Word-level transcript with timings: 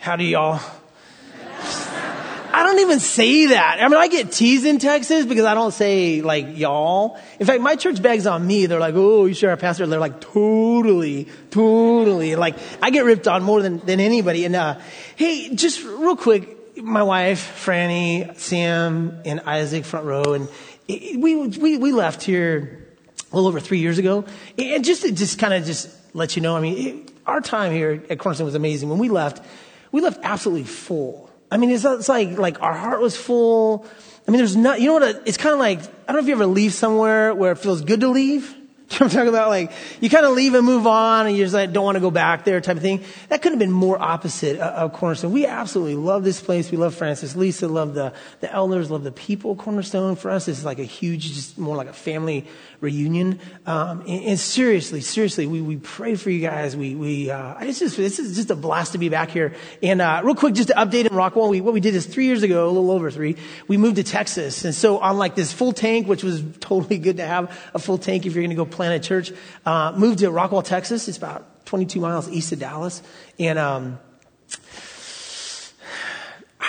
Howdy, 0.00 0.26
y'all. 0.26 0.60
I 2.52 2.62
don't 2.62 2.78
even 2.78 3.00
say 3.00 3.46
that. 3.46 3.78
I 3.80 3.88
mean, 3.88 3.98
I 3.98 4.06
get 4.06 4.30
teased 4.30 4.64
in 4.64 4.78
Texas 4.78 5.26
because 5.26 5.44
I 5.44 5.54
don't 5.54 5.72
say 5.72 6.22
like 6.22 6.56
y'all. 6.56 7.18
In 7.40 7.46
fact, 7.46 7.60
my 7.60 7.74
church 7.74 8.00
begs 8.00 8.24
on 8.24 8.46
me. 8.46 8.66
They're 8.66 8.78
like, 8.78 8.94
"Oh, 8.96 9.26
you 9.26 9.34
sure 9.34 9.50
a 9.50 9.56
pastor?" 9.56 9.88
They're 9.88 9.98
like, 9.98 10.20
"Totally, 10.20 11.26
totally." 11.50 12.36
Like, 12.36 12.56
I 12.80 12.90
get 12.90 13.04
ripped 13.04 13.26
on 13.26 13.42
more 13.42 13.60
than 13.60 13.78
than 13.80 13.98
anybody. 13.98 14.44
And 14.44 14.54
uh, 14.54 14.78
hey, 15.16 15.52
just 15.54 15.82
real 15.82 16.16
quick, 16.16 16.76
my 16.76 17.02
wife, 17.02 17.64
Franny, 17.64 18.38
Sam, 18.38 19.20
and 19.24 19.40
Isaac, 19.40 19.84
front 19.84 20.06
row, 20.06 20.34
and 20.34 20.48
we 20.88 21.34
we 21.34 21.76
we 21.76 21.92
left 21.92 22.22
here 22.22 22.86
a 23.32 23.36
little 23.36 23.48
over 23.48 23.58
three 23.58 23.80
years 23.80 23.98
ago. 23.98 24.24
And 24.56 24.84
just 24.84 25.02
just 25.16 25.40
kind 25.40 25.54
of 25.54 25.64
just 25.64 25.90
let 26.14 26.36
you 26.36 26.42
know, 26.42 26.56
I 26.56 26.60
mean, 26.60 26.86
it, 26.86 27.12
our 27.26 27.40
time 27.40 27.72
here 27.72 28.02
at 28.08 28.18
Cornerstone 28.18 28.46
was 28.46 28.54
amazing. 28.54 28.88
When 28.88 28.98
we 28.98 29.08
left, 29.08 29.44
we 29.92 30.00
left 30.00 30.20
absolutely 30.22 30.64
full. 30.64 31.30
I 31.50 31.56
mean, 31.56 31.70
it's, 31.70 31.84
it's 31.84 32.08
like, 32.08 32.38
like 32.38 32.60
our 32.62 32.74
heart 32.74 33.00
was 33.00 33.16
full. 33.16 33.86
I 34.26 34.30
mean, 34.30 34.38
there's 34.38 34.56
not, 34.56 34.80
you 34.80 34.88
know 34.88 34.94
what, 34.94 35.02
uh, 35.02 35.20
it's 35.24 35.38
kind 35.38 35.54
of 35.54 35.58
like, 35.58 35.80
I 35.80 36.12
don't 36.12 36.16
know 36.16 36.18
if 36.20 36.26
you 36.26 36.34
ever 36.34 36.46
leave 36.46 36.74
somewhere 36.74 37.34
where 37.34 37.52
it 37.52 37.58
feels 37.58 37.80
good 37.82 38.00
to 38.00 38.08
leave. 38.08 38.54
You 38.90 39.00
know 39.00 39.04
what 39.04 39.12
I'm 39.12 39.16
talking 39.18 39.28
about? 39.28 39.48
Like, 39.50 39.72
you 40.00 40.08
kind 40.08 40.24
of 40.24 40.32
leave 40.32 40.54
and 40.54 40.64
move 40.64 40.86
on 40.86 41.26
and 41.26 41.36
you 41.36 41.44
just 41.44 41.52
like, 41.52 41.74
don't 41.74 41.84
want 41.84 41.96
to 41.96 42.00
go 42.00 42.10
back 42.10 42.44
there 42.44 42.58
type 42.62 42.78
of 42.78 42.82
thing. 42.82 43.04
That 43.28 43.42
could 43.42 43.52
have 43.52 43.58
been 43.58 43.70
more 43.70 44.00
opposite 44.00 44.58
uh, 44.58 44.64
of 44.64 44.94
Cornerstone. 44.94 45.30
We 45.30 45.44
absolutely 45.44 45.96
love 45.96 46.24
this 46.24 46.40
place. 46.40 46.70
We 46.70 46.78
love 46.78 46.94
Francis, 46.94 47.36
Lisa, 47.36 47.68
love 47.68 47.92
the, 47.92 48.14
the 48.40 48.50
elders, 48.50 48.90
love 48.90 49.04
the 49.04 49.12
people 49.12 49.56
Cornerstone. 49.56 50.16
For 50.16 50.30
us, 50.30 50.48
is 50.48 50.64
like 50.64 50.78
a 50.78 50.84
huge, 50.84 51.34
just 51.34 51.58
more 51.58 51.76
like 51.76 51.88
a 51.88 51.92
family 51.92 52.46
reunion. 52.80 53.40
Um, 53.66 54.00
and, 54.02 54.24
and, 54.24 54.40
seriously, 54.40 55.00
seriously, 55.00 55.46
we, 55.46 55.60
we 55.60 55.76
pray 55.76 56.14
for 56.14 56.30
you 56.30 56.40
guys. 56.40 56.76
We, 56.76 56.94
we, 56.94 57.30
uh, 57.30 57.56
it's 57.60 57.78
just, 57.78 57.96
this 57.96 58.18
is 58.18 58.36
just 58.36 58.50
a 58.50 58.56
blast 58.56 58.92
to 58.92 58.98
be 58.98 59.08
back 59.08 59.30
here. 59.30 59.54
And, 59.82 60.00
uh, 60.00 60.20
real 60.24 60.34
quick, 60.34 60.54
just 60.54 60.68
to 60.68 60.74
update 60.74 61.06
in 61.06 61.12
Rockwall, 61.12 61.48
we, 61.48 61.60
what 61.60 61.74
we 61.74 61.80
did 61.80 61.94
is 61.94 62.06
three 62.06 62.26
years 62.26 62.42
ago, 62.42 62.66
a 62.66 62.70
little 62.70 62.90
over 62.90 63.10
three, 63.10 63.36
we 63.66 63.76
moved 63.76 63.96
to 63.96 64.04
Texas. 64.04 64.64
And 64.64 64.74
so 64.74 64.98
on 64.98 65.18
like 65.18 65.34
this 65.34 65.52
full 65.52 65.72
tank, 65.72 66.06
which 66.06 66.22
was 66.22 66.42
totally 66.60 66.98
good 66.98 67.16
to 67.16 67.26
have 67.26 67.56
a 67.74 67.78
full 67.78 67.98
tank 67.98 68.26
if 68.26 68.34
you're 68.34 68.42
going 68.42 68.50
to 68.50 68.56
go 68.56 68.66
plant 68.66 69.04
a 69.04 69.06
church, 69.06 69.32
uh, 69.66 69.92
moved 69.96 70.20
to 70.20 70.30
Rockwall, 70.30 70.64
Texas. 70.64 71.08
It's 71.08 71.18
about 71.18 71.66
22 71.66 72.00
miles 72.00 72.28
east 72.30 72.52
of 72.52 72.58
Dallas. 72.58 73.02
And, 73.38 73.58
um, 73.58 73.98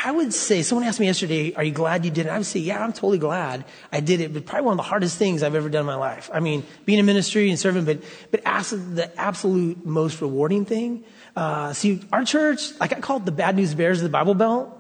I 0.04 0.12
would 0.12 0.34
say, 0.34 0.62
someone 0.62 0.88
asked 0.88 1.00
me 1.00 1.08
yesterday, 1.08 1.54
are 1.56 1.64
you 1.64 1.72
glad 1.72 2.06
you 2.06 2.12
did 2.12 2.26
it? 2.26 2.30
I 2.30 2.38
would 2.38 2.46
say, 2.46 2.60
yeah, 2.60 2.84
I'm 2.84 2.94
totally 2.94 3.18
glad 3.18 3.66
I 3.92 4.00
did 4.00 4.22
it, 4.22 4.34
but 4.34 4.46
probably 4.46 4.66
one 4.66 4.74
of 4.74 4.78
the 4.78 4.84
hardest 4.84 5.18
things 5.18 5.44
I've 5.44 5.56
ever 5.56 5.70
done 5.70 5.82
in 5.82 5.86
my 5.86 5.96
life. 5.96 6.30
I 6.34 6.40
mean, 6.40 6.64
being 6.86 7.00
in 7.00 7.06
ministry 7.06 7.50
and 7.50 7.60
serving, 7.60 7.86
but, 7.86 8.02
but 8.32 8.42
the 8.44 9.12
absolute 9.18 9.86
most 9.86 10.22
rewarding 10.22 10.66
thing. 10.66 11.04
Uh, 11.36 11.74
see, 11.74 12.02
our 12.14 12.24
church, 12.24 12.80
like 12.80 12.94
I 12.94 13.00
call 13.02 13.18
it 13.18 13.26
the 13.26 13.32
bad 13.32 13.56
news 13.56 13.74
bears 13.74 14.00
of 14.00 14.04
the 14.04 14.10
Bible 14.10 14.36
Belt. 14.36 14.76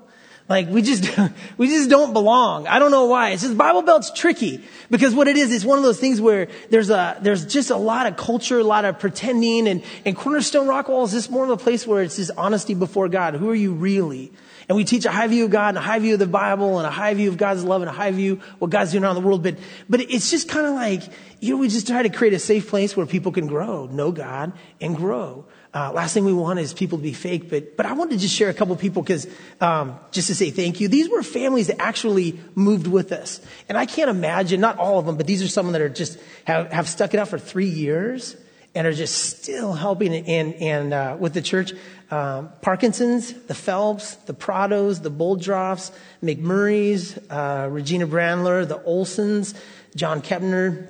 Like 0.47 0.67
we 0.67 0.81
just, 0.81 1.05
we 1.57 1.67
just 1.67 1.89
don't 1.89 2.13
belong. 2.13 2.67
I 2.67 2.79
don't 2.79 2.91
know 2.91 3.05
why. 3.05 3.31
It's 3.31 3.43
just 3.43 3.57
Bible 3.57 3.81
Belt's 3.83 4.11
tricky 4.11 4.63
because 4.89 5.13
what 5.13 5.27
it 5.27 5.37
is, 5.37 5.51
it's 5.53 5.65
one 5.65 5.77
of 5.77 5.83
those 5.83 5.99
things 5.99 6.19
where 6.19 6.47
there's 6.69 6.89
a, 6.89 7.17
there's 7.21 7.45
just 7.45 7.69
a 7.69 7.77
lot 7.77 8.07
of 8.07 8.17
culture, 8.17 8.59
a 8.59 8.63
lot 8.63 8.85
of 8.85 8.99
pretending 8.99 9.67
and, 9.67 9.83
and 10.05 10.15
Cornerstone 10.15 10.67
Rockwall 10.67 11.05
is 11.05 11.11
just 11.11 11.29
more 11.29 11.43
of 11.43 11.49
a 11.51 11.57
place 11.57 11.85
where 11.85 12.01
it's 12.01 12.15
just 12.15 12.31
honesty 12.37 12.73
before 12.73 13.09
God. 13.09 13.35
Who 13.35 13.49
are 13.49 13.55
you 13.55 13.73
really? 13.73 14.31
And 14.69 14.75
we 14.75 14.85
teach 14.85 15.05
a 15.05 15.11
high 15.11 15.25
view 15.25 15.45
of 15.45 15.51
God 15.51 15.69
and 15.69 15.79
a 15.79 15.81
high 15.81 15.97
view 15.97 16.13
of 16.13 16.19
the 16.19 16.27
Bible 16.27 16.77
and 16.77 16.85
a 16.85 16.91
high 16.91 17.15
view 17.15 17.29
of 17.29 17.37
God's 17.37 17.63
love 17.63 17.81
and 17.81 17.89
a 17.89 17.93
high 17.93 18.11
view 18.11 18.33
of 18.33 18.43
what 18.59 18.69
God's 18.69 18.91
doing 18.91 19.03
around 19.03 19.15
the 19.15 19.21
world. 19.21 19.41
But, 19.41 19.57
but 19.89 19.99
it's 19.99 20.29
just 20.29 20.47
kind 20.47 20.67
of 20.67 20.75
like, 20.75 21.01
you 21.39 21.55
know, 21.55 21.57
we 21.57 21.69
just 21.69 21.87
try 21.87 22.03
to 22.03 22.09
create 22.09 22.33
a 22.33 22.39
safe 22.39 22.69
place 22.69 22.95
where 22.95 23.07
people 23.07 23.31
can 23.31 23.47
grow, 23.47 23.87
know 23.87 24.11
God 24.11 24.53
and 24.79 24.95
grow. 24.95 25.45
Uh, 25.73 25.91
last 25.91 26.13
thing 26.13 26.23
we 26.23 26.33
want 26.33 26.59
is 26.59 26.71
people 26.71 26.99
to 26.99 27.03
be 27.03 27.13
fake, 27.13 27.49
but, 27.49 27.77
but 27.77 27.87
I 27.87 27.93
wanted 27.93 28.11
to 28.11 28.17
just 28.19 28.35
share 28.35 28.49
a 28.49 28.53
couple 28.53 28.75
people 28.75 29.01
because, 29.01 29.27
um, 29.59 29.99
just 30.11 30.27
to 30.27 30.35
say 30.35 30.51
thank 30.51 30.79
you. 30.79 30.87
These 30.87 31.09
were 31.09 31.23
families 31.23 31.67
that 31.67 31.81
actually 31.81 32.39
moved 32.53 32.85
with 32.85 33.11
us. 33.11 33.41
And 33.69 33.77
I 33.77 33.87
can't 33.87 34.11
imagine, 34.11 34.61
not 34.61 34.77
all 34.77 34.99
of 34.99 35.07
them, 35.07 35.17
but 35.17 35.25
these 35.25 35.41
are 35.41 35.47
some 35.47 35.71
that 35.71 35.81
are 35.81 35.89
just, 35.89 36.19
have, 36.45 36.71
have 36.71 36.87
stuck 36.87 37.15
it 37.15 37.19
out 37.19 37.27
for 37.27 37.39
three 37.39 37.69
years 37.69 38.35
and 38.79 38.87
are 38.87 38.93
just 38.93 39.41
still 39.41 39.73
helping 39.73 40.15
and, 40.15 40.53
and 40.53 40.93
uh, 40.93 41.17
with 41.19 41.33
the 41.33 41.41
church. 41.41 41.73
Um, 42.09 42.49
Parkinson's, 42.61 43.33
the 43.33 43.53
Phelps, 43.53 44.15
the 44.15 44.33
Prados, 44.33 45.03
the 45.03 45.11
Boldroffs, 45.11 45.91
McMurrays, 46.23 47.19
uh, 47.29 47.67
Regina 47.67 48.07
Brandler, 48.07 48.65
the 48.65 48.79
Olsons, 48.79 49.53
John 49.97 50.21
Kepner, 50.21 50.87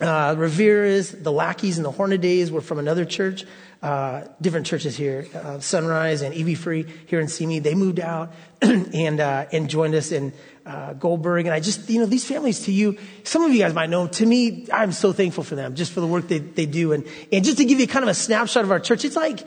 uh, 0.00 0.34
the 0.34 1.30
Lackeys, 1.30 1.76
and 1.76 1.84
the 1.84 1.90
Hornadays 1.90 2.50
were 2.50 2.62
from 2.62 2.78
another 2.78 3.04
church. 3.04 3.44
Uh, 3.82 4.24
different 4.40 4.66
churches 4.66 4.96
here, 4.96 5.26
uh, 5.34 5.60
Sunrise 5.60 6.22
and 6.22 6.34
EV 6.34 6.58
Free 6.58 6.86
here 7.06 7.20
in 7.20 7.28
Simi. 7.28 7.58
They 7.58 7.74
moved 7.74 8.00
out 8.00 8.32
and 8.62 9.20
uh, 9.20 9.44
and 9.52 9.68
joined 9.68 9.94
us 9.94 10.12
in 10.12 10.32
uh, 10.64 10.94
Goldberg. 10.94 11.44
And 11.44 11.54
I 11.54 11.60
just, 11.60 11.88
you 11.90 12.00
know, 12.00 12.06
these 12.06 12.24
families 12.24 12.60
to 12.64 12.72
you, 12.72 12.96
some 13.22 13.42
of 13.42 13.52
you 13.52 13.58
guys 13.58 13.74
might 13.74 13.90
know. 13.90 14.06
To 14.06 14.26
me, 14.26 14.66
I'm 14.72 14.92
so 14.92 15.12
thankful 15.12 15.44
for 15.44 15.56
them 15.56 15.74
just 15.74 15.92
for 15.92 16.00
the 16.00 16.06
work 16.06 16.26
they 16.26 16.38
they 16.38 16.64
do. 16.64 16.92
And 16.92 17.06
and 17.30 17.44
just 17.44 17.58
to 17.58 17.66
give 17.66 17.78
you 17.78 17.86
kind 17.86 18.02
of 18.02 18.08
a 18.08 18.14
snapshot 18.14 18.64
of 18.64 18.70
our 18.70 18.80
church, 18.80 19.04
it's 19.04 19.14
like 19.16 19.46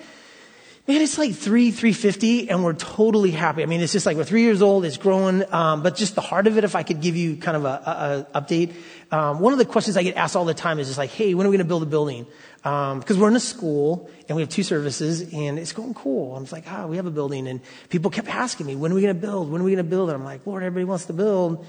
man, 0.89 1.01
it's 1.03 1.19
like 1.19 1.35
three, 1.35 1.69
350 1.69 2.49
and 2.49 2.63
we're 2.63 2.73
totally 2.73 3.29
happy. 3.29 3.61
I 3.61 3.67
mean, 3.67 3.79
it's 3.79 3.93
just 3.93 4.07
like 4.07 4.17
we're 4.17 4.23
three 4.23 4.41
years 4.41 4.63
old, 4.63 4.85
it's 4.85 4.97
growing, 4.97 5.43
um, 5.53 5.83
but 5.83 5.95
just 5.95 6.15
the 6.15 6.21
heart 6.21 6.47
of 6.47 6.57
it, 6.57 6.63
if 6.63 6.75
I 6.75 6.81
could 6.81 6.99
give 6.99 7.15
you 7.15 7.37
kind 7.37 7.55
of 7.55 7.63
a, 7.63 8.27
a, 8.33 8.37
a 8.37 8.41
update. 8.41 8.73
Um, 9.11 9.39
one 9.39 9.53
of 9.53 9.59
the 9.59 9.65
questions 9.65 9.97
I 9.97 10.03
get 10.03 10.15
asked 10.15 10.35
all 10.35 10.45
the 10.45 10.53
time 10.53 10.77
is 10.77 10.87
just 10.87 10.99
like, 10.99 11.09
hey, 11.09 11.33
when 11.33 11.47
are 11.47 11.49
we 11.49 11.57
going 11.57 11.65
to 11.65 11.69
build 11.69 11.81
a 11.81 11.87
building? 11.87 12.27
Because 12.57 13.11
um, 13.11 13.19
we're 13.19 13.27
in 13.27 13.35
a 13.35 13.39
school 13.39 14.09
and 14.27 14.35
we 14.35 14.43
have 14.43 14.49
two 14.49 14.61
services 14.61 15.21
and 15.33 15.57
it's 15.57 15.71
going 15.71 15.95
cool. 15.95 16.35
I'm 16.35 16.43
just 16.43 16.53
like, 16.53 16.65
ah, 16.67 16.85
we 16.85 16.97
have 16.97 17.07
a 17.07 17.11
building. 17.11 17.47
And 17.47 17.61
people 17.89 18.11
kept 18.11 18.27
asking 18.27 18.67
me, 18.67 18.75
when 18.75 18.91
are 18.91 18.95
we 18.95 19.01
going 19.01 19.15
to 19.15 19.19
build? 19.19 19.51
When 19.51 19.61
are 19.61 19.63
we 19.63 19.71
going 19.71 19.83
to 19.83 19.89
build? 19.89 20.09
And 20.09 20.17
I'm 20.17 20.23
like, 20.23 20.45
Lord, 20.45 20.61
everybody 20.61 20.85
wants 20.85 21.05
to 21.05 21.13
build, 21.13 21.65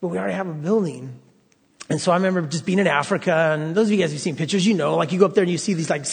but 0.00 0.08
we 0.08 0.18
already 0.18 0.34
have 0.34 0.48
a 0.48 0.54
building. 0.54 1.18
And 1.88 2.00
so 2.00 2.12
I 2.12 2.16
remember 2.16 2.42
just 2.42 2.64
being 2.64 2.78
in 2.78 2.86
Africa, 2.86 3.34
and 3.58 3.74
those 3.74 3.88
of 3.88 3.92
you 3.92 3.98
guys 3.98 4.12
who've 4.12 4.20
seen 4.20 4.36
pictures, 4.36 4.64
you 4.64 4.74
know, 4.74 4.94
like 4.94 5.10
you 5.10 5.18
go 5.18 5.26
up 5.26 5.34
there 5.34 5.42
and 5.42 5.50
you 5.50 5.58
see 5.58 5.74
these 5.74 5.90
like 5.90 6.06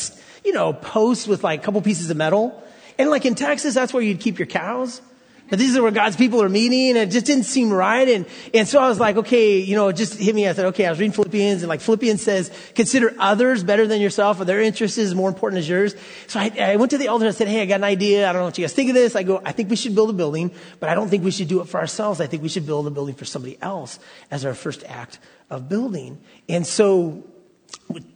you 0.44 0.54
know, 0.54 0.74
posts 0.74 1.28
with 1.28 1.44
like 1.44 1.60
a 1.62 1.64
couple 1.64 1.82
pieces 1.82 2.10
of 2.10 2.18
metal. 2.18 2.64
And 2.98 3.10
like 3.10 3.26
in 3.26 3.36
Texas, 3.36 3.76
that's 3.76 3.94
where 3.94 4.02
you'd 4.02 4.20
keep 4.20 4.40
your 4.40 4.48
cows. 4.48 5.02
But 5.50 5.60
these 5.60 5.78
are 5.78 5.82
where 5.82 5.92
God's 5.92 6.16
people 6.16 6.42
are 6.44 6.50
meeting 6.50 6.90
and 6.90 6.98
it 6.98 7.12
just 7.12 7.26
didn't 7.26 7.46
seem 7.46 7.72
right. 7.72 8.08
And, 8.08 8.26
and 8.54 8.68
so 8.68 8.80
I 8.80 8.90
was 8.90 9.00
like, 9.00 9.18
okay, 9.18 9.60
you 9.60 9.76
know, 9.76 9.92
just 9.92 10.16
hit 10.16 10.36
me. 10.36 10.48
I 10.48 10.54
said, 10.54 10.66
okay, 10.68 10.86
I 10.86 10.90
was 10.90 11.00
reading 11.00 11.14
Philippians 11.14 11.62
and 11.64 11.70
like 11.70 11.80
Philippians 11.80 12.22
says, 12.22 12.52
consider 12.76 13.16
others 13.18 13.64
better 13.64 13.88
than 13.88 14.02
yourself 14.02 14.42
or 14.42 14.46
their 14.46 14.62
interest 14.62 14.98
is 14.98 15.16
more 15.16 15.30
important 15.30 15.60
as 15.60 15.70
yours. 15.70 15.96
So 16.28 16.40
I, 16.40 16.52
I 16.60 16.76
went 16.76 16.92
to 16.92 16.98
the 16.98 17.08
elders 17.08 17.28
and 17.28 17.36
I 17.36 17.38
said, 17.38 17.48
hey, 17.48 17.62
I 17.62 17.66
got 17.66 17.76
an 17.76 17.86
idea. 17.86 18.30
I 18.30 18.34
don't 18.34 18.42
know 18.42 18.46
what 18.46 18.58
you 18.58 18.64
guys 18.64 18.74
think 18.74 18.90
of 18.90 18.96
this. 18.96 19.16
I 19.16 19.24
go, 19.24 19.42
I 19.46 19.54
think 19.54 19.70
we 19.70 19.76
should 19.76 19.96
build 19.96 20.10
a 20.10 20.14
building, 20.14 20.52
but 20.80 20.90
I 20.90 20.96
don't 20.96 21.08
think 21.08 21.24
we 21.24 21.32
should 21.32 21.48
do 21.48 21.62
it 21.62 21.70
for 21.70 21.80
ourselves. 21.80 22.20
I 22.20 22.28
think 22.28 22.44
we 22.44 22.50
should 22.50 22.66
build 22.66 22.86
a 22.88 22.92
building 22.92 23.16
for 23.16 23.26
somebody 23.26 23.58
else 23.62 24.00
as 24.30 24.46
our 24.46 24.54
first 24.54 24.84
act 24.86 25.20
of 25.50 25.70
building. 25.70 26.20
And 26.50 26.68
so 26.68 27.24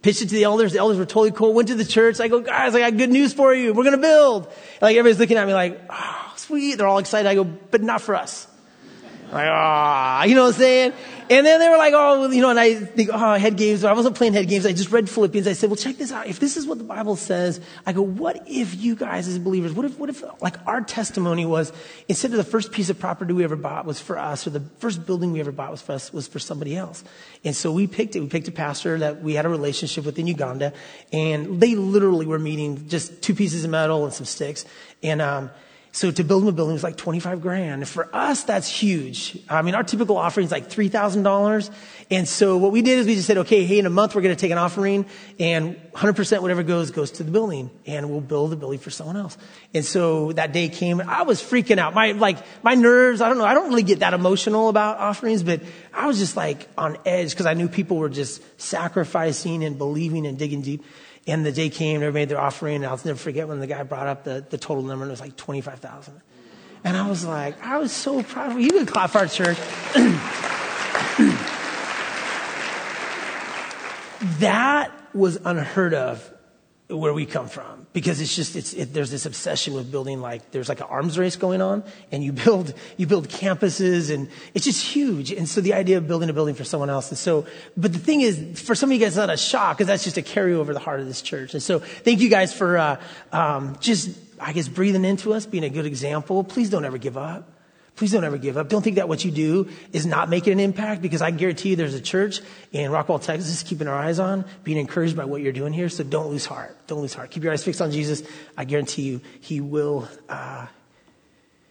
pitched 0.02 0.22
it 0.22 0.28
to 0.28 0.34
the 0.34 0.44
elders. 0.44 0.72
The 0.72 0.78
elders 0.78 0.98
were 0.98 1.06
totally 1.06 1.30
cool. 1.30 1.52
Went 1.52 1.68
to 1.68 1.74
the 1.74 1.84
church. 1.84 2.20
I 2.20 2.28
go, 2.28 2.40
guys, 2.40 2.74
I 2.74 2.80
got 2.80 2.96
good 2.96 3.10
news 3.10 3.32
for 3.32 3.54
you. 3.54 3.72
We're 3.72 3.84
going 3.84 3.96
to 3.96 4.02
build. 4.02 4.46
And 4.46 4.82
like 4.82 4.96
everybody's 4.96 5.18
looking 5.18 5.36
at 5.36 5.46
me 5.46 5.54
like, 5.54 5.80
oh, 5.88 6.32
sweet. 6.36 6.76
They're 6.76 6.86
all 6.86 6.98
excited. 6.98 7.28
I 7.28 7.34
go, 7.34 7.44
but 7.44 7.82
not 7.82 8.02
for 8.02 8.14
us. 8.14 8.46
Like, 9.32 9.48
ah, 9.48 10.24
you 10.24 10.34
know 10.34 10.42
what 10.42 10.54
I'm 10.54 10.60
saying? 10.60 10.92
And 11.30 11.46
then 11.46 11.58
they 11.58 11.70
were 11.70 11.78
like, 11.78 11.94
oh, 11.96 12.30
you 12.30 12.42
know, 12.42 12.50
and 12.50 12.60
I 12.60 12.74
think, 12.74 13.08
oh, 13.10 13.34
head 13.34 13.56
games. 13.56 13.82
I 13.82 13.94
wasn't 13.94 14.14
playing 14.14 14.34
head 14.34 14.46
games. 14.46 14.66
I 14.66 14.72
just 14.72 14.90
read 14.90 15.08
Philippians. 15.08 15.46
I 15.46 15.54
said, 15.54 15.70
well, 15.70 15.76
check 15.78 15.96
this 15.96 16.12
out. 16.12 16.26
If 16.26 16.38
this 16.38 16.58
is 16.58 16.66
what 16.66 16.76
the 16.76 16.84
Bible 16.84 17.16
says, 17.16 17.58
I 17.86 17.94
go, 17.94 18.02
what 18.02 18.42
if 18.46 18.74
you 18.74 18.94
guys 18.94 19.26
as 19.28 19.38
believers, 19.38 19.72
what 19.72 19.86
if, 19.86 19.98
what 19.98 20.10
if, 20.10 20.22
like, 20.42 20.56
our 20.66 20.82
testimony 20.82 21.46
was, 21.46 21.72
instead 22.08 22.32
of 22.32 22.36
the 22.36 22.44
first 22.44 22.72
piece 22.72 22.90
of 22.90 22.98
property 22.98 23.32
we 23.32 23.42
ever 23.42 23.56
bought 23.56 23.86
was 23.86 23.98
for 23.98 24.18
us, 24.18 24.46
or 24.46 24.50
the 24.50 24.60
first 24.80 25.06
building 25.06 25.32
we 25.32 25.40
ever 25.40 25.52
bought 25.52 25.70
was 25.70 25.80
for 25.80 25.92
us, 25.92 26.12
was 26.12 26.28
for 26.28 26.38
somebody 26.38 26.76
else. 26.76 27.02
And 27.42 27.56
so 27.56 27.72
we 27.72 27.86
picked 27.86 28.14
it. 28.14 28.20
We 28.20 28.26
picked 28.26 28.48
a 28.48 28.52
pastor 28.52 28.98
that 28.98 29.22
we 29.22 29.32
had 29.32 29.46
a 29.46 29.48
relationship 29.48 30.04
with 30.04 30.18
in 30.18 30.26
Uganda, 30.26 30.74
and 31.10 31.58
they 31.58 31.74
literally 31.74 32.26
were 32.26 32.38
meeting 32.38 32.86
just 32.88 33.22
two 33.22 33.34
pieces 33.34 33.64
of 33.64 33.70
metal 33.70 34.04
and 34.04 34.12
some 34.12 34.26
sticks. 34.26 34.66
And, 35.02 35.22
um, 35.22 35.50
so 35.94 36.10
to 36.10 36.24
build 36.24 36.48
a 36.48 36.52
building 36.52 36.72
was 36.72 36.82
like 36.82 36.96
25 36.96 37.42
grand. 37.42 37.86
For 37.86 38.08
us, 38.14 38.44
that's 38.44 38.66
huge. 38.66 39.38
I 39.46 39.60
mean, 39.60 39.74
our 39.74 39.82
typical 39.82 40.16
offering 40.16 40.46
is 40.46 40.50
like 40.50 40.70
$3,000. 40.70 41.70
And 42.10 42.26
so 42.26 42.56
what 42.56 42.72
we 42.72 42.80
did 42.80 42.98
is 42.98 43.06
we 43.06 43.14
just 43.14 43.26
said, 43.26 43.36
okay, 43.38 43.64
hey, 43.66 43.78
in 43.78 43.84
a 43.84 43.90
month 43.90 44.14
we're 44.14 44.22
going 44.22 44.34
to 44.34 44.40
take 44.40 44.52
an 44.52 44.58
offering 44.58 45.04
and 45.38 45.76
100% 45.92 46.40
whatever 46.40 46.62
goes, 46.62 46.90
goes 46.92 47.10
to 47.12 47.24
the 47.24 47.30
building 47.30 47.70
and 47.84 48.08
we'll 48.08 48.22
build 48.22 48.52
the 48.52 48.56
building 48.56 48.78
for 48.78 48.88
someone 48.88 49.18
else. 49.18 49.36
And 49.74 49.84
so 49.84 50.32
that 50.32 50.54
day 50.54 50.70
came 50.70 51.02
I 51.02 51.22
was 51.22 51.42
freaking 51.42 51.76
out. 51.76 51.92
My, 51.92 52.12
like, 52.12 52.38
my 52.62 52.74
nerves, 52.74 53.20
I 53.20 53.28
don't 53.28 53.36
know, 53.36 53.44
I 53.44 53.52
don't 53.52 53.68
really 53.68 53.82
get 53.82 53.98
that 53.98 54.14
emotional 54.14 54.70
about 54.70 54.96
offerings, 54.96 55.42
but 55.42 55.60
I 55.92 56.06
was 56.06 56.18
just 56.18 56.38
like 56.38 56.68
on 56.78 56.96
edge 57.04 57.32
because 57.32 57.44
I 57.44 57.52
knew 57.52 57.68
people 57.68 57.98
were 57.98 58.08
just 58.08 58.42
sacrificing 58.58 59.62
and 59.62 59.76
believing 59.76 60.26
and 60.26 60.38
digging 60.38 60.62
deep. 60.62 60.84
And 61.26 61.46
the 61.46 61.52
day 61.52 61.68
came, 61.68 62.00
they 62.00 62.10
made 62.10 62.28
their 62.28 62.40
offering, 62.40 62.76
and 62.76 62.86
I'll 62.86 63.00
never 63.04 63.18
forget 63.18 63.46
when 63.46 63.60
the 63.60 63.66
guy 63.66 63.82
brought 63.84 64.08
up 64.08 64.24
the, 64.24 64.44
the 64.48 64.58
total 64.58 64.82
number, 64.82 65.04
and 65.04 65.10
it 65.10 65.12
was 65.12 65.20
like 65.20 65.36
25,000. 65.36 66.20
And 66.84 66.96
I 66.96 67.08
was 67.08 67.24
like, 67.24 67.64
I 67.64 67.78
was 67.78 67.92
so 67.92 68.22
proud 68.22 68.52
of 68.52 68.58
you. 68.58 68.64
You 68.64 68.72
can 68.72 68.86
clap 68.86 69.10
for 69.10 69.18
our 69.18 69.28
church. 69.28 69.58
that 74.40 74.90
was 75.14 75.38
unheard 75.44 75.94
of 75.94 76.31
where 76.88 77.14
we 77.14 77.26
come 77.26 77.48
from. 77.48 77.86
Because 77.92 78.20
it's 78.20 78.34
just 78.34 78.56
it's 78.56 78.72
it, 78.72 78.92
there's 78.92 79.10
this 79.10 79.26
obsession 79.26 79.74
with 79.74 79.90
building 79.90 80.20
like 80.20 80.50
there's 80.50 80.68
like 80.68 80.80
an 80.80 80.86
arms 80.88 81.18
race 81.18 81.36
going 81.36 81.60
on 81.60 81.84
and 82.10 82.22
you 82.24 82.32
build 82.32 82.74
you 82.96 83.06
build 83.06 83.28
campuses 83.28 84.12
and 84.12 84.28
it's 84.54 84.64
just 84.64 84.84
huge. 84.84 85.30
And 85.30 85.48
so 85.48 85.60
the 85.60 85.74
idea 85.74 85.98
of 85.98 86.08
building 86.08 86.30
a 86.30 86.32
building 86.32 86.54
for 86.54 86.64
someone 86.64 86.90
else 86.90 87.10
and 87.10 87.18
so 87.18 87.46
but 87.76 87.92
the 87.92 87.98
thing 87.98 88.20
is 88.20 88.60
for 88.60 88.74
some 88.74 88.90
of 88.90 88.94
you 88.94 89.00
guys 89.00 89.08
it's 89.08 89.16
not 89.16 89.30
a 89.30 89.36
shock 89.36 89.76
because 89.76 89.86
that's 89.86 90.04
just 90.04 90.18
a 90.18 90.22
carryover 90.22 90.72
the 90.72 90.78
heart 90.80 91.00
of 91.00 91.06
this 91.06 91.22
church. 91.22 91.54
And 91.54 91.62
so 91.62 91.78
thank 91.78 92.20
you 92.20 92.28
guys 92.28 92.52
for 92.52 92.78
uh, 92.78 93.00
um, 93.32 93.76
just 93.80 94.18
I 94.40 94.52
guess 94.52 94.68
breathing 94.68 95.04
into 95.04 95.32
us 95.34 95.46
being 95.46 95.64
a 95.64 95.70
good 95.70 95.86
example. 95.86 96.44
Please 96.44 96.70
don't 96.70 96.84
ever 96.84 96.98
give 96.98 97.16
up 97.16 97.51
Please 97.96 98.12
don't 98.12 98.24
ever 98.24 98.38
give 98.38 98.56
up. 98.56 98.68
Don't 98.68 98.82
think 98.82 98.96
that 98.96 99.08
what 99.08 99.24
you 99.24 99.30
do 99.30 99.68
is 99.92 100.06
not 100.06 100.30
making 100.30 100.54
an 100.54 100.60
impact 100.60 101.02
because 101.02 101.20
I 101.20 101.30
guarantee 101.30 101.70
you 101.70 101.76
there's 101.76 101.94
a 101.94 102.00
church 102.00 102.40
in 102.72 102.90
Rockwall, 102.90 103.22
Texas, 103.22 103.62
keeping 103.62 103.86
our 103.86 103.94
eyes 103.94 104.18
on, 104.18 104.46
being 104.64 104.78
encouraged 104.78 105.14
by 105.14 105.26
what 105.26 105.42
you're 105.42 105.52
doing 105.52 105.74
here. 105.74 105.90
So 105.90 106.02
don't 106.02 106.28
lose 106.28 106.46
heart. 106.46 106.76
Don't 106.86 107.00
lose 107.00 107.12
heart. 107.12 107.30
Keep 107.30 107.44
your 107.44 107.52
eyes 107.52 107.62
fixed 107.62 107.82
on 107.82 107.90
Jesus. 107.90 108.22
I 108.56 108.64
guarantee 108.64 109.02
you, 109.02 109.20
He 109.40 109.60
will, 109.60 110.08
uh, 110.28 110.66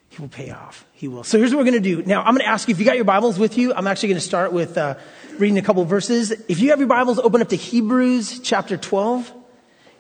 He 0.09 0.21
will 0.21 0.29
pay 0.29 0.51
off. 0.51 0.85
He 0.93 1.07
will. 1.07 1.23
So 1.23 1.39
here's 1.39 1.55
what 1.55 1.65
we're 1.65 1.71
going 1.71 1.83
to 1.83 1.95
do. 1.95 2.03
Now, 2.03 2.19
I'm 2.21 2.35
going 2.35 2.45
to 2.45 2.49
ask 2.49 2.67
you 2.67 2.73
if 2.73 2.79
you 2.79 2.85
got 2.85 2.97
your 2.97 3.05
Bibles 3.05 3.39
with 3.39 3.57
you. 3.57 3.73
I'm 3.73 3.87
actually 3.87 4.09
going 4.09 4.21
to 4.21 4.25
start 4.25 4.53
with 4.53 4.77
uh, 4.77 4.95
reading 5.39 5.57
a 5.57 5.63
couple 5.63 5.83
verses. 5.85 6.29
If 6.31 6.59
you 6.59 6.69
have 6.69 6.77
your 6.77 6.87
Bibles, 6.87 7.17
open 7.17 7.41
up 7.41 7.49
to 7.49 7.55
Hebrews 7.55 8.41
chapter 8.41 8.77
12. 8.77 9.33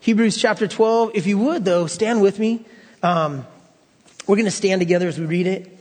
Hebrews 0.01 0.37
chapter 0.37 0.67
12. 0.67 1.11
If 1.15 1.25
you 1.25 1.39
would, 1.39 1.65
though, 1.65 1.87
stand 1.87 2.21
with 2.21 2.37
me. 2.37 2.63
Um, 3.01 3.47
we're 4.27 4.35
going 4.35 4.45
to 4.45 4.51
stand 4.51 4.81
together 4.81 5.07
as 5.07 5.19
we 5.19 5.25
read 5.25 5.47
it. 5.47 5.79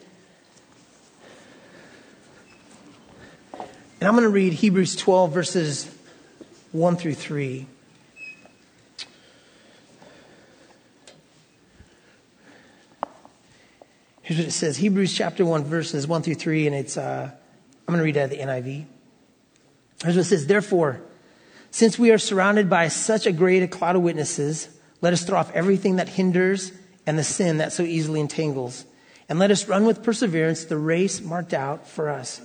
And 4.01 4.09
I'm 4.09 4.15
going 4.15 4.25
to 4.25 4.31
read 4.31 4.55
Hebrews 4.55 4.97
12, 4.97 5.31
verses 5.31 5.95
1 6.73 6.97
through 6.97 7.13
3. 7.13 7.67
Here's 14.23 14.39
what 14.41 14.49
it 14.49 14.53
says 14.53 14.79
Hebrews 14.79 15.13
chapter 15.13 15.45
1, 15.45 15.65
verses 15.65 16.07
1 16.07 16.23
through 16.23 16.37
3, 16.37 16.69
and 16.69 16.77
it's, 16.77 16.97
uh, 16.97 17.31
I'm 17.31 17.95
going 17.95 17.99
to 17.99 18.05
read 18.05 18.17
out 18.17 18.25
of 18.25 18.31
the 18.31 18.39
NIV. 18.39 18.87
Here's 20.03 20.17
what 20.17 20.23
it 20.23 20.25
says 20.25 20.47
Therefore, 20.47 21.03
since 21.71 21.99
we 21.99 22.11
are 22.11 22.17
surrounded 22.17 22.71
by 22.71 22.89
such 22.89 23.27
a 23.27 23.33
great 23.33 23.71
cloud 23.71 23.97
of 23.97 24.03
witnesses, 24.03 24.71
let 25.03 25.13
us 25.13 25.25
throw 25.25 25.39
off 25.39 25.53
everything 25.53 25.97
that 25.97 26.09
hinders 26.09 26.73
and 27.07 27.19
the 27.19 27.25
sin 27.25 27.59
that 27.59 27.75
so 27.75 27.83
easily 27.83 28.21
entangles, 28.21 28.87
and 29.29 29.39
let 29.39 29.51
us 29.51 29.69
run 29.69 29.85
with 29.85 30.03
perseverance 30.03 30.65
the 30.65 30.79
race 30.79 31.21
marked 31.21 31.53
out 31.53 31.87
for 31.87 32.09
us 32.09 32.41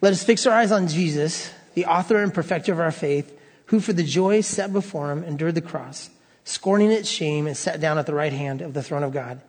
let 0.00 0.12
us 0.12 0.22
fix 0.22 0.46
our 0.46 0.54
eyes 0.54 0.72
on 0.72 0.88
Jesus, 0.88 1.50
the 1.74 1.86
author 1.86 2.22
and 2.22 2.32
perfecter 2.32 2.72
of 2.72 2.80
our 2.80 2.92
faith, 2.92 3.36
who 3.66 3.80
for 3.80 3.92
the 3.92 4.02
joy 4.02 4.40
set 4.40 4.72
before 4.72 5.10
him 5.10 5.24
endured 5.24 5.54
the 5.54 5.60
cross, 5.60 6.10
scorning 6.44 6.90
its 6.90 7.08
shame, 7.08 7.46
and 7.46 7.56
sat 7.56 7.80
down 7.80 7.98
at 7.98 8.06
the 8.06 8.14
right 8.14 8.32
hand 8.32 8.62
of 8.62 8.74
the 8.74 8.82
throne 8.82 9.02
of 9.02 9.12
God. 9.12 9.40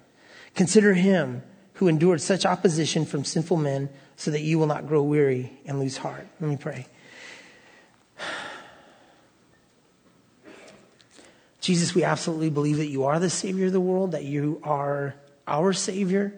Consider 0.55 0.93
him 0.93 1.43
who 1.73 1.87
endured 1.87 2.21
such 2.21 2.45
opposition 2.45 3.05
from 3.05 3.23
sinful 3.23 3.57
men, 3.57 3.89
so 4.17 4.31
that 4.31 4.41
you 4.41 4.59
will 4.59 4.67
not 4.67 4.85
grow 4.85 5.01
weary 5.01 5.57
and 5.65 5.79
lose 5.79 5.95
heart. 5.95 6.27
Let 6.41 6.49
me 6.49 6.57
pray. 6.57 6.87
Jesus, 11.61 11.95
we 11.95 12.03
absolutely 12.03 12.49
believe 12.49 12.77
that 12.77 12.87
you 12.87 13.05
are 13.05 13.19
the 13.19 13.29
Savior 13.29 13.67
of 13.67 13.73
the 13.73 13.79
world, 13.79 14.11
that 14.11 14.25
you 14.25 14.59
are 14.63 15.15
our 15.47 15.71
Savior. 15.71 16.33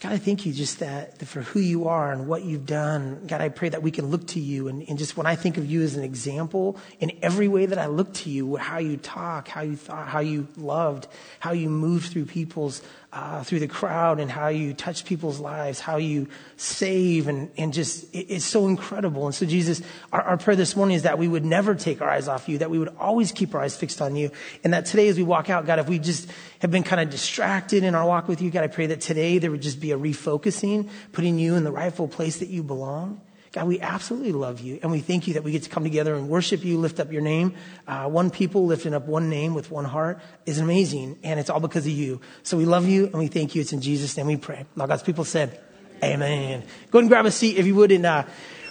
God, 0.00 0.12
I 0.12 0.18
thank 0.18 0.44
you 0.44 0.52
just 0.52 0.80
that, 0.80 1.18
for 1.26 1.40
who 1.40 1.60
you 1.60 1.88
are 1.88 2.12
and 2.12 2.26
what 2.26 2.44
you've 2.44 2.66
done. 2.66 3.26
God, 3.26 3.40
I 3.40 3.48
pray 3.48 3.70
that 3.70 3.82
we 3.82 3.90
can 3.90 4.06
look 4.08 4.26
to 4.28 4.40
you 4.40 4.68
and, 4.68 4.86
and, 4.86 4.98
just 4.98 5.16
when 5.16 5.24
I 5.24 5.34
think 5.34 5.56
of 5.56 5.64
you 5.64 5.82
as 5.82 5.96
an 5.96 6.04
example, 6.04 6.78
in 7.00 7.12
every 7.22 7.48
way 7.48 7.64
that 7.66 7.78
I 7.78 7.86
look 7.86 8.12
to 8.14 8.30
you, 8.30 8.56
how 8.56 8.78
you 8.78 8.96
talk, 8.98 9.48
how 9.48 9.62
you 9.62 9.76
thought, 9.76 10.08
how 10.08 10.20
you 10.20 10.46
loved, 10.56 11.06
how 11.38 11.52
you 11.52 11.70
moved 11.70 12.12
through 12.12 12.26
people's 12.26 12.82
uh, 13.14 13.44
through 13.44 13.60
the 13.60 13.68
crowd 13.68 14.18
and 14.18 14.28
how 14.28 14.48
you 14.48 14.74
touch 14.74 15.04
people's 15.04 15.38
lives, 15.38 15.78
how 15.78 15.96
you 15.98 16.26
save, 16.56 17.28
and, 17.28 17.48
and 17.56 17.72
just, 17.72 18.12
it, 18.12 18.26
it's 18.28 18.44
so 18.44 18.66
incredible. 18.66 19.26
And 19.26 19.34
so, 19.34 19.46
Jesus, 19.46 19.82
our, 20.12 20.20
our 20.20 20.36
prayer 20.36 20.56
this 20.56 20.74
morning 20.74 20.96
is 20.96 21.04
that 21.04 21.16
we 21.16 21.28
would 21.28 21.44
never 21.44 21.76
take 21.76 22.02
our 22.02 22.10
eyes 22.10 22.26
off 22.26 22.48
you, 22.48 22.58
that 22.58 22.70
we 22.70 22.78
would 22.78 22.92
always 22.98 23.30
keep 23.30 23.54
our 23.54 23.60
eyes 23.60 23.76
fixed 23.76 24.02
on 24.02 24.16
you. 24.16 24.32
And 24.64 24.74
that 24.74 24.86
today, 24.86 25.06
as 25.06 25.16
we 25.16 25.22
walk 25.22 25.48
out, 25.48 25.64
God, 25.64 25.78
if 25.78 25.88
we 25.88 26.00
just 26.00 26.28
have 26.58 26.72
been 26.72 26.82
kind 26.82 27.00
of 27.00 27.08
distracted 27.08 27.84
in 27.84 27.94
our 27.94 28.04
walk 28.04 28.26
with 28.26 28.42
you, 28.42 28.50
God, 28.50 28.64
I 28.64 28.66
pray 28.66 28.86
that 28.86 29.00
today 29.00 29.38
there 29.38 29.52
would 29.52 29.62
just 29.62 29.80
be 29.80 29.92
a 29.92 29.96
refocusing, 29.96 30.90
putting 31.12 31.38
you 31.38 31.54
in 31.54 31.62
the 31.62 31.72
rightful 31.72 32.08
place 32.08 32.38
that 32.38 32.48
you 32.48 32.64
belong. 32.64 33.20
God, 33.54 33.68
we 33.68 33.80
absolutely 33.80 34.32
love 34.32 34.60
you, 34.60 34.80
and 34.82 34.90
we 34.90 34.98
thank 34.98 35.28
you 35.28 35.34
that 35.34 35.44
we 35.44 35.52
get 35.52 35.62
to 35.62 35.70
come 35.70 35.84
together 35.84 36.16
and 36.16 36.28
worship 36.28 36.64
you, 36.64 36.76
lift 36.76 36.98
up 36.98 37.12
your 37.12 37.22
name. 37.22 37.54
Uh, 37.86 38.08
one 38.08 38.30
people 38.30 38.66
lifting 38.66 38.94
up 38.94 39.06
one 39.06 39.30
name 39.30 39.54
with 39.54 39.70
one 39.70 39.84
heart 39.84 40.18
is 40.44 40.58
amazing, 40.58 41.16
and 41.22 41.38
it's 41.38 41.48
all 41.48 41.60
because 41.60 41.86
of 41.86 41.92
you. 41.92 42.20
So 42.42 42.56
we 42.56 42.64
love 42.64 42.88
you, 42.88 43.04
and 43.04 43.14
we 43.14 43.28
thank 43.28 43.54
you. 43.54 43.60
It's 43.60 43.72
in 43.72 43.80
Jesus' 43.80 44.16
name 44.16 44.26
we 44.26 44.36
pray. 44.36 44.64
All 44.76 44.88
God's 44.88 45.04
people 45.04 45.24
said, 45.24 45.60
Amen. 46.02 46.64
Go 46.90 46.98
ahead 46.98 47.04
and 47.04 47.08
grab 47.08 47.26
a 47.26 47.30
seat 47.30 47.56
if 47.56 47.64
you 47.64 47.76
would, 47.76 47.92
and 47.92 48.04
uh, 48.04 48.24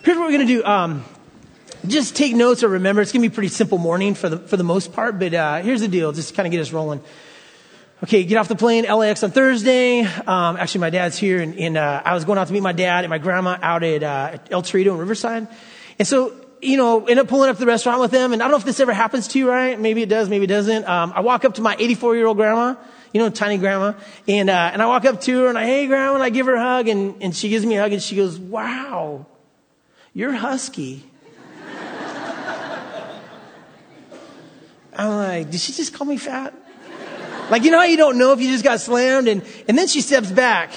here's 0.03 0.17
what 0.17 0.25
we're 0.25 0.37
going 0.37 0.47
to 0.47 0.53
do. 0.53 0.65
Um, 0.65 1.05
just 1.87 2.17
take 2.17 2.35
notes 2.35 2.61
or 2.61 2.67
remember. 2.67 3.01
It's 3.01 3.13
going 3.13 3.23
to 3.23 3.29
be 3.29 3.33
a 3.33 3.35
pretty 3.35 3.47
simple 3.47 3.77
morning 3.77 4.15
for 4.15 4.27
the 4.27 4.37
for 4.37 4.57
the 4.57 4.65
most 4.65 4.91
part, 4.91 5.17
but 5.17 5.33
uh, 5.33 5.61
here's 5.61 5.79
the 5.79 5.87
deal. 5.87 6.11
Just 6.11 6.35
kind 6.35 6.45
of 6.45 6.51
get 6.51 6.59
us 6.59 6.73
rolling. 6.73 7.01
Okay, 8.01 8.25
get 8.25 8.37
off 8.37 8.49
the 8.49 8.55
plane, 8.55 8.83
LAX 8.83 9.23
on 9.23 9.31
Thursday. 9.31 10.01
Um, 10.01 10.57
actually, 10.57 10.81
my 10.81 10.89
dad's 10.89 11.17
here, 11.17 11.41
and, 11.41 11.57
and 11.57 11.77
uh, 11.77 12.01
I 12.03 12.15
was 12.15 12.25
going 12.25 12.37
out 12.37 12.47
to 12.47 12.53
meet 12.53 12.63
my 12.63 12.73
dad 12.73 13.05
and 13.05 13.09
my 13.09 13.17
grandma 13.17 13.57
out 13.61 13.83
at, 13.83 14.03
uh, 14.03 14.37
El 14.51 14.61
Torito 14.61 14.91
in 14.91 14.97
Riverside. 14.97 15.47
And 15.99 16.07
so, 16.07 16.33
you 16.61 16.75
know, 16.75 17.05
end 17.05 17.19
up 17.19 17.29
pulling 17.29 17.49
up 17.49 17.55
to 17.55 17.59
the 17.61 17.65
restaurant 17.65 18.01
with 18.01 18.11
them. 18.11 18.33
And 18.33 18.41
I 18.41 18.45
don't 18.45 18.51
know 18.51 18.57
if 18.57 18.65
this 18.65 18.81
ever 18.81 18.91
happens 18.91 19.29
to 19.29 19.39
you, 19.39 19.47
right? 19.47 19.79
Maybe 19.79 20.01
it 20.01 20.09
does, 20.09 20.27
maybe 20.27 20.45
it 20.45 20.47
doesn't. 20.47 20.85
Um, 20.85 21.13
I 21.15 21.21
walk 21.21 21.45
up 21.45 21.53
to 21.53 21.61
my 21.61 21.77
84 21.79 22.15
year 22.15 22.25
old 22.25 22.35
grandma, 22.35 22.75
you 23.13 23.21
know, 23.21 23.29
tiny 23.29 23.57
grandma, 23.57 23.93
and 24.27 24.49
uh, 24.49 24.71
and 24.73 24.81
I 24.81 24.87
walk 24.87 25.05
up 25.05 25.21
to 25.21 25.43
her 25.43 25.47
and 25.47 25.57
I, 25.57 25.65
hey, 25.65 25.87
grandma, 25.87 26.15
and 26.15 26.23
I 26.23 26.29
give 26.29 26.47
her 26.47 26.55
a 26.55 26.61
hug, 26.61 26.89
and 26.89 27.15
and 27.21 27.33
she 27.33 27.47
gives 27.47 27.65
me 27.65 27.77
a 27.77 27.81
hug, 27.83 27.93
and 27.93 28.01
she 28.01 28.17
goes, 28.17 28.37
wow, 28.37 29.25
you're 30.13 30.33
husky. 30.33 31.09
I'm 34.93 35.09
like, 35.09 35.51
did 35.51 35.61
she 35.61 35.71
just 35.71 35.93
call 35.93 36.05
me 36.05 36.17
fat? 36.17 36.53
Like, 37.53 37.65
you 37.65 37.69
know 37.69 37.77
how 37.77 37.83
you 37.83 37.97
don't 37.97 38.17
know 38.17 38.33
if 38.33 38.41
you 38.41 38.49
just 38.49 38.63
got 38.63 38.79
slammed? 38.79 39.27
And, 39.27 39.43
and 39.67 39.77
then 39.77 39.87
she 39.87 40.01
steps 40.01 40.31
back 40.31 40.71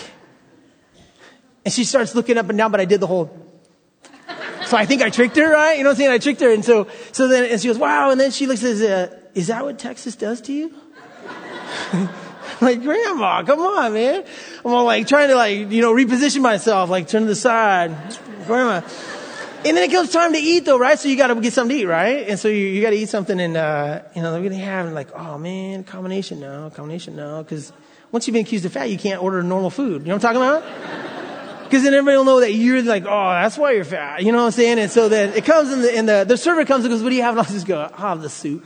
and 1.64 1.72
she 1.72 1.84
starts 1.84 2.14
looking 2.14 2.36
up 2.36 2.50
and 2.50 2.58
down, 2.58 2.70
but 2.70 2.82
I 2.82 2.84
did 2.84 3.00
the 3.00 3.06
whole. 3.06 3.34
So 4.66 4.76
I 4.76 4.84
think 4.84 5.00
I 5.00 5.08
tricked 5.08 5.36
her, 5.36 5.50
right? 5.50 5.78
You 5.78 5.84
know 5.84 5.88
what 5.88 5.94
I'm 5.94 5.96
saying? 5.96 6.10
I 6.10 6.18
tricked 6.18 6.42
her. 6.42 6.52
And 6.52 6.62
so, 6.62 6.86
so 7.12 7.28
then, 7.28 7.50
and 7.50 7.58
she 7.58 7.68
goes, 7.68 7.78
wow. 7.78 8.10
And 8.10 8.20
then 8.20 8.30
she 8.30 8.46
looks 8.46 8.60
says, 8.60 8.82
uh, 8.82 9.18
is 9.34 9.46
that 9.46 9.64
what 9.64 9.78
Texas 9.78 10.16
does 10.16 10.42
to 10.42 10.52
you? 10.52 10.74
like, 12.60 12.82
grandma, 12.82 13.42
come 13.42 13.60
on, 13.60 13.94
man. 13.94 14.26
I'm 14.62 14.70
all 14.70 14.84
like 14.84 15.08
trying 15.08 15.28
to 15.28 15.34
like, 15.34 15.72
you 15.72 15.80
know, 15.80 15.94
reposition 15.94 16.42
myself, 16.42 16.90
like 16.90 17.08
turn 17.08 17.22
to 17.22 17.28
the 17.28 17.34
side. 17.36 17.96
Grandma. 18.46 18.86
And 19.66 19.76
then 19.76 19.90
it 19.90 19.92
comes 19.92 20.12
time 20.12 20.32
to 20.32 20.38
eat 20.38 20.64
though, 20.64 20.78
right? 20.78 20.96
So 20.96 21.08
you 21.08 21.16
gotta 21.16 21.34
get 21.34 21.52
something 21.52 21.76
to 21.76 21.82
eat, 21.82 21.86
right? 21.86 22.28
And 22.28 22.38
so 22.38 22.46
you, 22.46 22.68
you 22.68 22.82
gotta 22.82 22.94
eat 22.94 23.08
something 23.08 23.40
and, 23.40 23.56
uh, 23.56 24.02
you 24.14 24.22
know, 24.22 24.30
they're 24.30 24.42
gonna 24.42 24.62
have 24.62 24.92
like, 24.92 25.08
oh 25.12 25.38
man, 25.38 25.82
combination 25.82 26.38
no, 26.38 26.70
combination 26.70 27.16
no. 27.16 27.42
Cause 27.42 27.72
once 28.12 28.28
you've 28.28 28.34
been 28.34 28.44
accused 28.44 28.64
of 28.64 28.72
fat, 28.72 28.90
you 28.90 28.96
can't 28.96 29.20
order 29.20 29.42
normal 29.42 29.70
food. 29.70 30.02
You 30.02 30.08
know 30.08 30.14
what 30.14 30.24
I'm 30.24 30.34
talking 30.34 30.62
about? 30.62 31.70
Cause 31.72 31.82
then 31.82 31.94
everybody 31.94 32.16
will 32.16 32.24
know 32.24 32.40
that 32.40 32.52
you're 32.52 32.80
like, 32.82 33.06
oh, 33.06 33.30
that's 33.32 33.58
why 33.58 33.72
you're 33.72 33.82
fat. 33.82 34.22
You 34.22 34.30
know 34.30 34.38
what 34.38 34.44
I'm 34.44 34.52
saying? 34.52 34.78
And 34.78 34.88
so 34.88 35.08
then 35.08 35.34
it 35.34 35.44
comes 35.44 35.72
in 35.72 35.82
the, 35.82 35.96
and 35.96 36.08
the, 36.08 36.24
the 36.28 36.36
server 36.36 36.64
comes 36.64 36.84
and 36.84 36.94
goes, 36.94 37.02
what 37.02 37.10
do 37.10 37.16
you 37.16 37.22
have? 37.22 37.36
And 37.36 37.40
I'll 37.44 37.52
just 37.52 37.66
go, 37.66 37.80
I'll 37.80 38.10
have 38.10 38.22
the 38.22 38.30
soup. 38.30 38.64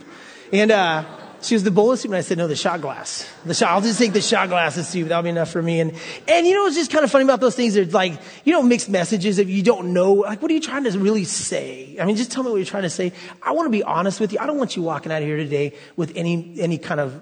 And, 0.53 0.69
uh, 0.69 1.03
she 1.41 1.55
was 1.55 1.63
the 1.63 1.71
bowl 1.71 1.91
of 1.91 1.99
soup, 1.99 2.11
and 2.11 2.17
I 2.17 2.21
said, 2.21 2.37
no, 2.37 2.47
the 2.47 2.55
shot 2.55 2.81
glass. 2.81 3.27
The 3.45 3.53
shot, 3.53 3.71
I'll 3.71 3.81
just 3.81 3.97
take 3.97 4.13
the 4.13 4.21
shot 4.21 4.49
glass 4.49 4.77
of 4.77 4.85
soup. 4.85 5.07
That'll 5.07 5.23
be 5.23 5.29
enough 5.29 5.49
for 5.49 5.61
me. 5.61 5.79
And, 5.79 5.93
and 6.27 6.45
you 6.45 6.53
know, 6.53 6.67
it's 6.67 6.75
just 6.75 6.91
kind 6.91 7.03
of 7.03 7.11
funny 7.11 7.23
about 7.23 7.39
those 7.39 7.55
things. 7.55 7.73
There's 7.73 7.93
like, 7.93 8.19
you 8.45 8.53
know, 8.53 8.61
mixed 8.61 8.89
messages 8.89 9.39
if 9.39 9.49
you 9.49 9.63
don't 9.63 9.93
know, 9.93 10.13
like, 10.13 10.41
what 10.41 10.51
are 10.51 10.53
you 10.53 10.61
trying 10.61 10.83
to 10.83 10.91
really 10.99 11.23
say? 11.23 11.97
I 11.99 12.05
mean, 12.05 12.15
just 12.15 12.31
tell 12.31 12.43
me 12.43 12.51
what 12.51 12.57
you're 12.57 12.65
trying 12.65 12.83
to 12.83 12.89
say. 12.89 13.13
I 13.41 13.51
want 13.51 13.65
to 13.67 13.71
be 13.71 13.83
honest 13.83 14.19
with 14.19 14.33
you. 14.33 14.39
I 14.39 14.45
don't 14.45 14.57
want 14.57 14.75
you 14.75 14.83
walking 14.83 15.11
out 15.11 15.21
of 15.21 15.27
here 15.27 15.37
today 15.37 15.75
with 15.95 16.13
any, 16.15 16.59
any 16.59 16.77
kind 16.77 16.99
of 16.99 17.21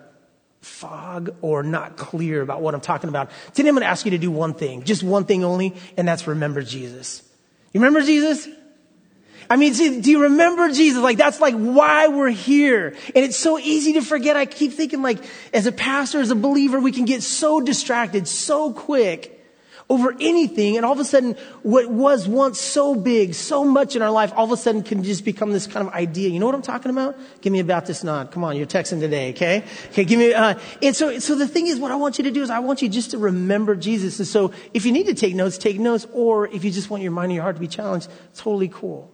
fog 0.62 1.36
or 1.42 1.64
not 1.64 1.96
clear 1.96 2.42
about 2.42 2.62
what 2.62 2.74
I'm 2.74 2.82
talking 2.82 3.10
about. 3.10 3.32
Today 3.54 3.70
I'm 3.70 3.76
going 3.76 3.84
to 3.84 3.90
ask 3.90 4.06
you 4.06 4.12
to 4.12 4.18
do 4.18 4.32
one 4.32 4.54
thing, 4.54 4.84
just 4.84 5.04
one 5.04 5.26
thing 5.26 5.44
only, 5.44 5.76
and 5.98 6.08
that's 6.08 6.28
remember 6.28 6.62
Jesus. 6.62 7.24
You 7.74 7.80
remember 7.80 8.02
Jesus? 8.02 8.48
I 9.50 9.56
mean, 9.56 9.74
see, 9.74 10.00
do 10.00 10.12
you 10.12 10.24
remember 10.24 10.70
Jesus? 10.70 11.02
Like, 11.02 11.18
that's 11.18 11.42
like 11.42 11.56
why 11.56 12.08
we're 12.08 12.30
here. 12.30 12.90
And 13.16 13.26
it's 13.26 13.38
so 13.38 13.58
easy 13.58 13.94
to 13.94 14.02
forget. 14.02 14.38
I 14.38 14.46
keep 14.46 14.74
thinking 14.74 15.02
like, 15.02 15.18
as 15.54 15.66
a 15.66 15.72
pastor, 15.72 16.20
as 16.20 16.30
a 16.30 16.36
believer, 16.36 16.80
we 16.80 16.92
can 16.92 17.06
get 17.06 17.24
so 17.24 17.60
distracted 17.60 18.28
so 18.28 18.72
quick 18.72 19.36
over 19.90 20.16
anything. 20.20 20.78
And 20.78 20.86
all 20.86 20.94
of 20.94 21.00
a 21.00 21.04
sudden, 21.04 21.36
what 21.64 21.90
was 21.90 22.28
once 22.28 22.62
so 22.62 22.94
big, 22.94 23.34
so 23.34 23.66
much 23.66 23.96
in 23.96 24.04
our 24.04 24.12
life, 24.12 24.32
all 24.36 24.46
of 24.46 24.52
a 24.52 24.58
sudden 24.58 24.84
can 24.84 25.04
just 25.04 25.26
become 25.26 25.52
this 25.52 25.66
kind 25.66 25.88
of 25.88 25.92
idea. 25.96 26.30
You 26.30 26.40
know 26.40 26.46
what 26.46 26.54
I'm 26.54 26.62
talking 26.62 26.92
about? 26.92 27.18
Give 27.42 27.52
me 27.52 27.60
a 27.60 27.64
Baptist 27.64 28.04
nod. 28.04 28.30
Come 28.30 28.44
on, 28.44 28.56
you're 28.56 28.68
texting 28.68 29.00
today, 29.00 29.32
okay? 29.32 29.64
Okay, 29.88 30.06
give 30.06 30.20
me, 30.20 30.32
uh, 30.32 30.60
and 30.84 30.96
so, 30.96 31.18
so 31.18 31.34
the 31.34 31.48
thing 31.48 31.66
is, 31.66 31.80
what 31.80 31.92
I 31.92 31.96
want 31.96 32.20
you 32.20 32.26
to 32.26 32.32
do 32.32 32.44
is 32.44 32.52
I 32.52 32.60
want 32.60 32.84
you 32.84 32.88
just 32.88 33.12
to 33.12 33.18
remember 33.18 33.76
Jesus. 33.76 34.20
And 34.20 34.28
so 34.28 34.52
if 34.76 34.86
you 34.86 34.92
need 34.92 35.08
to 35.08 35.16
take 35.16 35.34
notes, 35.34 35.58
take 35.58 35.80
notes, 35.80 36.06
or 36.14 36.48
if 36.48 36.64
you 36.64 36.70
just 36.70 36.92
want 36.92 37.02
your 37.02 37.12
mind 37.12 37.32
and 37.32 37.34
your 37.34 37.44
heart 37.44 37.56
to 37.56 37.60
be 37.60 37.68
challenged, 37.68 38.10
totally 38.36 38.68
cool. 38.68 39.12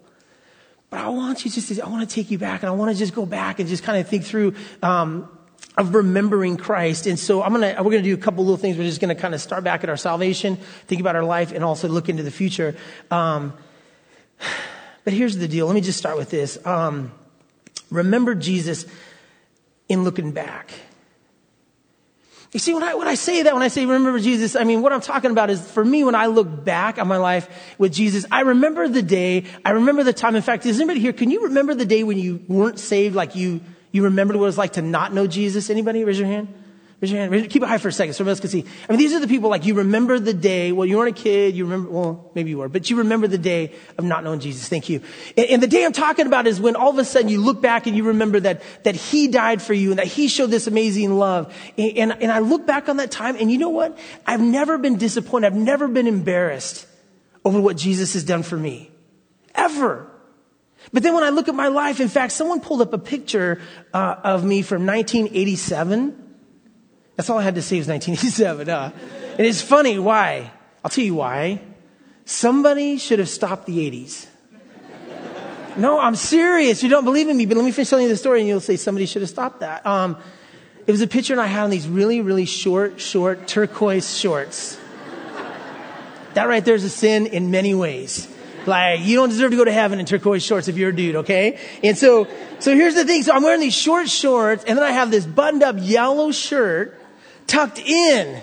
But 0.95 1.03
I 1.03 1.09
want 1.09 1.43
you 1.43 1.51
just 1.51 1.67
to, 1.67 1.81
I 1.81 1.89
want 1.89 2.09
to 2.09 2.15
take 2.15 2.31
you 2.31 2.37
back 2.37 2.63
and 2.63 2.69
I 2.69 2.71
want 2.71 2.89
to 2.89 2.97
just 2.97 3.13
go 3.13 3.25
back 3.25 3.59
and 3.59 3.67
just 3.67 3.83
kind 3.83 3.99
of 3.99 4.07
think 4.07 4.23
through, 4.23 4.53
um, 4.81 5.27
of 5.75 5.93
remembering 5.93 6.55
Christ. 6.55 7.05
And 7.05 7.19
so 7.19 7.43
I'm 7.43 7.51
gonna, 7.51 7.75
we're 7.79 7.91
gonna 7.91 8.01
do 8.01 8.13
a 8.13 8.17
couple 8.17 8.45
little 8.45 8.55
things. 8.55 8.77
We're 8.77 8.85
just 8.85 9.01
gonna 9.01 9.13
kind 9.13 9.35
of 9.35 9.41
start 9.41 9.65
back 9.65 9.83
at 9.83 9.89
our 9.89 9.97
salvation, 9.97 10.55
think 10.87 11.01
about 11.01 11.17
our 11.17 11.25
life, 11.25 11.51
and 11.51 11.65
also 11.65 11.89
look 11.89 12.07
into 12.07 12.23
the 12.23 12.31
future. 12.31 12.77
Um, 13.11 13.51
but 15.03 15.11
here's 15.11 15.35
the 15.35 15.49
deal. 15.49 15.65
Let 15.65 15.75
me 15.75 15.81
just 15.81 15.99
start 15.99 16.15
with 16.15 16.29
this. 16.29 16.65
Um, 16.65 17.11
remember 17.91 18.33
Jesus 18.33 18.85
in 19.89 20.05
looking 20.05 20.31
back. 20.31 20.71
You 22.55 22.59
see, 22.59 22.73
when 22.73 22.83
I, 22.83 22.93
when 22.93 23.09
I 23.09 23.15
say 23.15 23.43
that, 23.43 23.53
when 23.53 23.63
I 23.63 23.67
say 23.67 23.85
remember 23.85 24.17
Jesus, 24.17 24.55
I 24.55 24.63
mean, 24.63 24.81
what 24.81 24.93
I'm 24.93 25.01
talking 25.01 25.29
about 25.29 25.49
is 25.49 25.59
for 25.71 25.83
me, 25.83 26.05
when 26.05 26.15
I 26.15 26.27
look 26.27 26.63
back 26.63 26.97
on 26.97 27.05
my 27.05 27.17
life 27.17 27.49
with 27.77 27.91
Jesus, 27.91 28.25
I 28.31 28.43
remember 28.43 28.87
the 28.87 29.01
day, 29.01 29.43
I 29.65 29.71
remember 29.71 30.03
the 30.03 30.13
time. 30.13 30.37
In 30.37 30.41
fact, 30.41 30.65
is 30.65 30.79
anybody 30.79 31.01
here, 31.01 31.11
can 31.11 31.29
you 31.29 31.43
remember 31.43 31.75
the 31.75 31.85
day 31.85 32.03
when 32.03 32.17
you 32.17 32.45
weren't 32.47 32.79
saved 32.79 33.13
like 33.13 33.35
you 33.35 33.59
you 33.91 34.03
remembered 34.03 34.37
what 34.37 34.43
it 34.43 34.47
was 34.47 34.57
like 34.57 34.71
to 34.73 34.81
not 34.81 35.13
know 35.13 35.27
Jesus? 35.27 35.69
Anybody? 35.69 36.05
Raise 36.05 36.17
your 36.17 36.29
hand. 36.29 36.47
Raise 37.01 37.11
your 37.11 37.29
hand. 37.29 37.49
Keep 37.49 37.61
it 37.61 37.67
high 37.67 37.77
for 37.77 37.89
a 37.89 37.91
second 37.91 38.13
so 38.13 38.23
everybody 38.23 38.31
else 38.31 38.39
can 38.39 38.49
see. 38.49 38.65
I 38.87 38.93
mean, 38.93 38.99
these 38.99 39.13
are 39.13 39.19
the 39.19 39.27
people 39.27 39.49
like 39.49 39.65
you 39.65 39.73
remember 39.73 40.17
the 40.17 40.33
day. 40.33 40.71
Well, 40.71 40.85
you 40.85 40.97
weren't 40.97 41.19
a 41.19 41.21
kid. 41.21 41.53
You 41.53 41.65
remember, 41.65 41.89
well, 41.89 42.31
maybe 42.35 42.51
you 42.51 42.57
were, 42.57 42.69
but 42.69 42.89
you 42.89 42.97
remember 42.97 43.27
the 43.27 43.37
day 43.37 43.73
of 43.97 44.05
not 44.05 44.23
knowing 44.23 44.39
Jesus. 44.39 44.69
Thank 44.69 44.87
you. 44.87 45.01
And, 45.35 45.45
and 45.47 45.63
the 45.63 45.67
day 45.67 45.83
I'm 45.83 45.91
talking 45.91 46.25
about 46.25 46.47
is 46.47 46.61
when 46.61 46.77
all 46.77 46.91
of 46.91 46.97
a 46.97 47.03
sudden 47.03 47.27
you 47.27 47.41
look 47.41 47.61
back 47.61 47.85
and 47.85 47.97
you 47.97 48.05
remember 48.05 48.39
that, 48.39 48.61
that 48.83 48.95
He 48.95 49.27
died 49.27 49.61
for 49.61 49.73
you 49.73 49.89
and 49.89 49.99
that 49.99 50.07
He 50.07 50.29
showed 50.29 50.51
this 50.51 50.67
amazing 50.67 51.17
love. 51.17 51.53
And, 51.77 51.97
and, 51.97 52.23
and 52.23 52.31
I 52.31 52.39
look 52.39 52.65
back 52.65 52.87
on 52.87 52.97
that 52.97 53.11
time 53.11 53.35
and 53.37 53.51
you 53.51 53.57
know 53.57 53.69
what? 53.69 53.97
I've 54.25 54.41
never 54.41 54.77
been 54.77 54.97
disappointed. 54.97 55.47
I've 55.47 55.59
never 55.59 55.89
been 55.89 56.07
embarrassed 56.07 56.87
over 57.43 57.59
what 57.59 57.75
Jesus 57.75 58.13
has 58.13 58.23
done 58.23 58.41
for 58.41 58.55
me. 58.55 58.89
Ever. 59.53 60.09
But 60.93 61.03
then 61.03 61.13
when 61.13 61.23
I 61.23 61.29
look 61.29 61.49
at 61.49 61.55
my 61.55 61.67
life, 61.67 61.99
in 61.99 62.07
fact, 62.07 62.31
someone 62.31 62.61
pulled 62.61 62.81
up 62.81 62.93
a 62.93 62.97
picture 62.97 63.59
uh, 63.93 64.15
of 64.23 64.45
me 64.45 64.61
from 64.61 64.85
1987. 64.85 66.24
That's 67.15 67.29
all 67.29 67.37
I 67.37 67.43
had 67.43 67.55
to 67.55 67.61
say 67.61 67.77
was 67.77 67.87
1987. 67.87 68.69
Uh, 68.69 68.91
and 69.37 69.47
it's 69.47 69.61
funny. 69.61 69.99
Why? 69.99 70.51
I'll 70.83 70.91
tell 70.91 71.03
you 71.03 71.15
why. 71.15 71.61
Somebody 72.25 72.97
should 72.97 73.19
have 73.19 73.29
stopped 73.29 73.65
the 73.65 73.89
80s. 73.89 74.27
No, 75.77 75.99
I'm 75.99 76.15
serious. 76.15 76.81
You 76.83 76.89
don't 76.89 77.03
believe 77.03 77.27
in 77.27 77.35
me, 77.35 77.45
but 77.45 77.57
let 77.57 77.65
me 77.65 77.71
finish 77.71 77.89
telling 77.89 78.03
you 78.03 78.09
the 78.09 78.17
story 78.17 78.39
and 78.39 78.47
you'll 78.47 78.61
say 78.61 78.77
somebody 78.77 79.05
should 79.05 79.21
have 79.21 79.29
stopped 79.29 79.59
that. 79.59 79.85
Um, 79.85 80.17
it 80.87 80.91
was 80.91 81.01
a 81.01 81.07
picture 81.07 81.33
and 81.33 81.41
I 81.41 81.47
had 81.47 81.63
on 81.63 81.69
these 81.69 81.87
really, 81.87 82.21
really 82.21 82.45
short, 82.45 83.01
short 83.01 83.47
turquoise 83.47 84.17
shorts. 84.17 84.79
That 86.35 86.47
right 86.47 86.63
there 86.63 86.75
is 86.75 86.83
a 86.83 86.89
sin 86.89 87.27
in 87.27 87.51
many 87.51 87.73
ways. 87.73 88.27
Like, 88.65 89.01
you 89.01 89.15
don't 89.15 89.29
deserve 89.29 89.51
to 89.51 89.57
go 89.57 89.65
to 89.65 89.71
heaven 89.71 89.99
in 89.99 90.05
turquoise 90.05 90.43
shorts 90.43 90.67
if 90.67 90.77
you're 90.77 90.89
a 90.89 90.95
dude, 90.95 91.15
okay? 91.17 91.59
And 91.83 91.97
so, 91.97 92.27
so 92.59 92.73
here's 92.73 92.95
the 92.95 93.05
thing. 93.05 93.23
So 93.23 93.33
I'm 93.33 93.43
wearing 93.43 93.61
these 93.61 93.75
short 93.75 94.09
shorts 94.09 94.63
and 94.63 94.77
then 94.77 94.83
I 94.83 94.91
have 94.91 95.11
this 95.11 95.25
buttoned 95.25 95.63
up 95.63 95.75
yellow 95.79 96.31
shirt 96.31 96.99
tucked 97.47 97.79
in. 97.79 98.41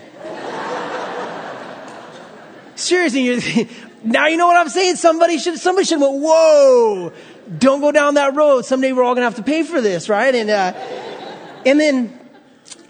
Seriously, 2.74 3.22
you're, 3.22 3.66
now 4.02 4.26
you 4.26 4.36
know 4.36 4.46
what 4.46 4.56
I'm 4.56 4.68
saying? 4.68 4.96
Somebody 4.96 5.38
should, 5.38 5.58
somebody 5.58 5.86
should 5.86 6.00
went, 6.00 6.14
whoa, 6.14 7.12
don't 7.58 7.80
go 7.80 7.92
down 7.92 8.14
that 8.14 8.34
road. 8.34 8.64
Someday 8.64 8.92
we're 8.92 9.04
all 9.04 9.14
gonna 9.14 9.26
have 9.26 9.36
to 9.36 9.42
pay 9.42 9.62
for 9.62 9.80
this, 9.80 10.08
right? 10.08 10.34
And, 10.34 10.50
uh, 10.50 10.72
and 11.64 11.78
then, 11.78 12.18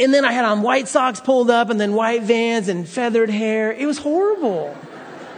and 0.00 0.14
then 0.14 0.25
I 0.25 0.33
had 0.33 0.45
on 0.45 0.62
white 0.62 0.88
socks 0.88 1.21
pulled 1.21 1.50
up 1.50 1.71
and 1.71 1.81
then 1.81 1.95
white 1.95 2.23
vans 2.23 2.69
and 2.69 2.88
feathered 2.88 3.31
hair. 3.31 3.73
It 3.73 3.87
was 3.87 3.99
horrible. 3.99 4.76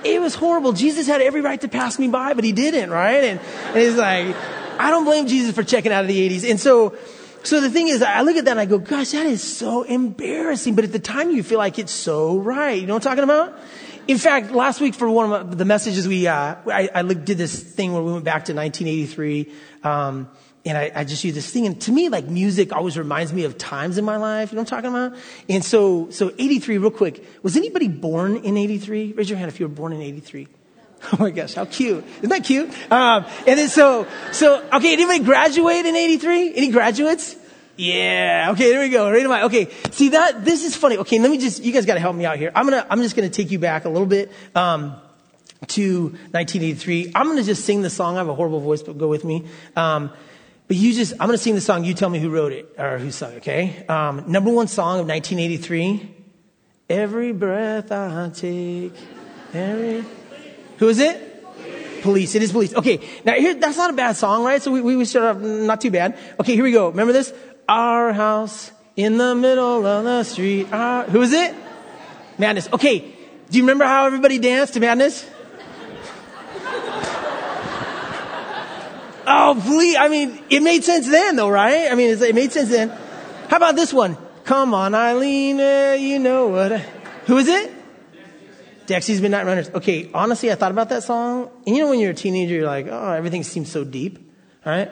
It 0.04 0.20
was 0.20 0.34
horrible. 0.34 0.72
Jesus 0.72 1.06
had 1.06 1.22
every 1.22 1.40
right 1.40 1.60
to 1.62 1.68
pass 1.68 1.98
me 1.98 2.08
by, 2.08 2.34
but 2.34 2.44
he 2.44 2.52
didn't, 2.52 2.90
right? 2.90 3.24
And, 3.24 3.40
and 3.40 3.76
he's 3.76 3.96
like, 3.96 4.36
I 4.78 4.90
don't 4.90 5.04
blame 5.04 5.26
Jesus 5.26 5.54
for 5.54 5.62
checking 5.62 5.92
out 5.92 6.02
of 6.02 6.08
the 6.08 6.28
80s. 6.28 6.48
And 6.48 6.60
so, 6.60 6.96
so 7.44 7.60
the 7.60 7.70
thing 7.70 7.88
is, 7.88 8.02
I 8.02 8.22
look 8.22 8.36
at 8.36 8.46
that 8.46 8.52
and 8.52 8.60
I 8.60 8.66
go, 8.66 8.78
gosh, 8.78 9.12
that 9.12 9.26
is 9.26 9.42
so 9.42 9.82
embarrassing. 9.82 10.74
But 10.74 10.84
at 10.84 10.92
the 10.92 10.98
time 10.98 11.30
you 11.30 11.42
feel 11.42 11.58
like 11.58 11.78
it's 11.78 11.92
so 11.92 12.38
right. 12.38 12.80
You 12.80 12.86
know 12.86 12.94
what 12.94 13.06
I'm 13.06 13.10
talking 13.10 13.24
about? 13.24 13.58
In 14.08 14.18
fact, 14.18 14.50
last 14.50 14.80
week 14.80 14.94
for 14.94 15.08
one 15.08 15.32
of 15.32 15.56
the 15.56 15.64
messages 15.64 16.08
we, 16.08 16.26
uh, 16.26 16.56
I, 16.66 16.90
I 16.94 17.02
did 17.02 17.38
this 17.38 17.62
thing 17.62 17.92
where 17.92 18.02
we 18.02 18.12
went 18.12 18.24
back 18.24 18.46
to 18.46 18.54
1983. 18.54 19.52
Um, 19.82 20.28
and 20.66 20.78
I, 20.78 20.92
I, 20.94 21.04
just 21.04 21.22
use 21.24 21.34
this 21.34 21.50
thing. 21.50 21.66
And 21.66 21.80
to 21.82 21.92
me, 21.92 22.08
like 22.08 22.26
music 22.26 22.72
always 22.72 22.96
reminds 22.96 23.32
me 23.32 23.44
of 23.44 23.58
times 23.58 23.98
in 23.98 24.04
my 24.04 24.16
life. 24.16 24.50
You 24.50 24.56
know 24.56 24.62
what 24.62 24.72
I'm 24.72 24.82
talking 24.82 24.90
about? 24.90 25.18
And 25.48 25.62
so, 25.62 26.08
so 26.10 26.32
83, 26.38 26.78
real 26.78 26.90
quick. 26.90 27.24
Was 27.42 27.56
anybody 27.56 27.88
born 27.88 28.38
in 28.38 28.56
83? 28.56 29.12
Raise 29.12 29.28
your 29.28 29.38
hand 29.38 29.50
if 29.50 29.60
you 29.60 29.68
were 29.68 29.74
born 29.74 29.92
in 29.92 30.00
83. 30.00 30.48
Oh 31.12 31.16
my 31.18 31.30
gosh, 31.30 31.54
how 31.54 31.64
cute. 31.64 32.04
Isn't 32.18 32.30
that 32.30 32.44
cute? 32.44 32.68
Um, 32.90 33.24
and 33.46 33.58
then 33.58 33.68
so, 33.68 34.06
so, 34.32 34.66
okay, 34.72 34.92
anybody 34.94 35.20
graduate 35.20 35.86
in 35.86 35.94
83? 35.94 36.54
Any 36.54 36.70
graduates? 36.70 37.36
Yeah. 37.76 38.48
Okay, 38.52 38.70
there 38.70 38.80
we 38.80 38.88
go. 38.88 39.10
Right 39.10 39.22
in 39.22 39.28
my, 39.28 39.44
okay. 39.44 39.70
See 39.90 40.10
that, 40.10 40.44
this 40.44 40.64
is 40.64 40.74
funny. 40.74 40.96
Okay, 40.98 41.18
let 41.18 41.30
me 41.30 41.38
just, 41.38 41.62
you 41.62 41.72
guys 41.72 41.86
gotta 41.86 42.00
help 42.00 42.16
me 42.16 42.24
out 42.24 42.38
here. 42.38 42.50
I'm 42.54 42.64
gonna, 42.64 42.86
I'm 42.88 43.02
just 43.02 43.16
gonna 43.16 43.28
take 43.28 43.50
you 43.50 43.58
back 43.58 43.84
a 43.84 43.88
little 43.88 44.06
bit, 44.06 44.32
um, 44.54 44.96
to 45.68 46.02
1983. 46.02 47.12
I'm 47.14 47.26
gonna 47.26 47.42
just 47.42 47.64
sing 47.64 47.82
the 47.82 47.90
song. 47.90 48.16
I 48.16 48.18
have 48.18 48.28
a 48.28 48.34
horrible 48.34 48.60
voice, 48.60 48.82
but 48.82 48.98
go 48.98 49.08
with 49.08 49.24
me. 49.24 49.46
Um, 49.76 50.10
but 50.66 50.76
you 50.78 50.94
just, 50.94 51.12
I'm 51.20 51.28
to 51.28 51.36
sing 51.36 51.54
the 51.54 51.60
song. 51.60 51.84
You 51.84 51.92
tell 51.92 52.08
me 52.08 52.18
who 52.18 52.30
wrote 52.30 52.52
it 52.52 52.74
or 52.78 52.98
who 52.98 53.10
sung 53.10 53.32
it, 53.32 53.36
okay? 53.38 53.84
Um, 53.86 54.24
number 54.28 54.50
one 54.50 54.66
song 54.66 55.00
of 55.00 55.06
1983. 55.06 56.10
Every 56.88 57.32
breath 57.32 57.92
I 57.92 58.30
take, 58.30 58.94
every. 59.52 60.04
Who 60.78 60.88
is 60.88 60.98
it? 60.98 62.02
Police. 62.02 62.34
It 62.34 62.42
is 62.42 62.52
police. 62.52 62.74
Okay. 62.74 63.00
Now 63.24 63.34
here, 63.34 63.54
that's 63.54 63.78
not 63.78 63.90
a 63.90 63.94
bad 63.94 64.16
song, 64.16 64.44
right? 64.44 64.60
So 64.60 64.70
we, 64.72 64.80
we 64.96 65.04
start 65.04 65.36
off 65.36 65.42
not 65.42 65.80
too 65.80 65.90
bad. 65.90 66.18
Okay, 66.38 66.54
here 66.54 66.64
we 66.64 66.72
go. 66.72 66.88
Remember 66.88 67.12
this? 67.12 67.32
Our 67.68 68.12
house 68.12 68.72
in 68.96 69.16
the 69.16 69.34
middle 69.34 69.86
of 69.86 70.04
the 70.04 70.22
street. 70.24 70.70
Our, 70.72 71.04
who 71.04 71.22
is 71.22 71.32
it? 71.32 71.54
Madness. 72.38 72.68
Okay. 72.72 72.98
Do 73.50 73.58
you 73.58 73.62
remember 73.62 73.84
how 73.84 74.06
everybody 74.06 74.38
danced 74.38 74.74
to 74.74 74.80
Madness? 74.80 75.28
Oh, 79.26 79.58
please. 79.64 79.96
I 79.96 80.08
mean, 80.08 80.38
it 80.50 80.62
made 80.62 80.84
sense 80.84 81.08
then, 81.08 81.36
though, 81.36 81.48
right? 81.48 81.90
I 81.90 81.94
mean, 81.94 82.10
it 82.10 82.34
made 82.34 82.52
sense 82.52 82.68
then. 82.68 82.90
How 83.48 83.56
about 83.56 83.74
this 83.74 83.90
one? 83.90 84.18
Come 84.44 84.74
on, 84.74 84.94
Eileen, 84.94 85.58
uh, 85.58 85.96
you 85.98 86.18
know 86.18 86.48
what? 86.48 86.74
I... 86.74 86.78
Who 87.26 87.38
is 87.38 87.48
it? 87.48 87.72
Dexy's 88.86 89.20
Midnight 89.20 89.46
Runners. 89.46 89.70
Okay, 89.70 90.10
honestly, 90.12 90.52
I 90.52 90.54
thought 90.54 90.72
about 90.72 90.90
that 90.90 91.02
song. 91.02 91.50
And 91.66 91.76
you 91.76 91.82
know, 91.82 91.90
when 91.90 92.00
you're 92.00 92.10
a 92.10 92.14
teenager, 92.14 92.54
you're 92.54 92.66
like, 92.66 92.86
oh, 92.88 93.12
everything 93.12 93.42
seems 93.42 93.70
so 93.70 93.84
deep. 93.84 94.18
All 94.66 94.72
right? 94.72 94.90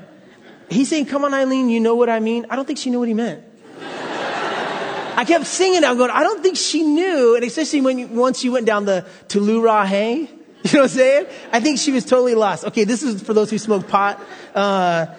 He's 0.71 0.89
saying, 0.89 1.07
come 1.07 1.25
on, 1.25 1.35
Eileen, 1.35 1.69
you 1.69 1.81
know 1.81 1.95
what 1.95 2.09
I 2.09 2.21
mean? 2.21 2.47
I 2.49 2.57
don't 2.57 2.65
think 2.65 2.79
she 2.79 2.91
knew 2.91 2.99
what 2.99 3.09
he 3.09 3.15
meant. 3.15 3.45
I 3.81 5.25
kept 5.27 5.47
singing. 5.47 5.85
I'm 5.85 5.99
going, 5.99 6.11
I 6.11 6.23
don't 6.23 6.43
think 6.43 6.57
she 6.57 6.83
knew. 6.83 7.37
And 7.37 7.45
especially 7.45 7.83
when 7.83 7.99
you, 7.99 8.07
once 8.07 8.43
you 8.43 8.53
went 8.53 8.67
down 8.67 8.87
the 8.87 9.07
Tulu 9.29 9.67
Hey, 9.85 10.31
You 10.65 10.75
know 10.75 10.83
what 10.85 10.93
I'm 10.93 10.97
saying? 10.97 11.27
I 11.51 11.61
think 11.61 11.79
she 11.79 11.91
was 11.91 12.05
totally 12.05 12.37
lost. 12.37 12.65
Okay, 12.67 12.85
this 12.85 13.03
is 13.03 13.21
for 13.21 13.35
those 13.35 13.51
who 13.51 13.59
smoke 13.59 13.89
pot. 13.89 14.21
Uh, 14.55 15.07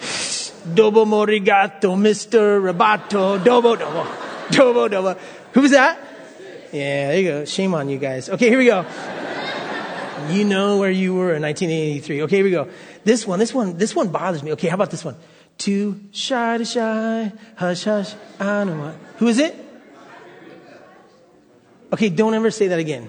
Dobo 0.00 1.04
Morigato, 1.04 1.94
Mr. 1.94 2.60
Roboto, 2.60 3.38
Dobo, 3.38 3.76
Dobo, 3.76 4.06
Dobo, 4.48 4.88
Dobo. 4.88 5.18
Who 5.52 5.60
was 5.60 5.72
that? 5.72 6.00
Yeah, 6.76 7.08
there 7.08 7.20
you 7.20 7.28
go. 7.28 7.44
Shame 7.46 7.74
on 7.74 7.88
you 7.88 7.96
guys. 7.96 8.28
Okay, 8.28 8.50
here 8.50 8.58
we 8.58 8.66
go. 8.66 8.84
You 10.28 10.44
know 10.44 10.78
where 10.78 10.90
you 10.90 11.14
were 11.14 11.34
in 11.34 11.40
1983. 11.40 12.22
Okay, 12.22 12.36
here 12.36 12.44
we 12.44 12.50
go. 12.50 12.68
This 13.04 13.26
one, 13.26 13.38
this 13.38 13.54
one, 13.54 13.78
this 13.78 13.96
one 13.96 14.08
bothers 14.08 14.42
me. 14.42 14.52
Okay, 14.52 14.68
how 14.68 14.74
about 14.74 14.90
this 14.90 15.02
one? 15.02 15.16
Too 15.56 15.98
shy 16.10 16.58
to 16.58 16.66
shy, 16.66 17.32
hush, 17.56 17.84
hush, 17.84 18.14
I 18.38 18.64
know 18.64 18.78
what. 18.78 18.94
Who 19.18 19.28
is 19.28 19.38
it? 19.38 19.56
Okay, 21.94 22.10
don't 22.10 22.34
ever 22.34 22.50
say 22.50 22.68
that 22.68 22.78
again. 22.78 23.08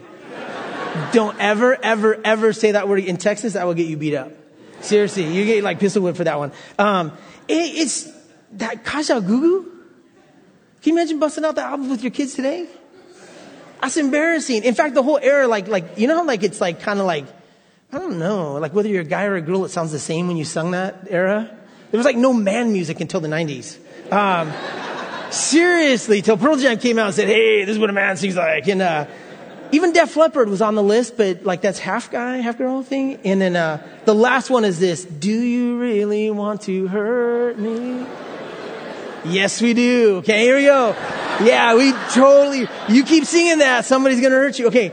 Don't 1.11 1.37
ever, 1.37 1.77
ever, 1.83 2.21
ever 2.23 2.53
say 2.53 2.71
that 2.71 2.87
word 2.87 3.03
in 3.03 3.17
Texas. 3.17 3.57
I 3.57 3.65
will 3.65 3.73
get 3.73 3.87
you 3.87 3.97
beat 3.97 4.15
up. 4.15 4.31
Seriously, 4.79 5.25
you 5.25 5.45
get 5.45 5.61
like 5.61 5.79
pistol 5.79 6.03
whip 6.03 6.15
for 6.15 6.23
that 6.23 6.37
one. 6.37 6.53
Um, 6.79 7.11
it, 7.49 7.53
it's 7.53 8.09
that 8.53 8.85
Kajagoogoo. 8.85 9.63
Can 10.81 10.93
you 10.93 11.01
imagine 11.01 11.19
busting 11.19 11.43
out 11.43 11.55
that 11.55 11.69
album 11.69 11.89
with 11.89 12.01
your 12.01 12.11
kids 12.11 12.33
today? 12.33 12.69
That's 13.81 13.97
embarrassing. 13.97 14.63
In 14.63 14.73
fact, 14.73 14.95
the 14.95 15.03
whole 15.03 15.19
era, 15.21 15.47
like, 15.47 15.67
like, 15.67 15.97
you 15.97 16.07
know 16.07 16.15
how 16.15 16.25
like 16.25 16.43
it's 16.43 16.59
like 16.59 16.81
kind 16.81 16.99
of 16.99 17.05
like, 17.05 17.25
I 17.91 17.99
don't 17.99 18.19
know, 18.19 18.53
like 18.55 18.73
whether 18.73 18.89
you're 18.89 19.01
a 19.01 19.05
guy 19.05 19.25
or 19.25 19.35
a 19.35 19.41
girl, 19.41 19.65
it 19.65 19.69
sounds 19.69 19.91
the 19.91 19.99
same 19.99 20.27
when 20.27 20.37
you 20.37 20.45
sung 20.45 20.71
that 20.71 21.07
era. 21.09 21.49
There 21.91 21.97
was 21.97 22.05
like 22.05 22.17
no 22.17 22.33
man 22.33 22.73
music 22.73 22.99
until 22.99 23.21
the 23.21 23.29
90s. 23.29 23.77
Um, 24.11 24.51
seriously, 25.31 26.21
till 26.21 26.37
Pearl 26.37 26.57
Jam 26.57 26.77
came 26.79 26.99
out 26.99 27.07
and 27.07 27.15
said, 27.15 27.27
hey, 27.27 27.63
this 27.63 27.73
is 27.73 27.79
what 27.79 27.89
a 27.89 27.93
man 27.93 28.17
sings 28.17 28.35
like. 28.35 28.67
And, 28.67 28.81
uh, 28.81 29.05
even 29.71 29.91
Def 29.91 30.15
Leppard 30.15 30.49
was 30.49 30.61
on 30.61 30.75
the 30.75 30.83
list, 30.83 31.17
but 31.17 31.43
like 31.43 31.61
that's 31.61 31.79
half 31.79 32.09
guy, 32.11 32.37
half 32.37 32.57
girl 32.57 32.83
thing. 32.83 33.19
And 33.25 33.41
then 33.41 33.55
uh, 33.55 33.85
the 34.05 34.15
last 34.15 34.49
one 34.49 34.63
is 34.65 34.79
this: 34.79 35.03
Do 35.03 35.31
you 35.31 35.79
really 35.79 36.31
want 36.31 36.61
to 36.63 36.87
hurt 36.87 37.59
me? 37.59 38.05
Yes, 39.29 39.61
we 39.61 39.73
do. 39.73 40.17
Okay, 40.17 40.41
here 40.43 40.57
we 40.57 40.63
go. 40.63 40.95
Yeah, 41.43 41.75
we 41.75 41.91
totally. 42.13 42.67
You 42.89 43.03
keep 43.03 43.25
singing 43.25 43.59
that, 43.59 43.85
somebody's 43.85 44.21
gonna 44.21 44.35
hurt 44.35 44.57
you. 44.57 44.67
Okay. 44.67 44.91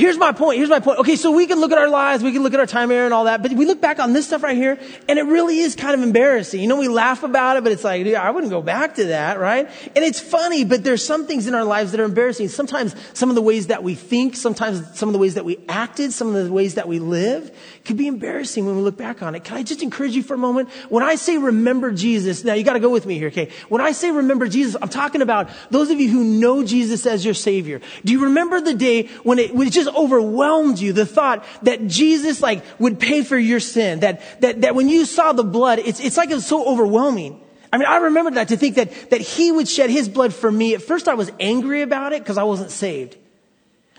Here's 0.00 0.18
my 0.18 0.32
point. 0.32 0.56
Here's 0.56 0.70
my 0.70 0.80
point. 0.80 0.98
Okay, 0.98 1.16
so 1.16 1.30
we 1.30 1.46
can 1.46 1.60
look 1.60 1.72
at 1.72 1.78
our 1.78 1.88
lives, 1.88 2.24
we 2.24 2.32
can 2.32 2.42
look 2.42 2.54
at 2.54 2.60
our 2.60 2.66
time 2.66 2.90
here 2.90 3.04
and 3.04 3.14
all 3.14 3.24
that, 3.24 3.42
but 3.42 3.52
we 3.52 3.66
look 3.66 3.80
back 3.80 3.98
on 4.00 4.12
this 4.12 4.26
stuff 4.26 4.42
right 4.42 4.56
here, 4.56 4.78
and 5.08 5.18
it 5.18 5.22
really 5.22 5.58
is 5.60 5.76
kind 5.76 5.94
of 5.94 6.02
embarrassing. 6.02 6.60
You 6.60 6.68
know, 6.68 6.78
we 6.78 6.88
laugh 6.88 7.22
about 7.22 7.56
it, 7.56 7.62
but 7.62 7.72
it's 7.72 7.84
like, 7.84 8.06
I 8.06 8.30
wouldn't 8.30 8.50
go 8.50 8.62
back 8.62 8.96
to 8.96 9.06
that, 9.06 9.38
right? 9.38 9.68
And 9.94 10.04
it's 10.04 10.18
funny, 10.18 10.64
but 10.64 10.82
there's 10.82 11.04
some 11.04 11.26
things 11.26 11.46
in 11.46 11.54
our 11.54 11.64
lives 11.64 11.92
that 11.92 12.00
are 12.00 12.04
embarrassing. 12.04 12.48
Sometimes 12.48 12.94
some 13.12 13.28
of 13.28 13.34
the 13.34 13.42
ways 13.42 13.68
that 13.68 13.82
we 13.82 13.94
think, 13.94 14.36
sometimes 14.36 14.98
some 14.98 15.08
of 15.08 15.12
the 15.12 15.18
ways 15.18 15.34
that 15.34 15.44
we 15.44 15.58
acted, 15.68 16.12
some 16.12 16.34
of 16.34 16.44
the 16.44 16.52
ways 16.52 16.74
that 16.74 16.88
we 16.88 16.98
live 16.98 17.54
could 17.84 17.96
be 17.96 18.06
embarrassing 18.06 18.66
when 18.66 18.76
we 18.76 18.82
look 18.82 18.96
back 18.96 19.22
on 19.22 19.34
it. 19.34 19.44
Can 19.44 19.56
I 19.56 19.62
just 19.62 19.82
encourage 19.82 20.14
you 20.16 20.22
for 20.22 20.34
a 20.34 20.38
moment? 20.38 20.70
When 20.88 21.02
I 21.02 21.16
say 21.16 21.38
remember 21.38 21.92
Jesus, 21.92 22.44
now 22.44 22.54
you 22.54 22.64
gotta 22.64 22.80
go 22.80 22.90
with 22.90 23.06
me 23.06 23.18
here, 23.18 23.28
okay? 23.28 23.50
When 23.68 23.80
I 23.80 23.92
say 23.92 24.10
remember 24.10 24.48
Jesus, 24.48 24.76
I'm 24.80 24.88
talking 24.88 25.22
about 25.22 25.50
those 25.70 25.90
of 25.90 26.00
you 26.00 26.08
who 26.08 26.24
know 26.24 26.64
Jesus 26.64 27.06
as 27.06 27.24
your 27.24 27.34
Savior. 27.34 27.80
Do 28.04 28.12
you 28.12 28.24
remember 28.24 28.60
the 28.60 28.74
day 28.74 29.06
when 29.22 29.38
it, 29.38 29.54
was 29.54 29.70
just 29.70 29.89
overwhelmed 29.90 30.78
you, 30.78 30.92
the 30.92 31.06
thought 31.06 31.44
that 31.62 31.86
Jesus 31.86 32.40
like 32.40 32.64
would 32.78 32.98
pay 32.98 33.22
for 33.22 33.38
your 33.38 33.60
sin, 33.60 34.00
that, 34.00 34.40
that, 34.40 34.62
that 34.62 34.74
when 34.74 34.88
you 34.88 35.04
saw 35.04 35.32
the 35.32 35.44
blood, 35.44 35.78
it's, 35.78 36.00
it's 36.00 36.16
like 36.16 36.30
it 36.30 36.34
was 36.34 36.46
so 36.46 36.66
overwhelming. 36.66 37.40
I 37.72 37.78
mean, 37.78 37.86
I 37.86 37.98
remember 37.98 38.32
that 38.32 38.48
to 38.48 38.56
think 38.56 38.76
that, 38.76 39.10
that 39.10 39.20
he 39.20 39.52
would 39.52 39.68
shed 39.68 39.90
his 39.90 40.08
blood 40.08 40.34
for 40.34 40.50
me. 40.50 40.74
At 40.74 40.82
first 40.82 41.08
I 41.08 41.14
was 41.14 41.30
angry 41.38 41.82
about 41.82 42.12
it 42.12 42.22
because 42.22 42.38
I 42.38 42.42
wasn't 42.42 42.70
saved. 42.70 43.16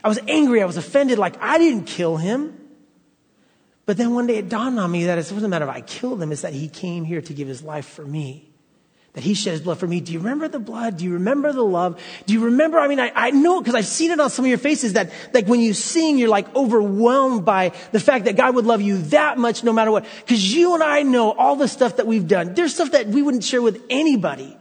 I 0.04 0.08
was 0.10 0.20
angry. 0.28 0.62
I 0.62 0.66
was 0.66 0.78
offended. 0.78 1.18
Like 1.20 1.42
I 1.42 1.58
didn't 1.58 1.86
kill 1.86 2.18
him. 2.18 2.58
But 3.86 3.98
then 3.98 4.14
one 4.14 4.28
day 4.28 4.38
it 4.38 4.50
dawned 4.50 4.80
on 4.80 4.92
me 4.92 5.06
that 5.06 5.18
it 5.18 5.32
wasn't 5.32 5.46
a 5.46 5.48
matter 5.48 5.66
of 5.66 5.70
I 5.70 5.82
killed 5.82 6.22
him. 6.22 6.32
It's 6.32 6.42
that 6.42 6.54
he 6.54 6.68
came 6.68 7.04
here 7.04 7.22
to 7.22 7.34
give 7.34 7.48
his 7.48 7.64
life 7.64 7.86
for 7.86 8.06
me 8.06 8.51
that 9.14 9.24
he 9.24 9.34
shed 9.34 9.52
his 9.52 9.62
blood 9.62 9.78
for 9.78 9.88
me. 9.88 10.00
Do 10.00 10.14
you 10.14 10.20
remember 10.20 10.48
the 10.48 10.60
blood? 10.60 10.98
Do 10.98 11.04
you 11.04 11.14
remember 11.14 11.52
the 11.52 11.64
love? 11.64 12.02
Do 12.26 12.34
you 12.34 12.46
remember? 12.46 12.80
I 12.80 12.88
mean, 12.88 13.00
I, 13.00 13.12
I 13.14 13.32
know 13.32 13.60
because 13.60 13.76
I've 13.76 13.86
seen 13.86 14.12
it 14.12 14.20
on 14.20 14.30
some 14.30 14.46
of 14.46 14.50
your 14.50 14.58
faces 14.58 14.94
that 14.94 15.12
like 15.34 15.48
when 15.48 15.60
you 15.60 15.74
sing, 15.74 16.18
you're 16.18 16.30
like 16.30 16.54
overwhelmed 16.56 17.44
by 17.44 17.74
the 17.92 18.00
fact 18.00 18.26
that 18.26 18.38
God 18.38 18.56
would 18.56 18.66
love 18.66 18.82
you 18.82 18.98
that 19.10 19.38
much 19.38 19.64
no 19.64 19.74
matter 19.74 19.92
what. 19.92 20.06
Because 20.20 20.54
you 20.56 20.74
and 20.76 20.84
I 20.84 21.02
know 21.04 21.32
all 21.34 21.58
the 21.58 21.68
stuff 21.68 21.98
that 21.98 22.08
we've 22.08 22.28
done. 22.28 22.54
There's 22.54 22.74
stuff 22.74 22.92
that 22.92 23.08
we 23.08 23.22
wouldn't 23.22 23.44
share 23.44 23.62
with 23.62 23.84
anybody. 23.90 24.58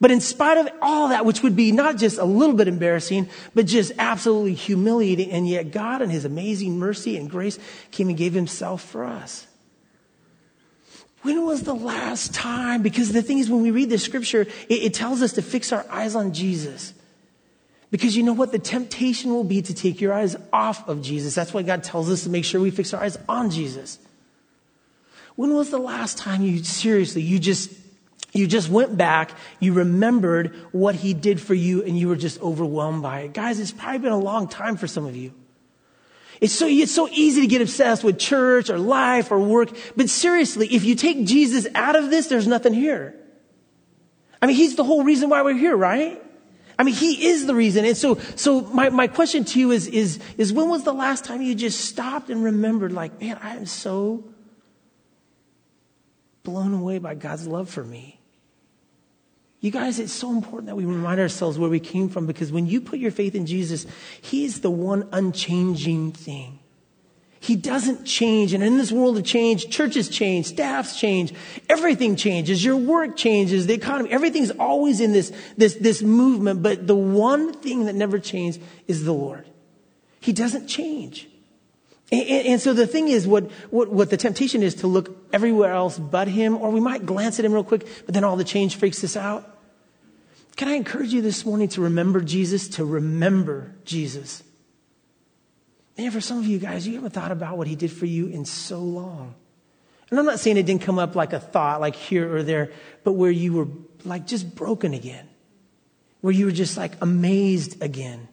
But 0.00 0.10
in 0.10 0.20
spite 0.20 0.58
of 0.58 0.68
all 0.82 1.08
that, 1.08 1.24
which 1.24 1.42
would 1.42 1.54
be 1.54 1.70
not 1.70 1.98
just 1.98 2.18
a 2.18 2.24
little 2.24 2.56
bit 2.56 2.68
embarrassing, 2.68 3.28
but 3.54 3.66
just 3.66 3.92
absolutely 3.98 4.54
humiliating, 4.54 5.30
and 5.30 5.48
yet 5.48 5.70
God 5.70 6.02
and 6.02 6.10
his 6.10 6.24
amazing 6.24 6.78
mercy 6.78 7.16
and 7.16 7.30
grace 7.30 7.58
came 7.90 8.08
and 8.08 8.16
gave 8.16 8.34
himself 8.34 8.82
for 8.82 9.04
us. 9.04 9.46
When 11.24 11.46
was 11.46 11.62
the 11.62 11.74
last 11.74 12.34
time? 12.34 12.82
Because 12.82 13.10
the 13.10 13.22
thing 13.22 13.38
is, 13.38 13.48
when 13.48 13.62
we 13.62 13.70
read 13.70 13.88
the 13.88 13.96
scripture, 13.96 14.42
it, 14.42 14.68
it, 14.68 14.92
tells 14.92 15.22
us 15.22 15.32
to 15.32 15.42
fix 15.42 15.72
our 15.72 15.86
eyes 15.88 16.14
on 16.14 16.34
Jesus. 16.34 16.92
Because 17.90 18.14
you 18.14 18.22
know 18.22 18.34
what? 18.34 18.52
The 18.52 18.58
temptation 18.58 19.32
will 19.32 19.42
be 19.42 19.62
to 19.62 19.72
take 19.72 20.02
your 20.02 20.12
eyes 20.12 20.36
off 20.52 20.86
of 20.86 21.00
Jesus. 21.00 21.34
That's 21.34 21.54
why 21.54 21.62
God 21.62 21.82
tells 21.82 22.10
us 22.10 22.24
to 22.24 22.28
make 22.28 22.44
sure 22.44 22.60
we 22.60 22.70
fix 22.70 22.92
our 22.92 23.02
eyes 23.02 23.16
on 23.26 23.50
Jesus. 23.50 23.98
When 25.34 25.54
was 25.54 25.70
the 25.70 25.78
last 25.78 26.18
time 26.18 26.42
you 26.42 26.62
seriously, 26.62 27.22
you 27.22 27.38
just, 27.38 27.72
you 28.34 28.46
just 28.46 28.68
went 28.68 28.94
back, 28.94 29.30
you 29.60 29.72
remembered 29.72 30.54
what 30.72 30.94
he 30.94 31.14
did 31.14 31.40
for 31.40 31.54
you, 31.54 31.82
and 31.82 31.98
you 31.98 32.08
were 32.08 32.16
just 32.16 32.38
overwhelmed 32.42 33.02
by 33.02 33.20
it? 33.20 33.32
Guys, 33.32 33.60
it's 33.60 33.72
probably 33.72 34.00
been 34.00 34.12
a 34.12 34.18
long 34.18 34.46
time 34.46 34.76
for 34.76 34.86
some 34.86 35.06
of 35.06 35.16
you. 35.16 35.32
It's 36.44 36.52
so, 36.52 36.66
it's 36.68 36.94
so 36.94 37.08
easy 37.10 37.40
to 37.40 37.46
get 37.46 37.62
obsessed 37.62 38.04
with 38.04 38.18
church 38.18 38.68
or 38.68 38.76
life 38.76 39.32
or 39.32 39.40
work. 39.40 39.70
But 39.96 40.10
seriously, 40.10 40.66
if 40.74 40.84
you 40.84 40.94
take 40.94 41.24
Jesus 41.24 41.66
out 41.74 41.96
of 41.96 42.10
this, 42.10 42.26
there's 42.26 42.46
nothing 42.46 42.74
here. 42.74 43.18
I 44.42 44.46
mean, 44.46 44.54
he's 44.54 44.76
the 44.76 44.84
whole 44.84 45.04
reason 45.04 45.30
why 45.30 45.40
we're 45.40 45.56
here, 45.56 45.74
right? 45.74 46.22
I 46.78 46.82
mean, 46.82 46.94
he 46.94 47.28
is 47.28 47.46
the 47.46 47.54
reason. 47.54 47.86
And 47.86 47.96
so, 47.96 48.16
so 48.36 48.60
my, 48.60 48.90
my 48.90 49.06
question 49.06 49.46
to 49.46 49.58
you 49.58 49.70
is, 49.70 49.86
is, 49.86 50.20
is 50.36 50.52
when 50.52 50.68
was 50.68 50.84
the 50.84 50.92
last 50.92 51.24
time 51.24 51.40
you 51.40 51.54
just 51.54 51.80
stopped 51.80 52.28
and 52.28 52.44
remembered, 52.44 52.92
like, 52.92 53.18
man, 53.22 53.38
I 53.42 53.56
am 53.56 53.64
so 53.64 54.24
blown 56.42 56.74
away 56.74 56.98
by 56.98 57.14
God's 57.14 57.46
love 57.46 57.70
for 57.70 57.82
me? 57.82 58.20
You 59.64 59.70
guys, 59.70 59.98
it's 59.98 60.12
so 60.12 60.30
important 60.30 60.66
that 60.66 60.76
we 60.76 60.84
remind 60.84 61.18
ourselves 61.18 61.58
where 61.58 61.70
we 61.70 61.80
came 61.80 62.10
from 62.10 62.26
because 62.26 62.52
when 62.52 62.66
you 62.66 62.82
put 62.82 62.98
your 62.98 63.10
faith 63.10 63.34
in 63.34 63.46
Jesus, 63.46 63.86
He's 64.20 64.60
the 64.60 64.70
one 64.70 65.08
unchanging 65.10 66.12
thing. 66.12 66.58
He 67.40 67.56
doesn't 67.56 68.04
change. 68.04 68.52
And 68.52 68.62
in 68.62 68.76
this 68.76 68.92
world 68.92 69.16
of 69.16 69.24
change, 69.24 69.70
churches 69.70 70.10
change, 70.10 70.44
staffs 70.48 71.00
change, 71.00 71.32
everything 71.70 72.14
changes, 72.14 72.62
your 72.62 72.76
work 72.76 73.16
changes, 73.16 73.66
the 73.66 73.72
economy, 73.72 74.10
everything's 74.10 74.50
always 74.50 75.00
in 75.00 75.12
this, 75.14 75.32
this, 75.56 75.76
this 75.76 76.02
movement. 76.02 76.62
But 76.62 76.86
the 76.86 76.94
one 76.94 77.54
thing 77.54 77.86
that 77.86 77.94
never 77.94 78.18
changes 78.18 78.62
is 78.86 79.06
the 79.06 79.14
Lord. 79.14 79.46
He 80.20 80.34
doesn't 80.34 80.66
change. 80.66 81.26
And, 82.12 82.28
and, 82.28 82.46
and, 82.48 82.60
so 82.60 82.74
the 82.74 82.86
thing 82.86 83.08
is, 83.08 83.26
what, 83.26 83.50
what, 83.70 83.88
what 83.88 84.10
the 84.10 84.18
temptation 84.18 84.62
is 84.62 84.74
to 84.76 84.88
look 84.88 85.32
everywhere 85.32 85.72
else 85.72 85.98
but 85.98 86.28
Him, 86.28 86.58
or 86.58 86.68
we 86.68 86.80
might 86.80 87.06
glance 87.06 87.38
at 87.38 87.46
Him 87.46 87.54
real 87.54 87.64
quick, 87.64 87.86
but 88.04 88.12
then 88.12 88.24
all 88.24 88.36
the 88.36 88.44
change 88.44 88.76
freaks 88.76 89.02
us 89.02 89.16
out. 89.16 89.52
Can 90.56 90.68
I 90.68 90.74
encourage 90.74 91.12
you 91.12 91.20
this 91.20 91.44
morning 91.44 91.68
to 91.68 91.80
remember 91.80 92.20
Jesus, 92.20 92.68
to 92.70 92.84
remember 92.84 93.74
Jesus? 93.84 94.42
Man, 95.98 96.10
for 96.10 96.20
some 96.20 96.38
of 96.38 96.46
you 96.46 96.58
guys, 96.58 96.86
you 96.86 96.94
haven't 96.94 97.12
thought 97.12 97.32
about 97.32 97.58
what 97.58 97.66
he 97.66 97.74
did 97.74 97.90
for 97.90 98.06
you 98.06 98.28
in 98.28 98.44
so 98.44 98.78
long. 98.80 99.34
And 100.10 100.18
I'm 100.18 100.26
not 100.26 100.38
saying 100.38 100.56
it 100.56 100.66
didn't 100.66 100.82
come 100.82 100.98
up 100.98 101.16
like 101.16 101.32
a 101.32 101.40
thought, 101.40 101.80
like 101.80 101.96
here 101.96 102.36
or 102.36 102.42
there, 102.42 102.70
but 103.02 103.12
where 103.12 103.30
you 103.30 103.52
were 103.52 103.68
like 104.04 104.26
just 104.26 104.54
broken 104.54 104.94
again, 104.94 105.28
where 106.20 106.32
you 106.32 106.46
were 106.46 106.52
just 106.52 106.76
like 106.76 106.92
amazed 107.00 107.82
again. 107.82 108.28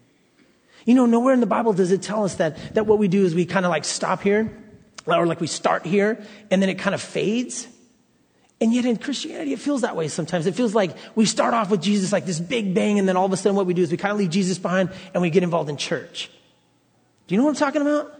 You 0.85 0.95
know, 0.95 1.05
nowhere 1.05 1.33
in 1.33 1.39
the 1.39 1.45
Bible 1.45 1.73
does 1.73 1.91
it 1.91 2.01
tell 2.01 2.23
us 2.23 2.35
that, 2.35 2.75
that 2.75 2.85
what 2.85 2.99
we 2.99 3.07
do 3.07 3.25
is 3.25 3.33
we 3.33 3.45
kind 3.45 3.65
of 3.65 3.69
like 3.69 3.85
stop 3.85 4.21
here, 4.21 4.55
or 5.07 5.25
like 5.25 5.39
we 5.39 5.47
start 5.47 5.85
here, 5.85 6.23
and 6.51 6.61
then 6.61 6.69
it 6.69 6.75
kind 6.75 6.93
of 6.93 7.01
fades. 7.01 7.67
And 8.61 8.71
yet 8.71 8.85
in 8.85 8.97
Christianity, 8.97 9.53
it 9.53 9.59
feels 9.59 9.81
that 9.81 9.95
way 9.95 10.07
sometimes. 10.07 10.45
It 10.45 10.53
feels 10.53 10.75
like 10.75 10.95
we 11.15 11.25
start 11.25 11.55
off 11.55 11.71
with 11.71 11.81
Jesus 11.81 12.13
like 12.13 12.27
this 12.27 12.39
big 12.39 12.75
bang, 12.75 12.99
and 12.99 13.09
then 13.09 13.17
all 13.17 13.25
of 13.25 13.33
a 13.33 13.37
sudden 13.37 13.55
what 13.55 13.65
we 13.65 13.73
do 13.73 13.81
is 13.81 13.89
we 13.89 13.97
kind 13.97 14.11
of 14.11 14.19
leave 14.19 14.29
Jesus 14.29 14.59
behind 14.59 14.91
and 15.15 15.21
we 15.21 15.31
get 15.31 15.41
involved 15.41 15.69
in 15.69 15.77
church. 15.77 16.29
Do 17.25 17.33
you 17.33 17.41
know 17.41 17.45
what 17.45 17.51
I'm 17.51 17.55
talking 17.55 17.81
about? 17.81 18.13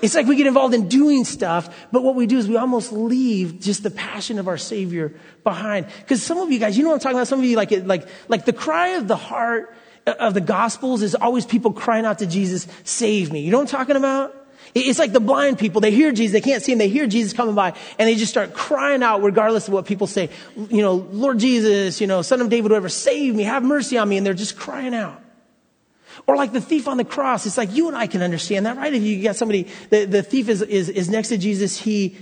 It's 0.00 0.14
like 0.14 0.26
we 0.26 0.36
get 0.36 0.46
involved 0.46 0.74
in 0.74 0.88
doing 0.88 1.24
stuff, 1.24 1.88
but 1.92 2.02
what 2.02 2.14
we 2.14 2.26
do 2.26 2.38
is 2.38 2.48
we 2.48 2.56
almost 2.56 2.92
leave 2.92 3.60
just 3.60 3.82
the 3.82 3.90
passion 3.90 4.38
of 4.38 4.48
our 4.48 4.58
Savior 4.58 5.14
behind. 5.44 5.86
Because 6.00 6.22
some 6.22 6.38
of 6.38 6.50
you 6.50 6.58
guys, 6.58 6.76
you 6.76 6.84
know 6.84 6.90
what 6.90 6.96
I'm 6.96 7.00
talking 7.00 7.18
about? 7.18 7.28
Some 7.28 7.38
of 7.38 7.44
you 7.44 7.56
like 7.56 7.72
it, 7.72 7.86
like, 7.86 8.06
like 8.28 8.44
the 8.44 8.52
cry 8.52 8.88
of 8.96 9.08
the 9.08 9.16
heart 9.16 9.74
uh, 10.06 10.14
of 10.18 10.34
the 10.34 10.40
Gospels 10.40 11.02
is 11.02 11.14
always 11.14 11.46
people 11.46 11.72
crying 11.72 12.04
out 12.04 12.20
to 12.20 12.26
Jesus, 12.26 12.68
save 12.84 13.32
me. 13.32 13.40
You 13.40 13.50
know 13.50 13.58
what 13.58 13.72
I'm 13.72 13.78
talking 13.78 13.96
about? 13.96 14.34
It's 14.80 14.98
like 14.98 15.12
the 15.12 15.20
blind 15.20 15.58
people. 15.58 15.80
They 15.80 15.90
hear 15.90 16.12
Jesus. 16.12 16.32
They 16.32 16.40
can't 16.40 16.62
see 16.62 16.72
him. 16.72 16.78
They 16.78 16.88
hear 16.88 17.06
Jesus 17.06 17.32
coming 17.32 17.54
by 17.54 17.74
and 17.98 18.08
they 18.08 18.14
just 18.14 18.30
start 18.30 18.54
crying 18.54 19.02
out 19.02 19.22
regardless 19.22 19.68
of 19.68 19.74
what 19.74 19.86
people 19.86 20.06
say. 20.06 20.30
You 20.56 20.82
know, 20.82 20.94
Lord 20.94 21.38
Jesus, 21.38 22.00
you 22.00 22.06
know, 22.06 22.22
son 22.22 22.40
of 22.40 22.48
David, 22.48 22.70
whatever, 22.70 22.88
save 22.88 23.34
me, 23.34 23.44
have 23.44 23.62
mercy 23.62 23.98
on 23.98 24.08
me. 24.08 24.16
And 24.16 24.26
they're 24.26 24.34
just 24.34 24.56
crying 24.56 24.94
out. 24.94 25.22
Or 26.26 26.36
like 26.36 26.52
the 26.52 26.60
thief 26.60 26.88
on 26.88 26.96
the 26.96 27.04
cross. 27.04 27.46
It's 27.46 27.56
like 27.56 27.72
you 27.72 27.88
and 27.88 27.96
I 27.96 28.06
can 28.06 28.22
understand 28.22 28.66
that, 28.66 28.76
right? 28.76 28.92
If 28.92 29.02
you 29.02 29.22
got 29.22 29.36
somebody, 29.36 29.68
the, 29.90 30.04
the 30.04 30.22
thief 30.22 30.48
is, 30.48 30.62
is, 30.62 30.88
is 30.88 31.08
next 31.08 31.28
to 31.28 31.38
Jesus. 31.38 31.78
He, 31.78 32.16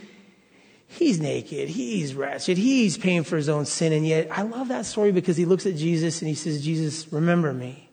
he's 0.86 1.20
naked. 1.20 1.68
He's 1.68 2.14
wretched. 2.14 2.58
He's 2.58 2.98
paying 2.98 3.24
for 3.24 3.36
his 3.36 3.48
own 3.48 3.64
sin. 3.64 3.92
And 3.92 4.06
yet 4.06 4.28
I 4.30 4.42
love 4.42 4.68
that 4.68 4.86
story 4.86 5.12
because 5.12 5.36
he 5.36 5.44
looks 5.44 5.66
at 5.66 5.76
Jesus 5.76 6.20
and 6.20 6.28
he 6.28 6.34
says, 6.34 6.64
Jesus, 6.64 7.12
remember 7.12 7.52
me. 7.52 7.85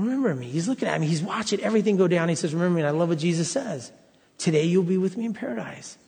Remember 0.00 0.34
me. 0.34 0.46
He's 0.46 0.66
looking 0.66 0.88
at 0.88 0.98
me. 0.98 1.06
He's 1.06 1.22
watching 1.22 1.60
everything 1.60 1.98
go 1.98 2.08
down. 2.08 2.30
He 2.30 2.34
says, 2.34 2.54
Remember 2.54 2.76
me. 2.76 2.80
And 2.80 2.88
I 2.88 2.92
love 2.92 3.10
what 3.10 3.18
Jesus 3.18 3.50
says. 3.50 3.92
Today 4.38 4.64
you'll 4.64 4.82
be 4.82 4.96
with 4.96 5.16
me 5.18 5.26
in 5.26 5.34
paradise. 5.34 5.98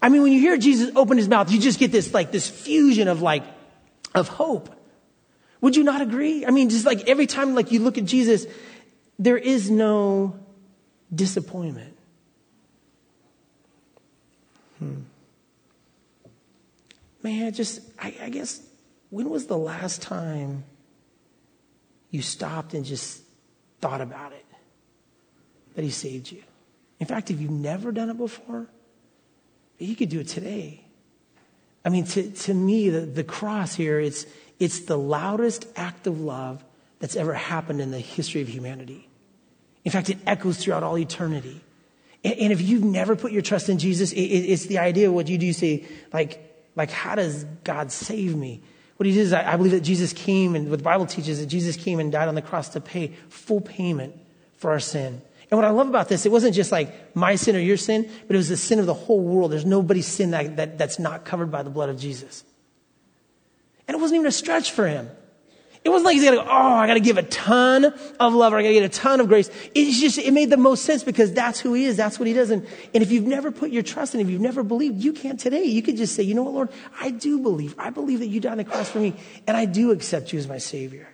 I 0.00 0.08
mean, 0.08 0.22
when 0.22 0.32
you 0.32 0.40
hear 0.40 0.56
Jesus 0.56 0.90
open 0.96 1.16
his 1.16 1.28
mouth, 1.28 1.50
you 1.52 1.60
just 1.60 1.78
get 1.78 1.92
this 1.92 2.12
like 2.12 2.32
this 2.32 2.50
fusion 2.50 3.06
of 3.06 3.22
like 3.22 3.44
of 4.14 4.26
hope. 4.26 4.74
Would 5.60 5.76
you 5.76 5.84
not 5.84 6.00
agree? 6.00 6.44
I 6.44 6.50
mean, 6.50 6.68
just 6.68 6.84
like 6.84 7.08
every 7.08 7.28
time 7.28 7.54
like 7.54 7.70
you 7.70 7.78
look 7.78 7.96
at 7.96 8.04
Jesus, 8.04 8.46
there 9.20 9.38
is 9.38 9.70
no 9.70 10.36
disappointment. 11.14 11.96
Hmm. 14.80 15.02
Man, 17.22 17.52
just 17.52 17.80
I, 18.00 18.16
I 18.20 18.28
guess 18.30 18.60
when 19.10 19.30
was 19.30 19.46
the 19.46 19.58
last 19.58 20.02
time 20.02 20.64
you 22.12 22.22
stopped 22.22 22.74
and 22.74 22.84
just 22.84 23.22
thought 23.80 24.00
about 24.00 24.32
it, 24.32 24.46
that 25.74 25.82
He 25.82 25.90
saved 25.90 26.30
you. 26.30 26.44
In 27.00 27.06
fact, 27.06 27.32
if 27.32 27.40
you've 27.40 27.50
never 27.50 27.90
done 27.90 28.10
it 28.10 28.16
before, 28.16 28.68
you 29.78 29.96
could 29.96 30.10
do 30.10 30.20
it 30.20 30.28
today. 30.28 30.84
I 31.84 31.88
mean, 31.88 32.04
to, 32.04 32.30
to 32.30 32.54
me, 32.54 32.90
the, 32.90 33.00
the 33.00 33.24
cross 33.24 33.74
here, 33.74 33.98
it's, 33.98 34.24
it's 34.60 34.80
the 34.80 34.96
loudest 34.96 35.66
act 35.74 36.06
of 36.06 36.20
love 36.20 36.62
that's 37.00 37.16
ever 37.16 37.34
happened 37.34 37.80
in 37.80 37.90
the 37.90 37.98
history 37.98 38.40
of 38.40 38.48
humanity. 38.48 39.08
In 39.84 39.90
fact, 39.90 40.08
it 40.08 40.18
echoes 40.24 40.58
throughout 40.58 40.84
all 40.84 40.96
eternity. 40.96 41.60
And, 42.22 42.34
and 42.34 42.52
if 42.52 42.60
you've 42.60 42.84
never 42.84 43.16
put 43.16 43.32
your 43.32 43.42
trust 43.42 43.68
in 43.68 43.78
Jesus, 43.78 44.12
it, 44.12 44.20
it, 44.20 44.50
it's 44.52 44.66
the 44.66 44.78
idea 44.78 45.08
of 45.08 45.14
what 45.14 45.26
you 45.26 45.38
do 45.38 45.46
you 45.46 45.52
say, 45.52 45.84
like, 46.12 46.38
like, 46.76 46.90
how 46.90 47.16
does 47.16 47.44
God 47.64 47.90
save 47.90 48.36
me? 48.36 48.62
What 48.96 49.06
he 49.06 49.12
did 49.12 49.20
is, 49.20 49.32
I, 49.32 49.52
I 49.52 49.56
believe 49.56 49.72
that 49.72 49.80
Jesus 49.80 50.12
came, 50.12 50.54
and 50.54 50.70
what 50.70 50.78
the 50.78 50.84
Bible 50.84 51.06
teaches 51.06 51.38
is 51.38 51.40
that 51.40 51.46
Jesus 51.46 51.76
came 51.76 51.98
and 51.98 52.12
died 52.12 52.28
on 52.28 52.34
the 52.34 52.42
cross 52.42 52.70
to 52.70 52.80
pay 52.80 53.08
full 53.28 53.60
payment 53.60 54.14
for 54.56 54.70
our 54.70 54.80
sin. 54.80 55.20
And 55.50 55.58
what 55.58 55.66
I 55.66 55.70
love 55.70 55.88
about 55.88 56.08
this, 56.08 56.24
it 56.24 56.32
wasn't 56.32 56.54
just 56.54 56.72
like 56.72 57.14
my 57.14 57.34
sin 57.34 57.54
or 57.56 57.58
your 57.58 57.76
sin, 57.76 58.08
but 58.26 58.34
it 58.34 58.38
was 58.38 58.48
the 58.48 58.56
sin 58.56 58.78
of 58.78 58.86
the 58.86 58.94
whole 58.94 59.20
world. 59.20 59.52
There's 59.52 59.66
nobody's 59.66 60.06
sin 60.06 60.30
that, 60.30 60.56
that, 60.56 60.78
that's 60.78 60.98
not 60.98 61.24
covered 61.24 61.50
by 61.50 61.62
the 61.62 61.68
blood 61.68 61.90
of 61.90 61.98
Jesus. 61.98 62.44
And 63.86 63.94
it 63.94 64.00
wasn't 64.00 64.16
even 64.16 64.28
a 64.28 64.32
stretch 64.32 64.72
for 64.72 64.88
him. 64.88 65.10
It 65.84 65.88
wasn't 65.88 66.06
like 66.06 66.14
he's 66.14 66.24
gonna 66.24 66.36
go, 66.36 66.44
oh, 66.48 66.74
I 66.74 66.86
gotta 66.86 67.00
give 67.00 67.18
a 67.18 67.24
ton 67.24 67.86
of 68.20 68.34
love 68.34 68.52
or 68.52 68.58
I 68.58 68.62
gotta 68.62 68.74
get 68.74 68.84
a 68.84 68.88
ton 68.88 69.20
of 69.20 69.26
grace. 69.26 69.50
It's 69.74 70.00
just, 70.00 70.16
it 70.16 70.32
made 70.32 70.48
the 70.48 70.56
most 70.56 70.84
sense 70.84 71.02
because 71.02 71.32
that's 71.32 71.58
who 71.58 71.74
he 71.74 71.86
is. 71.86 71.96
That's 71.96 72.20
what 72.20 72.28
he 72.28 72.34
does. 72.34 72.50
And, 72.50 72.64
and 72.94 73.02
if 73.02 73.10
you've 73.10 73.26
never 73.26 73.50
put 73.50 73.72
your 73.72 73.82
trust 73.82 74.14
in 74.14 74.20
him, 74.20 74.28
if 74.28 74.32
you've 74.32 74.40
never 74.40 74.62
believed, 74.62 75.02
you 75.02 75.12
can't 75.12 75.40
today. 75.40 75.64
You 75.64 75.82
could 75.82 75.96
just 75.96 76.14
say, 76.14 76.22
you 76.22 76.34
know 76.34 76.44
what, 76.44 76.54
Lord, 76.54 76.68
I 77.00 77.10
do 77.10 77.40
believe. 77.40 77.74
I 77.78 77.90
believe 77.90 78.20
that 78.20 78.28
you 78.28 78.38
died 78.38 78.52
on 78.52 78.58
the 78.58 78.64
cross 78.64 78.90
for 78.90 79.00
me 79.00 79.14
and 79.48 79.56
I 79.56 79.64
do 79.64 79.90
accept 79.90 80.32
you 80.32 80.38
as 80.38 80.46
my 80.46 80.58
savior. 80.58 81.08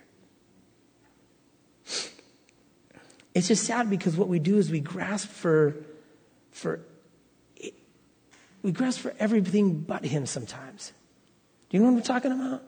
It's 3.33 3.47
just 3.47 3.63
sad 3.63 3.89
because 3.89 4.15
what 4.15 4.27
we 4.27 4.37
do 4.37 4.57
is 4.57 4.69
we 4.69 4.81
grasp 4.81 5.29
for, 5.29 5.77
for, 6.51 6.81
we 8.61 8.71
grasp 8.71 8.99
for 8.99 9.15
everything 9.17 9.79
but 9.79 10.05
him 10.05 10.27
sometimes. 10.27 10.93
Do 11.69 11.77
you 11.77 11.83
know 11.83 11.91
what 11.91 11.97
I'm 11.97 12.03
talking 12.03 12.31
about? 12.31 12.63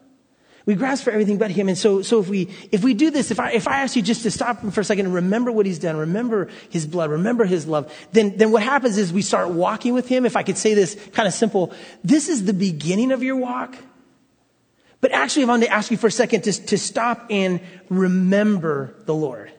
We 0.65 0.75
grasp 0.75 1.03
for 1.03 1.11
everything 1.11 1.37
but 1.37 1.51
him. 1.51 1.67
And 1.69 1.77
so, 1.77 2.01
so 2.01 2.19
if 2.19 2.29
we, 2.29 2.49
if 2.71 2.83
we 2.83 2.93
do 2.93 3.09
this, 3.09 3.31
if 3.31 3.39
I, 3.39 3.51
if 3.51 3.67
I 3.67 3.81
ask 3.81 3.95
you 3.95 4.01
just 4.01 4.23
to 4.23 4.31
stop 4.31 4.61
for 4.71 4.81
a 4.81 4.83
second 4.83 5.07
and 5.07 5.15
remember 5.15 5.51
what 5.51 5.65
he's 5.65 5.79
done, 5.79 5.97
remember 5.97 6.49
his 6.69 6.85
blood, 6.85 7.09
remember 7.09 7.45
his 7.45 7.65
love, 7.65 7.91
then, 8.11 8.37
then 8.37 8.51
what 8.51 8.61
happens 8.61 8.97
is 8.97 9.11
we 9.11 9.23
start 9.23 9.49
walking 9.49 9.93
with 9.93 10.07
him. 10.07 10.25
If 10.25 10.35
I 10.35 10.43
could 10.43 10.57
say 10.57 10.73
this 10.73 10.95
kind 11.13 11.27
of 11.27 11.33
simple, 11.33 11.73
this 12.03 12.29
is 12.29 12.45
the 12.45 12.53
beginning 12.53 13.11
of 13.11 13.23
your 13.23 13.37
walk. 13.37 13.75
But 14.99 15.11
actually, 15.13 15.45
I 15.45 15.47
want 15.47 15.63
to 15.63 15.69
ask 15.69 15.89
you 15.89 15.97
for 15.97 16.07
a 16.07 16.11
second 16.11 16.43
to, 16.43 16.53
to 16.67 16.77
stop 16.77 17.25
and 17.31 17.59
remember 17.89 18.93
the 19.05 19.15
Lord. 19.15 19.51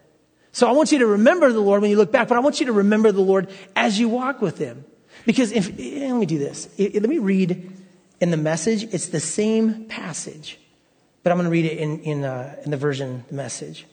So 0.53 0.69
I 0.69 0.73
want 0.73 0.93
you 0.93 1.01
to 1.01 1.07
remember 1.07 1.51
the 1.51 1.61
Lord 1.61 1.83
when 1.83 1.91
you 1.91 1.97
look 1.97 2.13
back, 2.13 2.29
but 2.29 2.37
I 2.37 2.41
want 2.41 2.61
you 2.61 2.67
to 2.67 2.73
remember 2.73 3.11
the 3.11 3.23
Lord 3.23 3.51
as 3.75 3.99
you 3.99 4.09
walk 4.09 4.41
with 4.41 4.59
him. 4.59 4.85
Because 5.27 5.51
if, 5.51 5.69
eh, 5.81 6.07
let 6.07 6.17
me 6.17 6.27
do 6.27 6.39
this. 6.39 6.69
Let 6.79 7.09
me 7.09 7.19
read 7.19 7.73
in 8.21 8.31
the 8.31 8.37
message. 8.37 8.85
It's 8.95 9.09
the 9.09 9.21
same 9.21 9.87
passage 9.87 10.59
but 11.23 11.31
I'm 11.31 11.39
going 11.39 11.45
to 11.45 11.51
read 11.51 11.65
it 11.65 11.79
in, 11.79 12.01
in, 12.01 12.25
uh, 12.25 12.57
in 12.65 12.71
the 12.71 12.77
version, 12.77 13.25
the 13.29 13.35
message. 13.35 13.87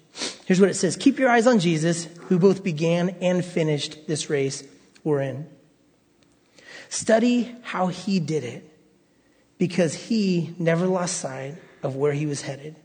Here's 0.46 0.60
what 0.60 0.70
it 0.70 0.76
says 0.76 0.98
Keep 0.98 1.20
your 1.20 1.30
eyes 1.30 1.48
on 1.48 1.60
Jesus, 1.60 2.06
who 2.28 2.39
both 2.39 2.63
began 2.63 3.10
and 3.22 3.44
finished 3.44 4.08
this 4.08 4.30
race 4.30 4.63
we're 5.04 5.22
in. 5.22 5.48
Study 6.89 7.56
how 7.62 7.88
he 7.88 8.20
did 8.20 8.44
it, 8.44 8.65
because 9.58 9.94
he 9.94 10.56
never 10.58 10.88
lost 10.88 11.18
sight 11.18 11.56
of 11.84 11.96
where 11.96 12.13
he 12.13 12.26
was 12.26 12.42
headed. 12.42 12.76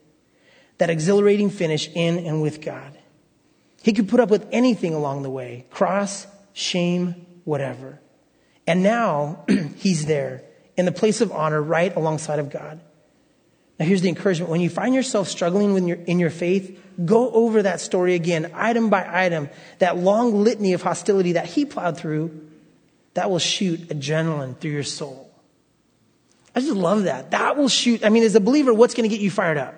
That 0.78 0.90
exhilarating 0.90 1.50
finish 1.50 1.88
in 1.94 2.18
and 2.18 2.42
with 2.42 2.60
God. 2.60 2.98
He 3.82 3.92
could 3.92 4.08
put 4.08 4.20
up 4.20 4.30
with 4.30 4.46
anything 4.50 4.94
along 4.94 5.22
the 5.22 5.30
way 5.30 5.66
cross, 5.70 6.26
shame, 6.52 7.26
whatever. 7.44 8.00
And 8.66 8.82
now 8.82 9.44
he's 9.76 10.06
there 10.06 10.42
in 10.76 10.84
the 10.84 10.92
place 10.92 11.20
of 11.20 11.32
honor 11.32 11.62
right 11.62 11.94
alongside 11.94 12.38
of 12.38 12.50
God. 12.50 12.80
Now, 13.78 13.86
here's 13.86 14.02
the 14.02 14.08
encouragement. 14.08 14.50
When 14.50 14.60
you 14.60 14.70
find 14.70 14.94
yourself 14.94 15.28
struggling 15.28 15.88
your, 15.88 15.96
in 15.96 16.20
your 16.20 16.30
faith, 16.30 16.80
go 17.04 17.30
over 17.32 17.62
that 17.62 17.80
story 17.80 18.14
again, 18.14 18.52
item 18.54 18.88
by 18.88 19.04
item, 19.10 19.48
that 19.80 19.96
long 19.96 20.44
litany 20.44 20.74
of 20.74 20.82
hostility 20.82 21.32
that 21.32 21.46
he 21.46 21.64
plowed 21.64 21.98
through, 21.98 22.48
that 23.14 23.30
will 23.30 23.40
shoot 23.40 23.88
adrenaline 23.88 24.56
through 24.58 24.70
your 24.70 24.84
soul. 24.84 25.30
I 26.54 26.60
just 26.60 26.72
love 26.72 27.04
that. 27.04 27.32
That 27.32 27.56
will 27.56 27.68
shoot. 27.68 28.04
I 28.04 28.10
mean, 28.10 28.22
as 28.22 28.36
a 28.36 28.40
believer, 28.40 28.72
what's 28.72 28.94
going 28.94 29.08
to 29.08 29.14
get 29.14 29.22
you 29.22 29.30
fired 29.30 29.58
up? 29.58 29.74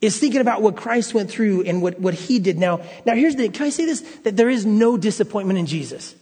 Is 0.00 0.18
thinking 0.18 0.40
about 0.40 0.60
what 0.60 0.76
Christ 0.76 1.14
went 1.14 1.30
through 1.30 1.62
and 1.62 1.80
what, 1.80 1.98
what 2.00 2.12
he 2.12 2.38
did. 2.38 2.58
Now, 2.58 2.82
now 3.06 3.14
here's 3.14 3.36
the, 3.36 3.48
can 3.48 3.66
I 3.66 3.70
say 3.70 3.86
this? 3.86 4.00
That 4.24 4.36
there 4.36 4.50
is 4.50 4.66
no 4.66 4.96
disappointment 4.96 5.58
in 5.58 5.66
Jesus. 5.66 6.14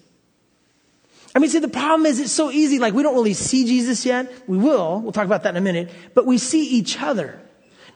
I 1.35 1.41
mean, 1.41 1.51
see, 1.51 1.59
the 1.59 1.69
problem 1.69 2.07
is 2.07 2.21
it's 2.21 2.31
so 2.31 2.51
easy. 2.51 2.79
Like, 2.79 2.95
we 2.95 3.03
don't 3.03 3.15
really 3.15 3.35
see 3.35 3.65
Jesus 3.65 4.07
yet. 4.07 4.33
We 4.47 4.57
will. 4.57 5.01
We'll 5.01 5.13
talk 5.13 5.25
about 5.25 5.43
that 5.43 5.51
in 5.51 5.57
a 5.57 5.61
minute. 5.61 5.91
But 6.15 6.27
we 6.27 6.39
see 6.39 6.65
each 6.65 7.01
other. 7.01 7.41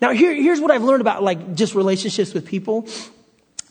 Now, 0.01 0.11
here, 0.11 0.35
here's 0.35 0.61
what 0.61 0.73
I've 0.73 0.83
learned 0.83 1.01
about, 1.01 1.23
like, 1.23 1.55
just 1.55 1.75
relationships 1.75 2.35
with 2.35 2.47
people. 2.47 2.89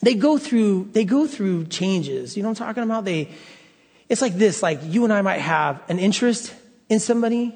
They 0.01 0.13
go 0.13 0.37
through, 0.37 0.89
they 0.93 1.03
go 1.03 1.27
through 1.27 1.65
changes. 1.65 2.37
You 2.37 2.43
know 2.43 2.49
what 2.49 2.61
I'm 2.61 2.67
talking 2.67 2.83
about? 2.83 3.03
They, 3.03 3.29
it's 4.07 4.21
like 4.21 4.35
this, 4.35 4.63
like, 4.63 4.79
you 4.83 5.03
and 5.03 5.11
I 5.11 5.21
might 5.21 5.39
have 5.39 5.81
an 5.89 5.99
interest 5.99 6.53
in 6.87 6.99
somebody, 6.99 7.53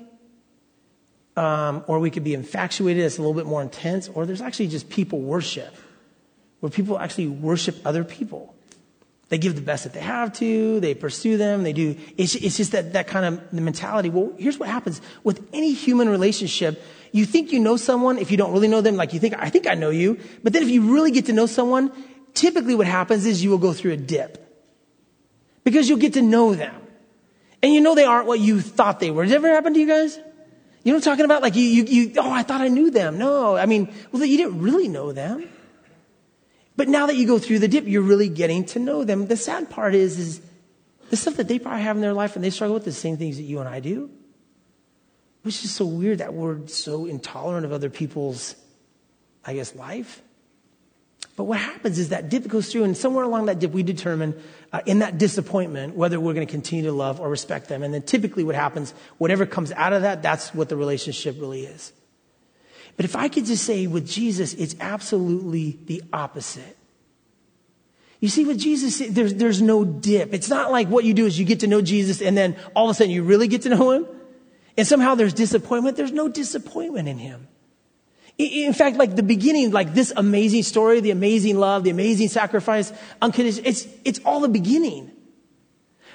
um, 1.37 1.85
or 1.87 1.99
we 1.99 2.09
could 2.09 2.25
be 2.25 2.33
infatuated. 2.33 3.05
It's 3.05 3.19
a 3.19 3.21
little 3.21 3.33
bit 3.33 3.45
more 3.45 3.61
intense. 3.61 4.09
Or 4.09 4.25
there's 4.25 4.41
actually 4.41 4.67
just 4.67 4.89
people 4.89 5.21
worship, 5.21 5.73
where 6.59 6.69
people 6.69 6.99
actually 6.99 7.27
worship 7.27 7.77
other 7.85 8.03
people. 8.03 8.53
They 9.31 9.37
give 9.37 9.55
the 9.55 9.61
best 9.61 9.85
that 9.85 9.93
they 9.93 10.01
have 10.01 10.33
to. 10.39 10.81
They 10.81 10.93
pursue 10.93 11.37
them. 11.37 11.63
They 11.63 11.71
do. 11.71 11.95
It's, 12.17 12.35
it's 12.35 12.57
just 12.57 12.73
that, 12.73 12.91
that 12.91 13.07
kind 13.07 13.25
of 13.25 13.53
mentality. 13.53 14.09
Well, 14.09 14.33
here's 14.37 14.59
what 14.59 14.67
happens 14.67 14.99
with 15.23 15.47
any 15.53 15.71
human 15.71 16.09
relationship. 16.09 16.83
You 17.13 17.25
think 17.25 17.53
you 17.53 17.61
know 17.61 17.77
someone 17.77 18.17
if 18.17 18.29
you 18.29 18.35
don't 18.35 18.51
really 18.51 18.67
know 18.67 18.81
them. 18.81 18.97
Like 18.97 19.13
you 19.13 19.21
think, 19.21 19.35
I 19.37 19.49
think 19.49 19.67
I 19.67 19.75
know 19.75 19.89
you. 19.89 20.19
But 20.43 20.51
then 20.51 20.63
if 20.63 20.69
you 20.69 20.93
really 20.93 21.11
get 21.11 21.27
to 21.27 21.33
know 21.33 21.45
someone, 21.45 21.93
typically 22.33 22.75
what 22.75 22.87
happens 22.87 23.25
is 23.25 23.41
you 23.41 23.49
will 23.49 23.57
go 23.57 23.71
through 23.71 23.93
a 23.93 23.97
dip. 23.97 24.37
Because 25.63 25.87
you'll 25.87 25.97
get 25.97 26.15
to 26.15 26.21
know 26.21 26.53
them. 26.53 26.75
And 27.63 27.73
you 27.73 27.79
know 27.79 27.95
they 27.95 28.03
aren't 28.03 28.27
what 28.27 28.41
you 28.41 28.59
thought 28.59 28.99
they 28.99 29.11
were. 29.11 29.23
Does 29.23 29.31
it 29.31 29.35
ever 29.35 29.47
happen 29.47 29.73
to 29.75 29.79
you 29.79 29.87
guys? 29.87 30.17
You 30.83 30.91
know 30.91 30.97
what 30.97 31.07
I'm 31.07 31.11
talking 31.13 31.23
about? 31.23 31.41
Like 31.41 31.55
you, 31.55 31.63
you, 31.63 31.83
you 31.85 32.13
oh, 32.17 32.29
I 32.29 32.43
thought 32.43 32.59
I 32.59 32.67
knew 32.67 32.91
them. 32.91 33.17
No, 33.17 33.55
I 33.55 33.65
mean, 33.65 33.93
well, 34.11 34.25
you 34.25 34.35
didn't 34.35 34.59
really 34.59 34.89
know 34.89 35.13
them. 35.13 35.47
But 36.75 36.87
now 36.87 37.07
that 37.07 37.15
you 37.15 37.27
go 37.27 37.37
through 37.37 37.59
the 37.59 37.67
dip, 37.67 37.87
you're 37.87 38.01
really 38.01 38.29
getting 38.29 38.65
to 38.67 38.79
know 38.79 39.03
them. 39.03 39.27
The 39.27 39.37
sad 39.37 39.69
part 39.69 39.93
is, 39.93 40.17
is 40.17 40.41
the 41.09 41.17
stuff 41.17 41.35
that 41.35 41.47
they 41.47 41.59
probably 41.59 41.83
have 41.83 41.97
in 41.97 42.01
their 42.01 42.13
life 42.13 42.35
and 42.35 42.43
they 42.43 42.49
struggle 42.49 42.73
with 42.73 42.85
the 42.85 42.91
same 42.91 43.17
things 43.17 43.37
that 43.37 43.43
you 43.43 43.59
and 43.59 43.67
I 43.67 43.79
do. 43.79 44.09
Which 45.43 45.63
is 45.63 45.71
so 45.71 45.85
weird 45.85 46.19
that 46.19 46.33
we're 46.33 46.67
so 46.67 47.05
intolerant 47.05 47.65
of 47.65 47.71
other 47.71 47.89
people's, 47.89 48.55
I 49.43 49.53
guess, 49.55 49.75
life. 49.75 50.21
But 51.35 51.45
what 51.45 51.59
happens 51.59 51.97
is 51.97 52.09
that 52.09 52.29
dip 52.29 52.47
goes 52.47 52.71
through, 52.71 52.83
and 52.83 52.95
somewhere 52.95 53.23
along 53.23 53.47
that 53.47 53.59
dip, 53.59 53.71
we 53.71 53.83
determine 53.83 54.39
uh, 54.71 54.81
in 54.85 54.99
that 54.99 55.17
disappointment 55.17 55.95
whether 55.95 56.19
we're 56.19 56.33
going 56.33 56.45
to 56.45 56.51
continue 56.51 56.85
to 56.85 56.91
love 56.91 57.19
or 57.19 57.29
respect 57.29 57.67
them. 57.69 57.83
And 57.83 57.93
then 57.93 58.03
typically, 58.03 58.43
what 58.43 58.55
happens, 58.55 58.93
whatever 59.17 59.45
comes 59.45 59.71
out 59.71 59.93
of 59.93 60.03
that, 60.03 60.21
that's 60.21 60.53
what 60.53 60.69
the 60.69 60.75
relationship 60.75 61.37
really 61.39 61.65
is. 61.65 61.93
But 62.97 63.05
if 63.05 63.15
I 63.15 63.29
could 63.29 63.45
just 63.45 63.63
say 63.63 63.87
with 63.87 64.07
Jesus, 64.07 64.53
it's 64.53 64.75
absolutely 64.79 65.79
the 65.85 66.03
opposite. 66.11 66.77
You 68.19 68.29
see, 68.29 68.45
with 68.45 68.59
Jesus, 68.59 69.01
there's, 69.09 69.33
there's 69.33 69.61
no 69.61 69.83
dip. 69.83 70.33
It's 70.33 70.49
not 70.49 70.71
like 70.71 70.87
what 70.87 71.03
you 71.03 71.13
do 71.13 71.25
is 71.25 71.39
you 71.39 71.45
get 71.45 71.61
to 71.61 71.67
know 71.67 71.81
Jesus 71.81 72.21
and 72.21 72.37
then 72.37 72.55
all 72.75 72.85
of 72.85 72.91
a 72.91 72.93
sudden 72.93 73.11
you 73.11 73.23
really 73.23 73.47
get 73.47 73.63
to 73.63 73.69
know 73.69 73.91
him. 73.91 74.05
And 74.77 74.87
somehow 74.87 75.15
there's 75.15 75.33
disappointment. 75.33 75.97
There's 75.97 76.11
no 76.11 76.29
disappointment 76.29 77.07
in 77.07 77.17
him. 77.17 77.47
In 78.37 78.73
fact, 78.73 78.97
like 78.97 79.15
the 79.15 79.23
beginning, 79.23 79.71
like 79.71 79.93
this 79.93 80.13
amazing 80.15 80.63
story, 80.63 80.99
the 80.99 81.11
amazing 81.11 81.57
love, 81.57 81.83
the 81.83 81.89
amazing 81.89 82.29
sacrifice, 82.29 82.93
unconditional, 83.21 83.67
it's, 83.67 83.87
it's 84.05 84.19
all 84.23 84.39
the 84.39 84.47
beginning. 84.47 85.10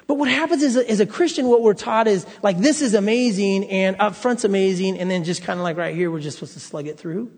But 0.07 0.15
what 0.15 0.29
happens 0.29 0.63
is, 0.63 0.77
as 0.77 1.01
a 1.01 1.07
Christian, 1.07 1.49
what 1.49 1.63
we're 1.63 1.75
taught 1.75 2.07
is 2.07 2.27
like, 2.43 2.59
this 2.59 2.81
is 2.81 2.95
amazing 2.95 3.69
and 3.71 3.97
up 3.99 4.15
front's 4.15 4.45
amazing. 4.45 4.99
And 4.99 5.11
then 5.11 5.25
just 5.25 5.43
kind 5.43 5.59
of 5.59 5.65
like 5.65 5.77
right 5.77 5.95
here, 5.95 6.11
we're 6.11 6.21
just 6.21 6.39
supposed 6.39 6.55
to 6.55 6.61
slug 6.61 6.87
it 6.87 6.99
through. 6.99 7.31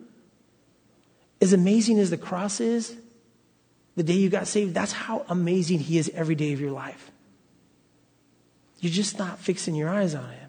As 1.40 1.52
amazing 1.52 1.98
as 1.98 2.10
the 2.10 2.18
cross 2.18 2.60
is, 2.60 2.94
the 3.96 4.02
day 4.02 4.14
you 4.14 4.28
got 4.28 4.46
saved, 4.46 4.74
that's 4.74 4.92
how 4.92 5.24
amazing 5.28 5.78
he 5.78 5.98
is 5.98 6.10
every 6.14 6.34
day 6.34 6.52
of 6.52 6.60
your 6.60 6.72
life. 6.72 7.10
You're 8.80 8.92
just 8.92 9.18
not 9.18 9.38
fixing 9.38 9.74
your 9.74 9.88
eyes 9.88 10.14
on 10.14 10.28
him. 10.30 10.47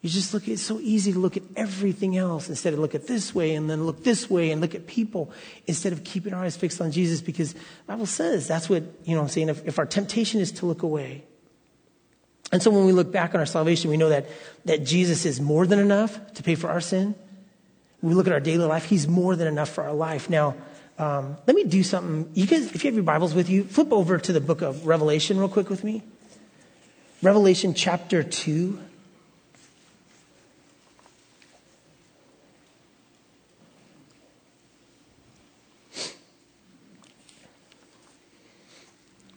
You 0.00 0.08
just 0.08 0.32
look, 0.32 0.46
it's 0.46 0.62
so 0.62 0.78
easy 0.78 1.12
to 1.12 1.18
look 1.18 1.36
at 1.36 1.42
everything 1.56 2.16
else 2.16 2.48
instead 2.48 2.72
of 2.72 2.78
look 2.78 2.94
at 2.94 3.08
this 3.08 3.34
way 3.34 3.54
and 3.54 3.68
then 3.68 3.84
look 3.84 4.04
this 4.04 4.30
way 4.30 4.52
and 4.52 4.60
look 4.60 4.76
at 4.76 4.86
people 4.86 5.32
instead 5.66 5.92
of 5.92 6.04
keeping 6.04 6.32
our 6.32 6.44
eyes 6.44 6.56
fixed 6.56 6.80
on 6.80 6.92
Jesus 6.92 7.20
because 7.20 7.54
the 7.54 7.60
Bible 7.88 8.06
says 8.06 8.46
that's 8.46 8.68
what, 8.68 8.84
you 9.04 9.16
know 9.16 9.22
I'm 9.22 9.28
saying, 9.28 9.48
if, 9.48 9.66
if 9.66 9.78
our 9.78 9.86
temptation 9.86 10.40
is 10.40 10.52
to 10.52 10.66
look 10.66 10.84
away. 10.84 11.24
And 12.52 12.62
so 12.62 12.70
when 12.70 12.86
we 12.86 12.92
look 12.92 13.10
back 13.10 13.34
on 13.34 13.40
our 13.40 13.46
salvation, 13.46 13.90
we 13.90 13.96
know 13.96 14.08
that, 14.08 14.26
that 14.64 14.84
Jesus 14.84 15.26
is 15.26 15.40
more 15.40 15.66
than 15.66 15.80
enough 15.80 16.34
to 16.34 16.42
pay 16.42 16.54
for 16.54 16.70
our 16.70 16.80
sin. 16.80 17.14
When 18.00 18.10
we 18.10 18.14
look 18.14 18.28
at 18.28 18.32
our 18.32 18.40
daily 18.40 18.64
life, 18.64 18.84
He's 18.84 19.08
more 19.08 19.34
than 19.34 19.48
enough 19.48 19.68
for 19.68 19.84
our 19.84 19.92
life. 19.92 20.30
Now, 20.30 20.54
um, 20.98 21.36
let 21.46 21.54
me 21.54 21.64
do 21.64 21.82
something. 21.82 22.30
You 22.34 22.46
guys, 22.46 22.72
if 22.74 22.84
you 22.84 22.88
have 22.88 22.94
your 22.94 23.04
Bibles 23.04 23.34
with 23.34 23.50
you, 23.50 23.64
flip 23.64 23.92
over 23.92 24.18
to 24.18 24.32
the 24.32 24.40
book 24.40 24.62
of 24.62 24.86
Revelation 24.86 25.38
real 25.38 25.48
quick 25.48 25.68
with 25.68 25.84
me. 25.84 26.02
Revelation 27.20 27.74
chapter 27.74 28.22
2. 28.22 28.78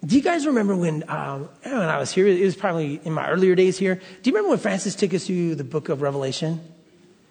Do 0.04 0.16
you 0.16 0.22
guys 0.24 0.48
remember 0.48 0.76
when, 0.76 1.04
um, 1.08 1.48
when 1.64 1.76
I 1.76 2.00
was 2.00 2.12
here? 2.12 2.28
It 2.28 2.44
was 2.44 2.56
probably 2.56 3.00
in 3.04 3.14
my 3.14 3.30
earlier 3.30 3.54
days 3.54 3.78
here. 3.78 3.96
Do 3.96 4.30
you 4.30 4.36
remember 4.36 4.50
when 4.50 4.58
Francis 4.58 4.96
took 4.96 5.14
us 5.14 5.28
through 5.28 5.56
the 5.56 5.64
book 5.64 5.90
of 5.90 6.02
Revelation? 6.02 6.60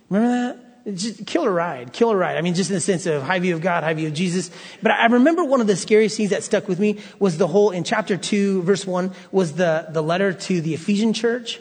Remember 0.08 0.54
that? 0.84 0.96
Just 0.96 1.26
killer 1.26 1.50
ride, 1.50 1.92
killer 1.92 2.16
ride. 2.16 2.36
I 2.36 2.42
mean, 2.42 2.54
just 2.54 2.70
in 2.70 2.74
the 2.74 2.80
sense 2.80 3.06
of 3.06 3.22
high 3.22 3.38
view 3.40 3.54
of 3.54 3.60
God, 3.60 3.82
high 3.82 3.94
view 3.94 4.06
of 4.06 4.14
Jesus. 4.14 4.50
But 4.82 4.92
I 4.92 5.06
remember 5.06 5.44
one 5.44 5.60
of 5.60 5.66
the 5.66 5.76
scariest 5.76 6.16
things 6.16 6.30
that 6.30 6.42
stuck 6.42 6.68
with 6.68 6.78
me 6.78 7.00
was 7.18 7.38
the 7.38 7.46
whole, 7.46 7.70
in 7.70 7.84
chapter 7.84 8.16
2, 8.16 8.62
verse 8.62 8.86
1, 8.86 9.12
was 9.30 9.54
the, 9.54 9.88
the 9.90 10.02
letter 10.02 10.32
to 10.32 10.60
the 10.60 10.74
Ephesian 10.74 11.12
church. 11.12 11.60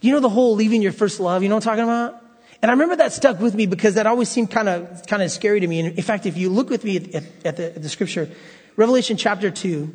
You 0.00 0.12
know 0.12 0.20
the 0.20 0.30
whole 0.30 0.54
leaving 0.54 0.82
your 0.82 0.92
first 0.92 1.20
love? 1.20 1.42
You 1.42 1.48
know 1.48 1.56
what 1.56 1.66
I'm 1.66 1.76
talking 1.76 1.84
about? 1.84 2.22
And 2.62 2.70
I 2.70 2.74
remember 2.74 2.96
that 2.96 3.12
stuck 3.12 3.40
with 3.40 3.54
me 3.54 3.66
because 3.66 3.94
that 3.94 4.06
always 4.06 4.28
seemed 4.28 4.50
kind 4.50 4.68
of, 4.68 5.06
kind 5.06 5.22
of 5.22 5.30
scary 5.30 5.60
to 5.60 5.66
me. 5.66 5.80
And 5.80 5.98
in 5.98 6.02
fact, 6.02 6.24
if 6.24 6.36
you 6.38 6.48
look 6.48 6.70
with 6.70 6.84
me 6.84 6.96
at, 6.96 7.14
at, 7.14 7.24
at, 7.44 7.56
the, 7.56 7.74
at 7.74 7.82
the, 7.82 7.88
scripture, 7.88 8.30
Revelation 8.76 9.18
chapter 9.18 9.50
2, 9.50 9.94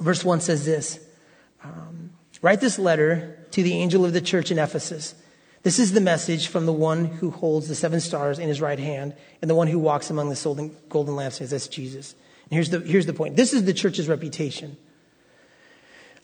verse 0.00 0.24
1 0.24 0.40
says 0.40 0.64
this 0.64 1.00
um, 1.62 2.10
Write 2.42 2.60
this 2.60 2.78
letter 2.78 3.38
to 3.52 3.62
the 3.62 3.74
angel 3.74 4.04
of 4.04 4.12
the 4.12 4.20
church 4.20 4.50
in 4.50 4.58
Ephesus. 4.58 5.14
This 5.62 5.78
is 5.78 5.92
the 5.92 6.00
message 6.00 6.48
from 6.48 6.66
the 6.66 6.74
one 6.74 7.06
who 7.06 7.30
holds 7.30 7.68
the 7.68 7.74
seven 7.74 8.00
stars 8.00 8.38
in 8.38 8.48
his 8.48 8.60
right 8.60 8.78
hand 8.78 9.14
and 9.40 9.50
the 9.50 9.54
one 9.54 9.66
who 9.66 9.78
walks 9.78 10.10
among 10.10 10.28
the 10.28 10.70
golden 10.90 11.14
lampstands. 11.14 11.50
That's 11.50 11.68
Jesus. 11.68 12.14
And 12.50 12.52
here's 12.52 12.68
the, 12.68 12.80
here's 12.80 13.06
the 13.06 13.14
point. 13.14 13.36
This 13.36 13.54
is 13.54 13.64
the 13.64 13.72
church's 13.72 14.06
reputation. 14.06 14.76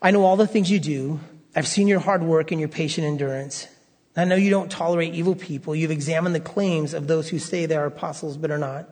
I 0.02 0.10
know 0.10 0.24
all 0.24 0.36
the 0.36 0.46
things 0.46 0.70
you 0.70 0.78
do. 0.78 1.20
I've 1.56 1.66
seen 1.66 1.88
your 1.88 2.00
hard 2.00 2.22
work 2.22 2.50
and 2.50 2.60
your 2.60 2.68
patient 2.68 3.06
endurance. 3.06 3.66
I 4.14 4.26
know 4.26 4.36
you 4.36 4.50
don't 4.50 4.70
tolerate 4.70 5.14
evil 5.14 5.34
people. 5.34 5.74
You've 5.74 5.90
examined 5.90 6.34
the 6.34 6.40
claims 6.40 6.92
of 6.92 7.06
those 7.06 7.30
who 7.30 7.38
say 7.38 7.64
they 7.64 7.76
are 7.76 7.86
apostles 7.86 8.36
but 8.36 8.50
are 8.50 8.58
not. 8.58 8.90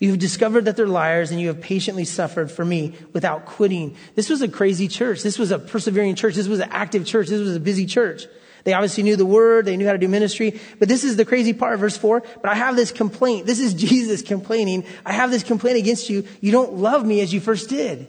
You've 0.00 0.18
discovered 0.18 0.64
that 0.64 0.76
they're 0.76 0.86
liars 0.86 1.30
and 1.30 1.40
you 1.40 1.48
have 1.48 1.60
patiently 1.60 2.04
suffered 2.04 2.50
for 2.50 2.64
me 2.64 2.94
without 3.12 3.46
quitting. 3.46 3.96
This 4.14 4.28
was 4.28 4.42
a 4.42 4.48
crazy 4.48 4.88
church. 4.88 5.22
This 5.22 5.38
was 5.38 5.50
a 5.50 5.58
persevering 5.58 6.14
church. 6.14 6.34
This 6.34 6.48
was 6.48 6.60
an 6.60 6.68
active 6.70 7.06
church. 7.06 7.28
This 7.28 7.40
was 7.40 7.56
a 7.56 7.60
busy 7.60 7.86
church. 7.86 8.26
They 8.64 8.74
obviously 8.74 9.02
knew 9.02 9.16
the 9.16 9.26
word. 9.26 9.64
They 9.64 9.76
knew 9.76 9.86
how 9.86 9.92
to 9.92 9.98
do 9.98 10.08
ministry. 10.08 10.60
But 10.78 10.88
this 10.88 11.04
is 11.04 11.16
the 11.16 11.24
crazy 11.24 11.52
part, 11.52 11.78
verse 11.78 11.96
four. 11.96 12.22
But 12.40 12.50
I 12.50 12.54
have 12.54 12.76
this 12.76 12.92
complaint. 12.92 13.46
This 13.46 13.60
is 13.60 13.74
Jesus 13.90 14.22
complaining. 14.22 14.84
I 15.04 15.12
have 15.12 15.30
this 15.30 15.42
complaint 15.42 15.78
against 15.78 16.08
you. 16.08 16.24
You 16.40 16.52
don't 16.52 16.74
love 16.74 17.04
me 17.04 17.20
as 17.20 17.32
you 17.32 17.40
first 17.40 17.68
did. 17.68 18.08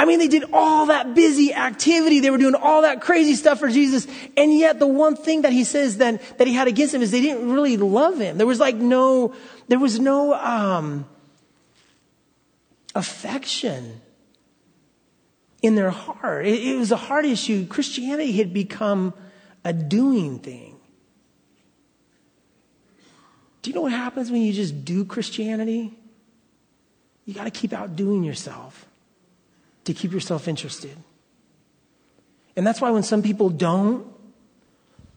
I 0.00 0.06
mean, 0.06 0.18
they 0.18 0.28
did 0.28 0.44
all 0.54 0.86
that 0.86 1.14
busy 1.14 1.52
activity. 1.52 2.20
They 2.20 2.30
were 2.30 2.38
doing 2.38 2.54
all 2.54 2.80
that 2.82 3.02
crazy 3.02 3.34
stuff 3.34 3.58
for 3.58 3.68
Jesus. 3.68 4.06
And 4.34 4.56
yet 4.56 4.78
the 4.78 4.86
one 4.86 5.14
thing 5.14 5.42
that 5.42 5.52
he 5.52 5.62
says 5.62 5.98
then 5.98 6.20
that 6.38 6.46
he 6.46 6.54
had 6.54 6.68
against 6.68 6.94
him 6.94 7.02
is 7.02 7.10
they 7.10 7.20
didn't 7.20 7.52
really 7.52 7.76
love 7.76 8.18
him. 8.18 8.38
There 8.38 8.46
was 8.46 8.58
like 8.58 8.76
no, 8.76 9.34
there 9.68 9.78
was 9.78 10.00
no, 10.00 10.32
um, 10.32 11.04
affection 12.94 14.00
in 15.60 15.74
their 15.74 15.90
heart. 15.90 16.46
It, 16.46 16.66
it 16.66 16.78
was 16.78 16.92
a 16.92 16.96
heart 16.96 17.26
issue. 17.26 17.66
Christianity 17.66 18.32
had 18.32 18.54
become 18.54 19.12
a 19.66 19.74
doing 19.74 20.38
thing. 20.38 20.76
Do 23.60 23.68
you 23.68 23.74
know 23.74 23.82
what 23.82 23.92
happens 23.92 24.30
when 24.30 24.40
you 24.40 24.54
just 24.54 24.82
do 24.82 25.04
Christianity? 25.04 25.94
You 27.26 27.34
got 27.34 27.44
to 27.44 27.50
keep 27.50 27.74
outdoing 27.74 28.24
yourself 28.24 28.86
to 29.84 29.94
keep 29.94 30.12
yourself 30.12 30.48
interested. 30.48 30.96
And 32.56 32.66
that's 32.66 32.80
why 32.80 32.90
when 32.90 33.02
some 33.02 33.22
people 33.22 33.48
don't 33.48 34.06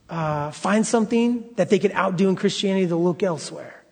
uh, 0.08 0.50
find 0.50 0.86
something 0.86 1.44
that 1.56 1.70
they 1.70 1.78
can 1.78 1.92
outdo 1.92 2.28
in 2.28 2.36
Christianity, 2.36 2.86
they'll 2.86 3.02
look 3.02 3.22
elsewhere. 3.22 3.82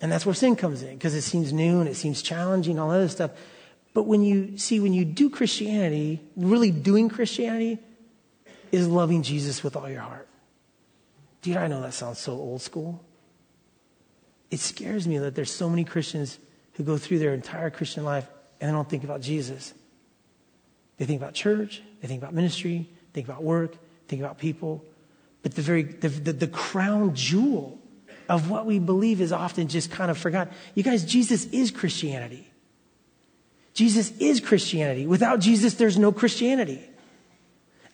And 0.00 0.10
that's 0.12 0.24
where 0.24 0.34
sin 0.34 0.56
comes 0.56 0.82
in 0.82 0.94
because 0.94 1.14
it 1.14 1.22
seems 1.22 1.52
new 1.52 1.80
and 1.80 1.88
it 1.88 1.96
seems 1.96 2.22
challenging, 2.22 2.78
all 2.78 2.90
that 2.90 2.96
other 2.96 3.08
stuff. 3.08 3.30
But 3.94 4.04
when 4.04 4.22
you 4.22 4.58
see, 4.58 4.78
when 4.80 4.92
you 4.92 5.04
do 5.04 5.28
Christianity, 5.28 6.20
really 6.36 6.70
doing 6.70 7.08
Christianity 7.08 7.78
is 8.70 8.86
loving 8.86 9.22
Jesus 9.22 9.62
with 9.62 9.74
all 9.76 9.88
your 9.88 10.02
heart. 10.02 10.28
Dude, 11.42 11.56
I 11.56 11.66
know 11.66 11.80
that 11.82 11.94
sounds 11.94 12.18
so 12.18 12.32
old 12.32 12.62
school. 12.62 13.02
It 14.50 14.60
scares 14.60 15.06
me 15.06 15.18
that 15.18 15.34
there's 15.34 15.50
so 15.50 15.68
many 15.68 15.84
Christians 15.84 16.38
who 16.74 16.84
go 16.84 16.96
through 16.96 17.18
their 17.18 17.34
entire 17.34 17.70
Christian 17.70 18.04
life 18.04 18.26
and 18.60 18.68
they 18.68 18.72
don't 18.72 18.88
think 18.88 19.04
about 19.04 19.20
Jesus. 19.20 19.74
They 20.96 21.04
think 21.04 21.20
about 21.20 21.34
church, 21.34 21.82
they 22.00 22.08
think 22.08 22.22
about 22.22 22.34
ministry, 22.34 22.88
think 23.12 23.28
about 23.28 23.42
work, 23.42 23.76
think 24.08 24.20
about 24.20 24.38
people. 24.38 24.84
But 25.42 25.54
the 25.54 25.62
very, 25.62 25.84
the, 25.84 26.08
the, 26.08 26.32
the 26.32 26.46
crown 26.48 27.14
jewel 27.14 27.78
of 28.28 28.50
what 28.50 28.66
we 28.66 28.78
believe 28.78 29.20
is 29.20 29.32
often 29.32 29.68
just 29.68 29.90
kind 29.90 30.10
of 30.10 30.18
forgotten. 30.18 30.52
You 30.74 30.82
guys, 30.82 31.04
Jesus 31.04 31.46
is 31.46 31.70
Christianity. 31.70 32.48
Jesus 33.74 34.10
is 34.18 34.40
Christianity. 34.40 35.06
Without 35.06 35.38
Jesus, 35.38 35.74
there's 35.74 35.96
no 35.96 36.10
Christianity. 36.10 36.82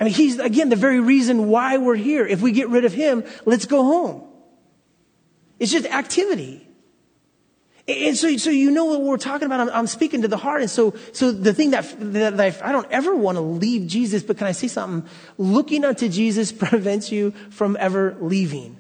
I 0.01 0.05
mean, 0.05 0.15
he's, 0.15 0.39
again, 0.39 0.71
the 0.71 0.77
very 0.77 0.99
reason 0.99 1.49
why 1.49 1.77
we're 1.77 1.95
here. 1.95 2.27
If 2.27 2.41
we 2.41 2.53
get 2.53 2.69
rid 2.69 2.85
of 2.85 2.93
him, 2.93 3.23
let's 3.45 3.67
go 3.67 3.83
home. 3.85 4.23
It's 5.61 5.71
just 5.71 5.87
activity. 5.87 6.67
And 7.87 8.17
so, 8.17 8.35
so 8.39 8.49
you 8.49 8.71
know 8.71 8.87
what 8.87 9.03
we're 9.03 9.19
talking 9.19 9.45
about. 9.45 9.61
I'm, 9.61 9.69
I'm, 9.69 9.87
speaking 9.87 10.23
to 10.23 10.29
the 10.29 10.39
heart. 10.39 10.63
And 10.63 10.71
so, 10.71 10.95
so 11.13 11.31
the 11.31 11.53
thing 11.53 11.73
that, 11.73 11.85
that 12.15 12.41
I, 12.41 12.57
I 12.67 12.73
don't 12.73 12.91
ever 12.91 13.15
want 13.15 13.37
to 13.37 13.43
leave 13.43 13.87
Jesus, 13.87 14.23
but 14.23 14.39
can 14.39 14.47
I 14.47 14.53
say 14.53 14.69
something? 14.69 15.09
Looking 15.37 15.85
unto 15.85 16.09
Jesus 16.09 16.51
prevents 16.71 17.13
you 17.13 17.33
from 17.51 17.77
ever 17.79 18.17
leaving. 18.21 18.79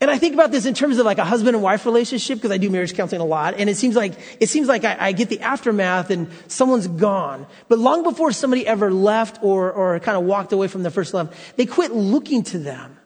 And 0.00 0.10
I 0.10 0.18
think 0.18 0.34
about 0.34 0.50
this 0.50 0.66
in 0.66 0.74
terms 0.74 0.98
of 0.98 1.06
like 1.06 1.16
a 1.16 1.24
husband 1.24 1.54
and 1.54 1.62
wife 1.62 1.86
relationship 1.86 2.36
because 2.38 2.50
I 2.50 2.58
do 2.58 2.68
marriage 2.68 2.94
counseling 2.94 3.22
a 3.22 3.24
lot. 3.24 3.54
And 3.54 3.70
it 3.70 3.76
seems 3.76 3.96
like, 3.96 4.12
it 4.40 4.50
seems 4.50 4.68
like 4.68 4.84
I, 4.84 4.96
I, 4.98 5.12
get 5.12 5.30
the 5.30 5.40
aftermath 5.40 6.10
and 6.10 6.28
someone's 6.48 6.88
gone. 6.88 7.46
But 7.68 7.78
long 7.78 8.02
before 8.02 8.32
somebody 8.32 8.66
ever 8.66 8.92
left 8.92 9.42
or, 9.42 9.72
or 9.72 9.98
kind 10.00 10.18
of 10.18 10.24
walked 10.24 10.52
away 10.52 10.68
from 10.68 10.82
their 10.82 10.90
first 10.90 11.14
love, 11.14 11.34
they 11.56 11.64
quit 11.64 11.92
looking 11.92 12.42
to 12.44 12.58
them. 12.58 12.98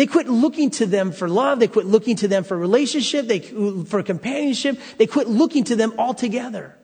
They 0.00 0.06
quit 0.06 0.28
looking 0.28 0.70
to 0.70 0.86
them 0.86 1.12
for 1.12 1.28
love. 1.28 1.60
They 1.60 1.68
quit 1.68 1.84
looking 1.84 2.16
to 2.16 2.26
them 2.26 2.42
for 2.42 2.56
relationship, 2.56 3.26
they, 3.26 3.40
for 3.40 4.02
companionship. 4.02 4.80
They 4.96 5.06
quit 5.06 5.28
looking 5.28 5.64
to 5.64 5.76
them 5.76 5.92
altogether. 5.98 6.74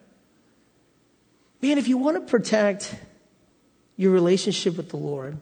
Man, 1.63 1.79
if 1.79 1.89
you 1.89 1.97
want 1.97 2.19
to 2.19 2.31
protect 2.31 2.95
your 3.97 4.13
relationship 4.13 4.77
with 4.77 4.91
the 4.91 4.99
Lord 4.99 5.39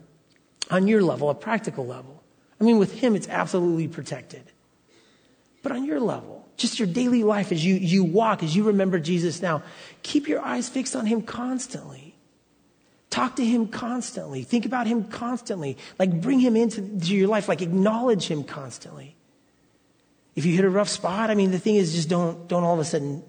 on 0.70 0.86
your 0.86 1.02
level, 1.02 1.30
a 1.30 1.34
practical 1.34 1.84
level, 1.84 2.22
I 2.60 2.62
mean, 2.62 2.78
with 2.78 2.92
Him, 2.92 3.16
it's 3.16 3.28
absolutely 3.28 3.88
protected. 3.88 4.44
But 5.64 5.72
on 5.72 5.84
your 5.84 5.98
level, 5.98 6.46
just 6.56 6.78
your 6.78 6.86
daily 6.86 7.24
life 7.24 7.50
as 7.50 7.64
you, 7.64 7.74
you 7.74 8.04
walk, 8.04 8.44
as 8.44 8.54
you 8.54 8.62
remember 8.62 9.00
Jesus 9.00 9.42
now, 9.42 9.64
keep 10.04 10.28
your 10.28 10.40
eyes 10.40 10.68
fixed 10.68 10.94
on 10.94 11.06
Him 11.06 11.22
constantly. 11.22 12.03
Talk 13.14 13.36
to 13.36 13.44
him 13.44 13.68
constantly. 13.68 14.42
Think 14.42 14.66
about 14.66 14.88
him 14.88 15.04
constantly. 15.04 15.78
Like 16.00 16.20
bring 16.20 16.40
him 16.40 16.56
into 16.56 17.14
your 17.14 17.28
life. 17.28 17.48
Like 17.48 17.62
acknowledge 17.62 18.26
him 18.26 18.42
constantly. 18.42 19.14
If 20.34 20.44
you 20.44 20.56
hit 20.56 20.64
a 20.64 20.68
rough 20.68 20.88
spot, 20.88 21.30
I 21.30 21.36
mean, 21.36 21.52
the 21.52 21.60
thing 21.60 21.76
is 21.76 21.94
just 21.94 22.08
don't, 22.08 22.48
don't 22.48 22.64
all 22.64 22.74
of 22.74 22.80
a 22.80 22.84
sudden 22.84 23.22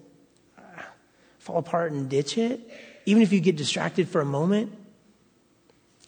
uh, 0.58 0.82
fall 1.38 1.58
apart 1.58 1.92
and 1.92 2.10
ditch 2.10 2.36
it. 2.36 2.68
Even 3.04 3.22
if 3.22 3.32
you 3.32 3.38
get 3.38 3.56
distracted 3.56 4.08
for 4.08 4.20
a 4.20 4.24
moment, 4.24 4.76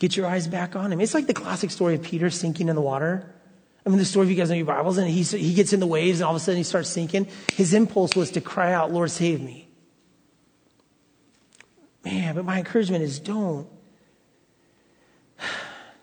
get 0.00 0.16
your 0.16 0.26
eyes 0.26 0.48
back 0.48 0.74
on 0.74 0.92
him. 0.92 1.00
It's 1.00 1.14
like 1.14 1.28
the 1.28 1.32
classic 1.32 1.70
story 1.70 1.94
of 1.94 2.02
Peter 2.02 2.30
sinking 2.30 2.68
in 2.68 2.74
the 2.74 2.82
water. 2.82 3.32
I 3.86 3.90
mean, 3.90 3.98
the 3.98 4.04
story, 4.04 4.26
if 4.26 4.30
you 4.30 4.36
guys 4.36 4.50
know 4.50 4.56
your 4.56 4.66
Bibles, 4.66 4.98
and 4.98 5.08
he, 5.08 5.22
he 5.22 5.54
gets 5.54 5.72
in 5.72 5.78
the 5.78 5.86
waves 5.86 6.18
and 6.18 6.26
all 6.26 6.34
of 6.34 6.42
a 6.42 6.44
sudden 6.44 6.58
he 6.58 6.64
starts 6.64 6.88
sinking. 6.88 7.28
His 7.52 7.72
impulse 7.74 8.16
was 8.16 8.32
to 8.32 8.40
cry 8.40 8.72
out, 8.72 8.90
Lord, 8.90 9.12
save 9.12 9.40
me. 9.40 9.67
Man, 12.04 12.34
but 12.34 12.44
my 12.44 12.58
encouragement 12.58 13.02
is 13.02 13.18
don't. 13.18 13.68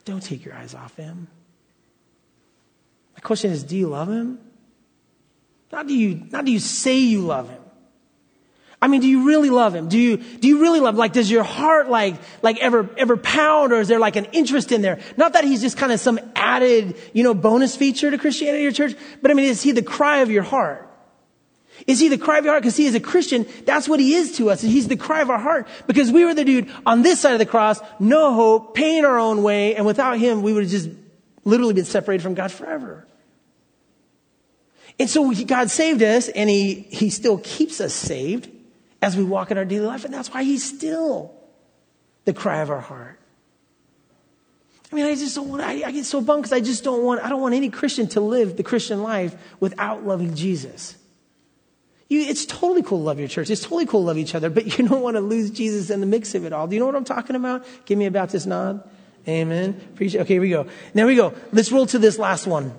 Don't 0.05 0.21
take 0.21 0.45
your 0.45 0.53
eyes 0.53 0.75
off 0.75 0.95
him. 0.95 1.27
My 3.15 3.21
question 3.21 3.51
is, 3.51 3.63
do 3.63 3.75
you 3.75 3.87
love 3.87 4.07
him? 4.07 4.39
Not 5.71 5.87
do 5.87 5.95
you, 5.95 6.27
not 6.31 6.45
do 6.45 6.51
you 6.51 6.59
say 6.59 6.99
you 6.99 7.21
love 7.21 7.49
him. 7.49 7.61
I 8.81 8.87
mean, 8.87 9.01
do 9.01 9.07
you 9.07 9.25
really 9.25 9.49
love 9.49 9.73
him? 9.73 9.89
Do 9.89 9.97
you, 9.97 10.17
do 10.17 10.47
you 10.47 10.61
really 10.61 10.79
love 10.79 10.93
him? 10.93 10.99
Like, 10.99 11.13
does 11.13 11.31
your 11.31 11.43
heart 11.43 11.89
like, 11.89 12.15
like 12.43 12.59
ever, 12.59 12.87
ever 12.97 13.17
pound 13.17 13.73
or 13.73 13.79
is 13.79 13.87
there 13.87 13.99
like 13.99 14.15
an 14.15 14.25
interest 14.25 14.71
in 14.71 14.83
there? 14.83 14.99
Not 15.17 15.33
that 15.33 15.43
he's 15.43 15.61
just 15.61 15.75
kind 15.75 15.91
of 15.91 15.99
some 15.99 16.19
added, 16.35 16.95
you 17.11 17.23
know, 17.23 17.33
bonus 17.33 17.75
feature 17.75 18.11
to 18.11 18.17
Christianity 18.19 18.65
or 18.67 18.71
church, 18.71 18.93
but 19.23 19.31
I 19.31 19.33
mean, 19.33 19.45
is 19.45 19.63
he 19.63 19.71
the 19.71 19.81
cry 19.81 20.19
of 20.19 20.29
your 20.29 20.43
heart? 20.43 20.84
Is 21.87 21.99
he 21.99 22.07
the 22.09 22.17
cry 22.17 22.37
of 22.37 22.45
your 22.45 22.53
heart? 22.53 22.63
Because 22.63 22.77
he 22.77 22.85
is 22.85 22.95
a 22.95 22.99
Christian. 22.99 23.45
That's 23.65 23.87
what 23.87 23.99
he 23.99 24.15
is 24.15 24.37
to 24.37 24.49
us. 24.49 24.61
He's 24.61 24.87
the 24.87 24.95
cry 24.95 25.21
of 25.21 25.29
our 25.29 25.39
heart. 25.39 25.67
Because 25.87 26.11
we 26.11 26.25
were 26.25 26.33
the 26.33 26.45
dude 26.45 26.69
on 26.85 27.01
this 27.01 27.19
side 27.19 27.33
of 27.33 27.39
the 27.39 27.45
cross, 27.45 27.79
no 27.99 28.33
hope, 28.33 28.75
paying 28.75 29.05
our 29.05 29.19
own 29.19 29.43
way, 29.43 29.75
and 29.75 29.85
without 29.85 30.17
him, 30.17 30.41
we 30.41 30.53
would 30.53 30.63
have 30.63 30.71
just 30.71 30.89
literally 31.43 31.73
been 31.73 31.85
separated 31.85 32.23
from 32.23 32.33
God 32.33 32.51
forever. 32.51 33.05
And 34.97 35.09
so 35.09 35.31
God 35.45 35.69
saved 35.69 36.01
us, 36.01 36.29
and 36.29 36.49
he, 36.49 36.73
he 36.73 37.09
still 37.09 37.37
keeps 37.39 37.81
us 37.81 37.93
saved 37.93 38.49
as 39.01 39.17
we 39.17 39.23
walk 39.23 39.51
in 39.51 39.57
our 39.57 39.65
daily 39.65 39.85
life, 39.85 40.05
and 40.05 40.13
that's 40.13 40.33
why 40.33 40.43
he's 40.43 40.63
still 40.63 41.33
the 42.23 42.33
cry 42.33 42.61
of 42.61 42.69
our 42.69 42.79
heart. 42.79 43.19
I 44.91 44.95
mean, 44.95 45.05
I 45.05 45.15
just 45.15 45.35
don't 45.35 45.49
want, 45.49 45.61
I, 45.61 45.83
I 45.85 45.91
get 45.91 46.05
so 46.05 46.21
bummed 46.21 46.43
because 46.43 46.53
I 46.53 46.61
just 46.61 46.83
don't 46.83 47.03
want, 47.03 47.21
I 47.21 47.29
don't 47.29 47.41
want 47.41 47.53
any 47.53 47.69
Christian 47.69 48.07
to 48.09 48.21
live 48.21 48.55
the 48.55 48.63
Christian 48.63 49.03
life 49.03 49.35
without 49.59 50.05
loving 50.05 50.35
Jesus. 50.35 50.95
You, 52.07 52.21
it's 52.21 52.45
totally 52.45 52.83
cool 52.83 52.99
to 52.99 53.03
love 53.03 53.19
your 53.19 53.27
church. 53.27 53.49
It's 53.49 53.61
totally 53.61 53.85
cool 53.85 54.01
to 54.01 54.07
love 54.07 54.17
each 54.17 54.35
other, 54.35 54.49
but 54.49 54.77
you 54.77 54.87
don't 54.87 55.01
want 55.01 55.15
to 55.15 55.21
lose 55.21 55.49
Jesus 55.49 55.89
in 55.89 56.01
the 56.01 56.05
mix 56.05 56.35
of 56.35 56.45
it 56.45 56.53
all. 56.53 56.67
Do 56.67 56.75
you 56.75 56.79
know 56.79 56.85
what 56.85 56.95
I'm 56.95 57.03
talking 57.03 57.35
about? 57.35 57.65
Give 57.85 57.97
me 57.97 58.05
a 58.05 58.11
Baptist 58.11 58.45
nod. 58.45 58.87
Amen. 59.27 59.81
Appreciate. 59.93 60.21
Okay, 60.21 60.35
here 60.35 60.41
we 60.41 60.49
go. 60.49 60.67
Now 60.93 61.07
we 61.07 61.15
go. 61.15 61.33
Let's 61.51 61.71
roll 61.71 61.87
to 61.87 61.99
this 61.99 62.19
last 62.19 62.45
one. 62.45 62.73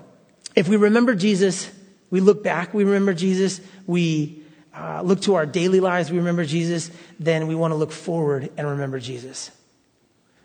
If 0.55 0.69
we 0.69 0.77
remember 0.77 1.13
Jesus, 1.13 1.69
we 2.09 2.21
look 2.21 2.41
back, 2.41 2.73
we 2.73 2.85
remember 2.85 3.13
Jesus, 3.13 3.59
we 3.85 4.41
uh, 4.73 5.01
look 5.01 5.21
to 5.21 5.35
our 5.35 5.45
daily 5.45 5.81
lives, 5.81 6.09
we 6.09 6.17
remember 6.17 6.45
Jesus, 6.45 6.89
then 7.19 7.47
we 7.47 7.55
want 7.55 7.71
to 7.71 7.75
look 7.75 7.91
forward 7.91 8.49
and 8.57 8.67
remember 8.67 8.99
Jesus. 8.99 9.51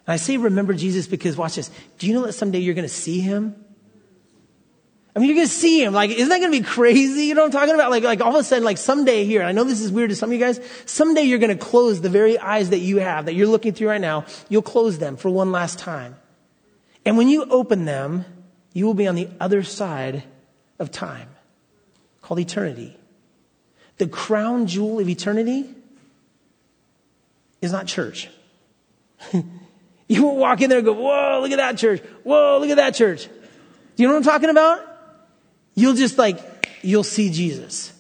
And 0.07 0.15
I 0.15 0.17
say 0.17 0.37
remember 0.39 0.75
Jesus 0.75 1.07
because, 1.07 1.37
watch 1.37 1.55
this. 1.55 1.71
Do 1.99 2.09
you 2.09 2.15
know 2.15 2.27
that 2.27 2.33
someday 2.33 2.59
you're 2.59 2.75
going 2.75 2.89
to 2.89 2.93
see 2.93 3.21
him? 3.21 3.62
I 5.15 5.19
mean, 5.19 5.29
you're 5.29 5.37
going 5.37 5.47
to 5.47 5.53
see 5.53 5.83
him. 5.83 5.93
Like, 5.93 6.11
isn't 6.11 6.29
that 6.29 6.39
going 6.39 6.53
to 6.53 6.59
be 6.59 6.65
crazy? 6.65 7.25
You 7.25 7.35
know 7.35 7.43
what 7.43 7.55
I'm 7.55 7.61
talking 7.61 7.75
about? 7.75 7.91
Like, 7.91 8.03
like 8.03 8.23
all 8.23 8.35
of 8.35 8.41
a 8.41 8.45
sudden, 8.45 8.65
like 8.65 8.79
someday 8.79 9.25
here, 9.25 9.43
I 9.43 9.53
know 9.53 9.65
this 9.65 9.83
is 9.83 9.93
weird 9.93 10.09
to 10.09 10.17
some 10.17 10.31
of 10.31 10.33
you 10.33 10.41
guys, 10.41 10.59
someday 10.87 11.23
you're 11.23 11.39
going 11.39 11.57
to 11.57 11.63
close 11.63 12.01
the 12.01 12.09
very 12.09 12.39
eyes 12.39 12.71
that 12.71 12.79
you 12.79 12.97
have, 12.99 13.27
that 13.27 13.35
you're 13.35 13.47
looking 13.47 13.75
through 13.75 13.89
right 13.89 14.01
now, 14.01 14.25
you'll 14.49 14.63
close 14.63 14.99
them 14.99 15.19
for 15.19 15.29
one 15.29 15.53
last 15.53 15.79
time. 15.79 16.17
And 17.05 17.19
when 17.19 17.29
you 17.29 17.45
open 17.45 17.85
them, 17.85 18.25
you 18.73 18.87
will 18.87 18.95
be 18.95 19.07
on 19.07 19.15
the 19.15 19.29
other 19.39 19.63
side 19.63 20.23
of 20.79 20.91
time, 20.91 21.29
called 22.23 22.41
eternity. 22.41 22.97
The 23.99 24.07
crown 24.07 24.67
jewel 24.67 24.99
of 24.99 25.09
eternity 25.11 25.75
is 27.61 27.71
not 27.71 27.87
church. 27.87 28.31
you 30.09 30.25
won't 30.25 30.39
walk 30.39 30.63
in 30.63 30.71
there 30.71 30.79
and 30.79 30.87
go, 30.87 30.95
whoa, 30.95 31.41
look 31.43 31.51
at 31.51 31.59
that 31.59 31.77
church. 31.77 32.01
Whoa, 32.23 32.59
look 32.61 32.71
at 32.71 32.79
that 32.79 32.95
church. 32.95 33.27
Do 33.27 34.03
you 34.03 34.09
know 34.09 34.15
what 34.15 34.27
I'm 34.27 34.33
talking 34.33 34.49
about? 34.49 34.92
You'll 35.75 35.95
just 35.95 36.19
like, 36.19 36.69
you'll 36.83 37.05
see 37.05 37.31
Jesus. 37.31 37.93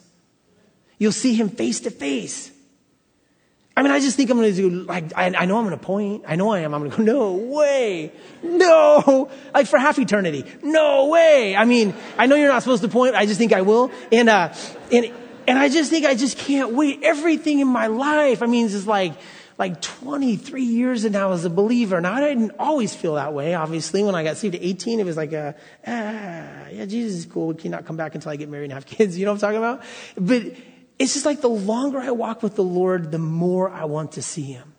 You'll 0.98 1.12
see 1.12 1.34
him 1.34 1.48
face 1.48 1.80
to 1.80 1.90
face. 1.90 2.50
I 3.74 3.82
mean, 3.82 3.90
I 3.90 4.00
just 4.00 4.18
think 4.18 4.28
I'm 4.30 4.36
going 4.36 4.54
to 4.54 4.56
do, 4.56 4.70
like, 4.84 5.16
I, 5.16 5.26
I 5.34 5.46
know 5.46 5.56
I'm 5.56 5.64
going 5.64 5.70
to 5.78 5.82
point. 5.82 6.24
I 6.28 6.36
know 6.36 6.52
I 6.52 6.60
am. 6.60 6.74
I'm 6.74 6.80
going 6.80 6.90
to 6.90 6.96
go, 6.98 7.02
no 7.02 7.32
way. 7.32 8.12
No. 8.42 9.30
Like 9.54 9.66
for 9.66 9.78
half 9.78 9.98
eternity. 9.98 10.44
No 10.62 11.08
way. 11.08 11.56
I 11.56 11.64
mean, 11.64 11.94
I 12.18 12.26
know 12.26 12.36
you're 12.36 12.52
not 12.52 12.62
supposed 12.62 12.82
to 12.82 12.88
point. 12.88 13.14
I 13.14 13.24
just 13.24 13.38
think 13.38 13.54
I 13.54 13.62
will. 13.62 13.90
And, 14.12 14.28
uh, 14.28 14.52
and, 14.92 15.10
and 15.48 15.58
I 15.58 15.70
just 15.70 15.90
think 15.90 16.04
I 16.04 16.14
just 16.14 16.36
can't 16.36 16.72
wait. 16.74 17.02
Everything 17.02 17.60
in 17.60 17.68
my 17.68 17.86
life. 17.86 18.42
I 18.42 18.46
mean, 18.46 18.66
it's 18.66 18.86
like, 18.86 19.14
like 19.58 19.80
23 19.80 20.62
years 20.62 21.04
and 21.04 21.12
now 21.12 21.32
as 21.32 21.44
a 21.44 21.50
believer. 21.50 22.00
Now, 22.00 22.14
I 22.14 22.20
didn't 22.20 22.52
always 22.58 22.94
feel 22.94 23.14
that 23.14 23.32
way, 23.32 23.54
obviously. 23.54 24.02
When 24.02 24.14
I 24.14 24.24
got 24.24 24.36
saved 24.36 24.54
at 24.54 24.62
18, 24.62 25.00
it 25.00 25.06
was 25.06 25.16
like, 25.16 25.32
a, 25.32 25.54
ah, 25.86 26.68
yeah, 26.70 26.84
Jesus 26.86 27.20
is 27.20 27.26
cool. 27.26 27.48
We 27.48 27.54
cannot 27.54 27.86
come 27.86 27.96
back 27.96 28.14
until 28.14 28.30
I 28.30 28.36
get 28.36 28.48
married 28.48 28.64
and 28.64 28.72
have 28.74 28.86
kids. 28.98 29.18
You 29.18 29.24
know 29.26 29.32
what 29.32 29.42
I'm 29.42 29.52
talking 29.52 29.58
about? 29.58 29.82
But 30.16 30.56
it's 30.98 31.14
just 31.14 31.26
like 31.26 31.40
the 31.40 31.48
longer 31.48 31.98
I 31.98 32.10
walk 32.10 32.42
with 32.42 32.56
the 32.56 32.64
Lord, 32.64 33.10
the 33.10 33.18
more 33.18 33.70
I 33.70 33.84
want 33.84 34.12
to 34.12 34.22
see 34.22 34.42
Him. 34.42 34.72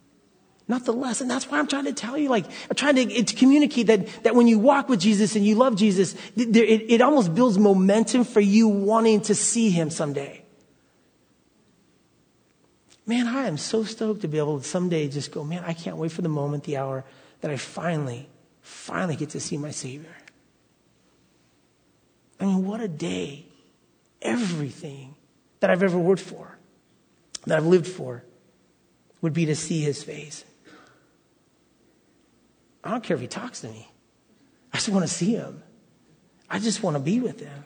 Not 0.68 0.86
the 0.86 0.94
less. 0.94 1.20
And 1.20 1.30
that's 1.30 1.50
why 1.50 1.60
I'm 1.60 1.68
trying 1.68 1.86
to 1.86 1.94
tell 1.94 2.18
you, 2.18 2.30
like, 2.30 2.46
I'm 2.70 2.76
trying 2.76 2.96
to, 2.96 3.24
to 3.24 3.36
communicate 3.36 3.88
that, 3.88 4.24
that 4.24 4.34
when 4.34 4.48
you 4.48 4.60
walk 4.60 4.88
with 4.88 5.02
Jesus 5.02 5.36
and 5.36 5.46
you 5.46 5.56
love 5.56 5.76
Jesus, 5.76 6.16
it, 6.38 6.56
it 6.56 7.02
almost 7.02 7.36
builds 7.36 7.58
momentum 7.58 8.24
for 8.24 8.40
you 8.40 8.70
wanting 8.70 9.22
to 9.22 9.36
see 9.36 9.70
Him 9.70 9.90
someday. 9.90 10.43
Man, 13.06 13.28
I 13.28 13.48
am 13.48 13.58
so 13.58 13.84
stoked 13.84 14.22
to 14.22 14.28
be 14.28 14.38
able 14.38 14.60
to 14.60 14.66
someday 14.66 15.10
just 15.10 15.32
go, 15.32 15.44
man, 15.44 15.64
I 15.66 15.74
can't 15.74 15.98
wait 15.98 16.12
for 16.12 16.22
the 16.22 16.30
moment, 16.30 16.64
the 16.64 16.78
hour 16.78 17.04
that 17.42 17.52
I 17.52 17.58
finally, 17.58 18.30
finally 18.62 19.16
get 19.16 19.32
to 19.32 19.40
see 19.40 19.58
my 19.58 19.72
Savior. 19.72 20.16
I 22.40 22.46
mean, 22.46 22.66
what 22.66 22.82
a 22.82 22.88
day. 22.88 23.46
Everything 24.22 25.16
that 25.60 25.70
I've 25.70 25.84
ever 25.84 25.98
worked 25.98 26.22
for, 26.22 26.58
that 27.46 27.58
I've 27.58 27.66
lived 27.66 27.88
for, 27.88 28.24
would 29.22 29.34
be 29.34 29.46
to 29.48 29.56
see 29.56 29.82
his 29.82 30.02
face. 30.02 30.46
I 32.84 32.92
don't 32.92 33.04
care 33.04 33.16
if 33.16 33.22
he 33.22 33.28
talks 33.28 33.62
to 33.62 33.68
me. 33.68 33.90
I 34.72 34.78
just 34.78 34.90
want 34.90 35.04
to 35.04 35.14
see 35.14 35.36
him. 35.36 35.62
I 36.50 36.60
just 36.60 36.84
want 36.84 36.96
to 36.96 37.00
be 37.00 37.20
with 37.20 37.40
him. 37.40 37.64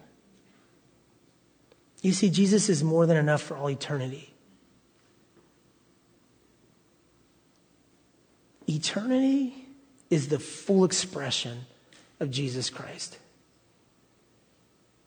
You 2.01 2.13
see, 2.13 2.29
Jesus 2.29 2.69
is 2.69 2.83
more 2.83 3.05
than 3.05 3.17
enough 3.17 3.41
for 3.41 3.57
all 3.57 3.69
eternity. 3.69 4.26
Eternity 8.67 9.55
is 10.09 10.27
the 10.27 10.39
full 10.39 10.83
expression 10.83 11.65
of 12.19 12.31
Jesus 12.31 12.69
Christ. 12.69 13.17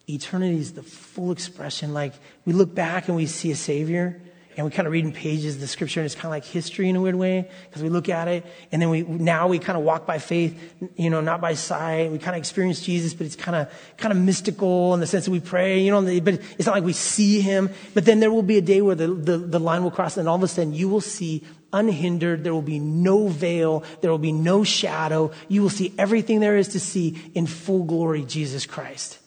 Eternity 0.09 0.59
is 0.59 0.73
the 0.73 0.83
full 0.83 1.31
expression. 1.31 1.95
Like 1.95 2.15
we 2.45 2.53
look 2.53 2.75
back 2.75 3.09
and 3.09 3.17
we 3.17 3.27
see 3.27 3.51
a 3.51 3.57
Savior, 3.57 4.21
and 4.57 4.67
we 4.67 4.73
kind 4.73 4.87
of 4.87 4.93
read 4.93 5.05
in 5.05 5.13
pages 5.13 5.59
the 5.59 5.67
scripture, 5.67 6.01
and 6.01 6.07
it's 6.07 6.15
kind 6.15 6.27
of 6.27 6.33
like 6.33 6.45
history 6.45 6.89
in 6.89 6.97
a 6.97 7.01
weird 7.01 7.15
way 7.15 7.49
because 7.69 7.83
we 7.83 7.89
look 7.89 8.09
at 8.09 8.29
it, 8.29 8.45
and 8.73 8.83
then 8.83 8.91
we 8.91 9.03
now 9.03 9.47
we 9.47 9.59
kind 9.59 9.79
of 9.79 9.85
walk 9.85 10.07
by 10.07 10.19
faith, 10.19 10.59
you 10.97 11.09
know, 11.09 11.21
not 11.21 11.41
by 11.41 11.55
sight. 11.55 12.11
We 12.11 12.19
kind 12.19 12.35
of 12.35 12.41
experience 12.41 12.81
Jesus, 12.81 13.15
but 13.15 13.27
it's 13.27 13.37
kind 13.37 13.57
of 13.57 13.73
kind 13.97 14.11
of 14.13 14.19
mystical 14.19 14.93
in 14.95 15.01
the 15.01 15.07
sense 15.07 15.27
that 15.27 15.31
we 15.31 15.41
pray, 15.41 15.81
you 15.81 15.91
know, 15.91 16.03
but 16.21 16.35
it's 16.35 16.67
not 16.67 16.75
like 16.75 16.85
we 16.85 16.93
see 16.93 17.41
Him. 17.41 17.71
But 17.95 18.05
then 18.05 18.21
there 18.21 18.33
will 18.33 18.43
be 18.43 18.59
a 18.59 18.63
day 18.63 18.81
where 18.81 18.97
the, 18.97 19.09
the, 19.09 19.39
the 19.39 19.61
line 19.61 19.85
will 19.85 19.93
cross, 19.93 20.17
and 20.17 20.29
all 20.29 20.37
of 20.37 20.43
a 20.43 20.49
sudden 20.49 20.75
you 20.75 20.89
will 20.89 21.01
see 21.01 21.45
unhindered. 21.73 22.45
There 22.45 22.53
will 22.53 22.63
be 22.63 22.79
no 22.79 23.29
veil. 23.29 23.85
There 24.01 24.11
will 24.11 24.19
be 24.19 24.33
no 24.33 24.65
shadow. 24.65 25.33
You 25.49 25.63
will 25.63 25.71
see 25.71 25.93
everything 25.99 26.41
there 26.41 26.57
is 26.57 26.69
to 26.69 26.81
see 26.81 27.31
in 27.35 27.47
full 27.47 27.85
glory, 27.85 28.25
Jesus 28.25 28.67
Christ. 28.67 29.19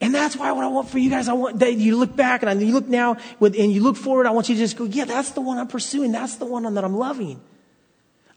And 0.00 0.12
that's 0.12 0.36
why 0.36 0.50
what 0.50 0.64
I 0.64 0.68
want 0.68 0.88
for 0.88 0.98
you 0.98 1.10
guys, 1.10 1.28
I 1.28 1.34
want 1.34 1.60
that 1.60 1.74
you 1.74 1.96
look 1.96 2.16
back 2.16 2.42
and 2.42 2.60
you 2.60 2.72
look 2.72 2.88
now 2.88 3.18
with, 3.38 3.54
and 3.56 3.72
you 3.72 3.82
look 3.82 3.96
forward. 3.96 4.26
I 4.26 4.32
want 4.32 4.48
you 4.48 4.56
to 4.56 4.60
just 4.60 4.76
go, 4.76 4.84
yeah, 4.84 5.04
that's 5.04 5.30
the 5.30 5.40
one 5.40 5.58
I'm 5.58 5.68
pursuing. 5.68 6.10
That's 6.10 6.36
the 6.36 6.44
one 6.44 6.74
that 6.74 6.84
I'm 6.84 6.96
loving. 6.96 7.40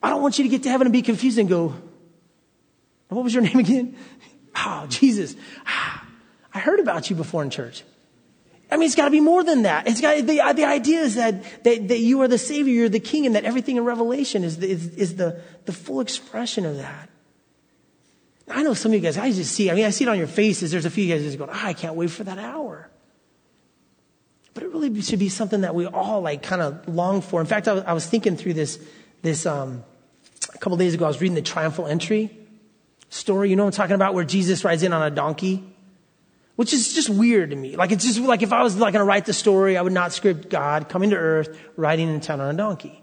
I 0.02 0.12
don't 0.12 0.22
want 0.22 0.38
you 0.38 0.44
to 0.44 0.50
get 0.50 0.62
to 0.64 0.70
heaven 0.70 0.86
and 0.86 0.94
be 0.94 1.02
confused 1.02 1.40
and 1.40 1.50
go, 1.50 1.74
what 3.10 3.24
was 3.24 3.34
your 3.34 3.42
name 3.50 3.58
again? 3.58 3.98
Oh, 4.56 4.86
Jesus. 4.88 5.36
Ah, 5.66 6.06
I 6.54 6.60
heard 6.60 6.80
about 6.80 7.10
you 7.10 7.16
before 7.16 7.42
in 7.42 7.50
church. 7.50 7.84
I 8.76 8.78
mean, 8.78 8.88
it's 8.88 8.96
got 8.96 9.06
to 9.06 9.12
be 9.12 9.22
more 9.22 9.42
than 9.42 9.62
that. 9.62 9.88
It's 9.88 10.02
got 10.02 10.18
the, 10.18 10.42
the 10.54 10.66
idea 10.66 11.00
is 11.00 11.16
that, 11.16 11.64
that, 11.64 11.88
that 11.88 12.00
you 12.00 12.20
are 12.24 12.28
the 12.28 12.38
Savior, 12.38 12.74
you're 12.74 12.90
the 12.90 13.00
King, 13.00 13.26
and 13.26 13.34
that 13.36 13.46
everything 13.46 13.78
in 13.78 13.86
Revelation 13.86 14.44
is 14.44 14.58
the, 14.58 14.70
is, 14.70 14.90
is 14.96 15.16
the, 15.16 15.40
the 15.64 15.72
full 15.72 16.02
expression 16.02 16.66
of 16.66 16.76
that. 16.76 17.10
I 18.50 18.64
know 18.64 18.74
some 18.74 18.92
of 18.92 18.96
you 18.96 19.00
guys, 19.00 19.18
I 19.18 19.32
just 19.32 19.54
see, 19.54 19.72
I 19.72 19.76
mean, 19.76 19.86
I 19.86 19.92
see 19.92 20.04
it 20.04 20.10
on 20.10 20.18
your 20.18 20.28
faces. 20.28 20.72
There's 20.72 20.84
a 20.84 20.90
few 20.90 21.08
guys 21.08 21.24
just 21.24 21.38
going, 21.38 21.52
oh, 21.52 21.58
I 21.64 21.72
can't 21.72 21.96
wait 21.96 22.10
for 22.10 22.26
that 22.26 22.38
hour. 22.38 22.90
But 24.54 24.64
it 24.64 24.74
really 24.74 25.02
should 25.02 25.20
be 25.20 25.30
something 25.30 25.62
that 25.62 25.74
we 25.74 25.86
all 25.86 26.20
like 26.20 26.44
kind 26.44 26.62
of 26.62 26.86
long 26.90 27.22
for. 27.22 27.40
In 27.40 27.48
fact, 27.48 27.70
I 27.70 27.74
was, 27.76 27.84
I 27.86 27.94
was 27.94 28.06
thinking 28.06 28.36
through 28.36 28.56
this, 28.56 28.78
this, 29.22 29.46
um, 29.46 29.86
a 30.54 30.58
couple 30.58 30.76
days 30.76 30.94
ago, 30.94 31.06
I 31.06 31.08
was 31.08 31.22
reading 31.22 31.36
the 31.36 31.42
triumphal 31.42 31.88
entry 31.88 32.30
story. 33.10 33.50
You 33.50 33.56
know 33.56 33.64
what 33.64 33.74
I'm 33.74 33.78
talking 33.78 33.96
about? 33.96 34.14
Where 34.16 34.26
Jesus 34.26 34.66
rides 34.66 34.84
in 34.84 34.92
on 34.92 35.02
a 35.02 35.16
donkey, 35.16 35.64
which 36.56 36.74
is 36.74 36.94
just 36.94 37.10
weird 37.10 37.50
to 37.50 37.56
me. 37.56 37.76
Like, 37.76 37.92
it's 37.92 38.06
just 38.06 38.20
like 38.20 38.42
if 38.42 38.54
I 38.54 38.64
was 38.64 38.78
like 38.78 38.94
going 38.94 39.02
to 39.02 39.08
write 39.08 39.26
the 39.26 39.34
story, 39.34 39.78
I 39.78 39.82
would 39.82 39.94
not 39.94 40.14
script 40.14 40.50
God 40.50 40.90
coming 40.90 41.10
to 41.10 41.18
earth, 41.18 41.58
riding 41.76 42.10
in 42.10 42.20
town 42.22 42.42
on 42.42 42.54
a 42.54 42.58
donkey. 42.58 43.02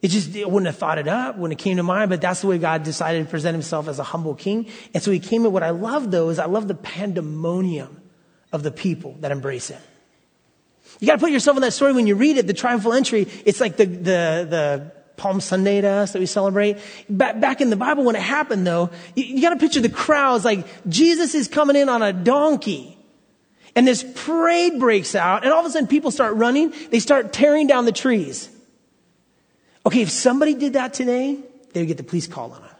It 0.00 0.08
just 0.08 0.34
it 0.36 0.48
wouldn't 0.48 0.66
have 0.66 0.76
thought 0.76 0.98
it 0.98 1.08
up 1.08 1.36
when 1.38 1.50
it 1.50 1.58
came 1.58 1.76
to 1.76 1.82
mind, 1.82 2.08
but 2.08 2.20
that's 2.20 2.40
the 2.40 2.46
way 2.46 2.58
God 2.58 2.84
decided 2.84 3.24
to 3.24 3.30
present 3.30 3.54
himself 3.54 3.88
as 3.88 3.98
a 3.98 4.04
humble 4.04 4.34
king. 4.34 4.68
And 4.94 5.02
so 5.02 5.10
he 5.10 5.18
came 5.18 5.44
in. 5.44 5.52
What 5.52 5.64
I 5.64 5.70
love 5.70 6.10
though 6.12 6.28
is 6.28 6.38
I 6.38 6.46
love 6.46 6.68
the 6.68 6.76
pandemonium 6.76 8.00
of 8.52 8.62
the 8.62 8.70
people 8.70 9.16
that 9.20 9.32
embrace 9.32 9.68
him. 9.68 9.80
You 11.00 11.06
got 11.06 11.14
to 11.14 11.18
put 11.18 11.30
yourself 11.30 11.56
in 11.56 11.62
that 11.62 11.72
story 11.72 11.92
when 11.92 12.06
you 12.06 12.14
read 12.14 12.38
it, 12.38 12.46
the 12.46 12.54
triumphal 12.54 12.92
entry. 12.92 13.26
It's 13.44 13.60
like 13.60 13.76
the, 13.76 13.86
the, 13.86 14.46
the 14.48 14.92
Palm 15.18 15.40
Sunday 15.40 15.80
to 15.80 15.88
us 15.88 16.12
that 16.12 16.20
we 16.20 16.26
celebrate. 16.26 16.78
Back, 17.10 17.40
back 17.40 17.60
in 17.60 17.70
the 17.70 17.76
Bible 17.76 18.04
when 18.04 18.16
it 18.16 18.22
happened 18.22 18.66
though, 18.66 18.90
you, 19.14 19.24
you 19.24 19.42
got 19.42 19.50
to 19.50 19.56
picture 19.56 19.80
the 19.80 19.90
crowds 19.90 20.44
like 20.44 20.66
Jesus 20.88 21.34
is 21.34 21.48
coming 21.48 21.76
in 21.76 21.88
on 21.88 22.02
a 22.02 22.12
donkey. 22.12 22.96
And 23.74 23.86
this 23.86 24.04
parade 24.24 24.78
breaks 24.78 25.14
out 25.14 25.44
and 25.44 25.52
all 25.52 25.60
of 25.60 25.66
a 25.66 25.70
sudden 25.70 25.88
people 25.88 26.10
start 26.10 26.34
running. 26.36 26.72
They 26.90 27.00
start 27.00 27.32
tearing 27.32 27.66
down 27.66 27.84
the 27.84 27.92
trees. 27.92 28.48
Okay, 29.84 30.02
if 30.02 30.10
somebody 30.10 30.54
did 30.54 30.72
that 30.72 30.94
today, 30.94 31.38
they 31.72 31.80
would 31.80 31.88
get 31.88 31.96
the 31.96 32.02
police 32.02 32.26
call 32.26 32.52
on 32.52 32.62
them. 32.62 32.70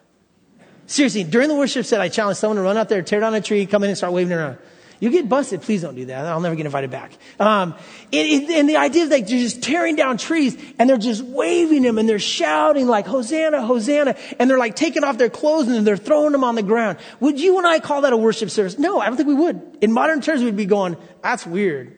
Seriously, 0.86 1.22
during 1.22 1.48
the 1.48 1.54
worship 1.54 1.84
set, 1.84 2.00
I 2.00 2.08
challenged 2.08 2.40
someone 2.40 2.56
to 2.56 2.62
run 2.62 2.78
out 2.78 2.88
there, 2.88 3.02
tear 3.02 3.20
down 3.20 3.34
a 3.34 3.42
tree, 3.42 3.66
come 3.66 3.84
in 3.84 3.90
and 3.90 3.96
start 3.96 4.12
waving 4.14 4.32
around. 4.32 4.56
You 5.00 5.10
get 5.10 5.28
busted. 5.28 5.62
Please 5.62 5.82
don't 5.82 5.94
do 5.94 6.06
that. 6.06 6.26
I'll 6.26 6.40
never 6.40 6.56
get 6.56 6.66
invited 6.66 6.90
back. 6.90 7.12
Um, 7.38 7.74
it, 8.10 8.50
and 8.50 8.68
the 8.68 8.76
idea 8.76 9.04
is 9.04 9.10
like 9.10 9.28
they're 9.28 9.38
just 9.38 9.62
tearing 9.62 9.94
down 9.94 10.16
trees 10.16 10.56
and 10.78 10.90
they're 10.90 10.98
just 10.98 11.22
waving 11.22 11.82
them 11.82 11.98
and 11.98 12.08
they're 12.08 12.18
shouting 12.18 12.88
like 12.88 13.06
Hosanna, 13.06 13.64
Hosanna, 13.64 14.16
and 14.40 14.50
they're 14.50 14.58
like 14.58 14.74
taking 14.74 15.04
off 15.04 15.16
their 15.16 15.30
clothes 15.30 15.68
and 15.68 15.86
they're 15.86 15.96
throwing 15.96 16.32
them 16.32 16.42
on 16.42 16.56
the 16.56 16.62
ground. 16.62 16.98
Would 17.20 17.38
you 17.38 17.58
and 17.58 17.66
I 17.66 17.78
call 17.78 18.00
that 18.02 18.12
a 18.12 18.16
worship 18.16 18.50
service? 18.50 18.78
No, 18.78 18.98
I 18.98 19.06
don't 19.06 19.16
think 19.16 19.28
we 19.28 19.34
would. 19.34 19.78
In 19.80 19.92
modern 19.92 20.20
terms, 20.20 20.42
we'd 20.42 20.56
be 20.56 20.66
going, 20.66 20.96
"That's 21.22 21.46
weird." 21.46 21.96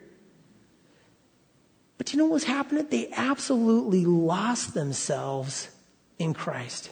But 1.97 2.13
you 2.13 2.19
know 2.19 2.27
what's 2.27 2.45
happening? 2.45 2.87
They 2.89 3.11
absolutely 3.13 4.05
lost 4.05 4.75
themselves 4.75 5.69
in 6.19 6.35
Christ. 6.35 6.91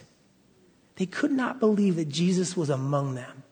They 0.95 1.05
could 1.05 1.31
not 1.31 1.59
believe 1.59 1.95
that 1.95 2.09
Jesus 2.09 2.57
was 2.57 2.69
among 2.69 3.15
them. 3.15 3.43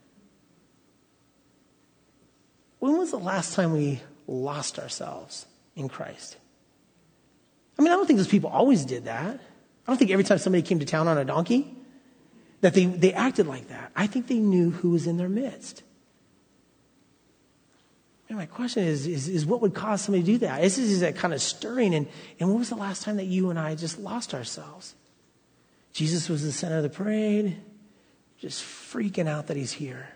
When 2.78 2.96
was 2.98 3.10
the 3.10 3.18
last 3.18 3.54
time 3.54 3.72
we 3.72 4.00
lost 4.26 4.78
ourselves 4.78 5.46
in 5.74 5.88
Christ? 5.88 6.36
I 7.78 7.82
mean, 7.82 7.92
I 7.92 7.96
don't 7.96 8.06
think 8.06 8.18
those 8.18 8.28
people 8.28 8.50
always 8.50 8.84
did 8.84 9.04
that. 9.06 9.34
I 9.34 9.90
don't 9.90 9.96
think 9.96 10.10
every 10.10 10.24
time 10.24 10.38
somebody 10.38 10.62
came 10.62 10.78
to 10.80 10.86
town 10.86 11.08
on 11.08 11.18
a 11.18 11.24
donkey. 11.24 11.74
that 12.60 12.74
they, 12.74 12.86
they 12.86 13.12
acted 13.12 13.46
like 13.46 13.68
that. 13.68 13.92
I 13.94 14.06
think 14.06 14.26
they 14.26 14.38
knew 14.38 14.70
who 14.70 14.90
was 14.90 15.06
in 15.06 15.16
their 15.16 15.28
midst. 15.28 15.82
And 18.28 18.36
my 18.36 18.46
question 18.46 18.84
is, 18.84 19.06
is, 19.06 19.28
is 19.28 19.46
what 19.46 19.62
would 19.62 19.74
cause 19.74 20.02
somebody 20.02 20.22
to 20.22 20.32
do 20.32 20.38
that? 20.38 20.60
This 20.60 20.76
is 20.76 21.00
that 21.00 21.16
kind 21.16 21.32
of 21.32 21.40
stirring. 21.40 21.94
And, 21.94 22.06
and 22.38 22.48
when 22.50 22.58
was 22.58 22.68
the 22.68 22.76
last 22.76 23.02
time 23.02 23.16
that 23.16 23.24
you 23.24 23.50
and 23.50 23.58
I 23.58 23.74
just 23.74 23.98
lost 23.98 24.34
ourselves? 24.34 24.94
Jesus 25.92 26.28
was 26.28 26.42
the 26.42 26.52
center 26.52 26.76
of 26.76 26.82
the 26.82 26.90
parade, 26.90 27.56
just 28.38 28.62
freaking 28.62 29.28
out 29.28 29.46
that 29.46 29.56
he's 29.56 29.72
here. 29.72 30.08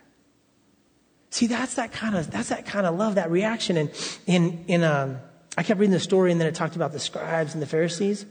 See, 1.42 1.48
that's 1.48 1.74
that 1.74 1.90
kind 1.90 2.14
of, 2.14 2.30
that's 2.30 2.50
that 2.50 2.66
kind 2.66 2.86
of 2.86 2.94
love, 2.94 3.16
that 3.16 3.28
reaction. 3.28 3.76
And 3.76 3.90
in, 4.28 4.64
in, 4.68 4.84
um, 4.84 5.18
I 5.58 5.64
kept 5.64 5.80
reading 5.80 5.92
the 5.92 5.98
story 5.98 6.30
and 6.30 6.40
then 6.40 6.46
it 6.46 6.54
talked 6.54 6.76
about 6.76 6.92
the 6.92 7.00
scribes 7.00 7.52
and 7.52 7.60
the 7.60 7.66
Pharisees. 7.66 8.24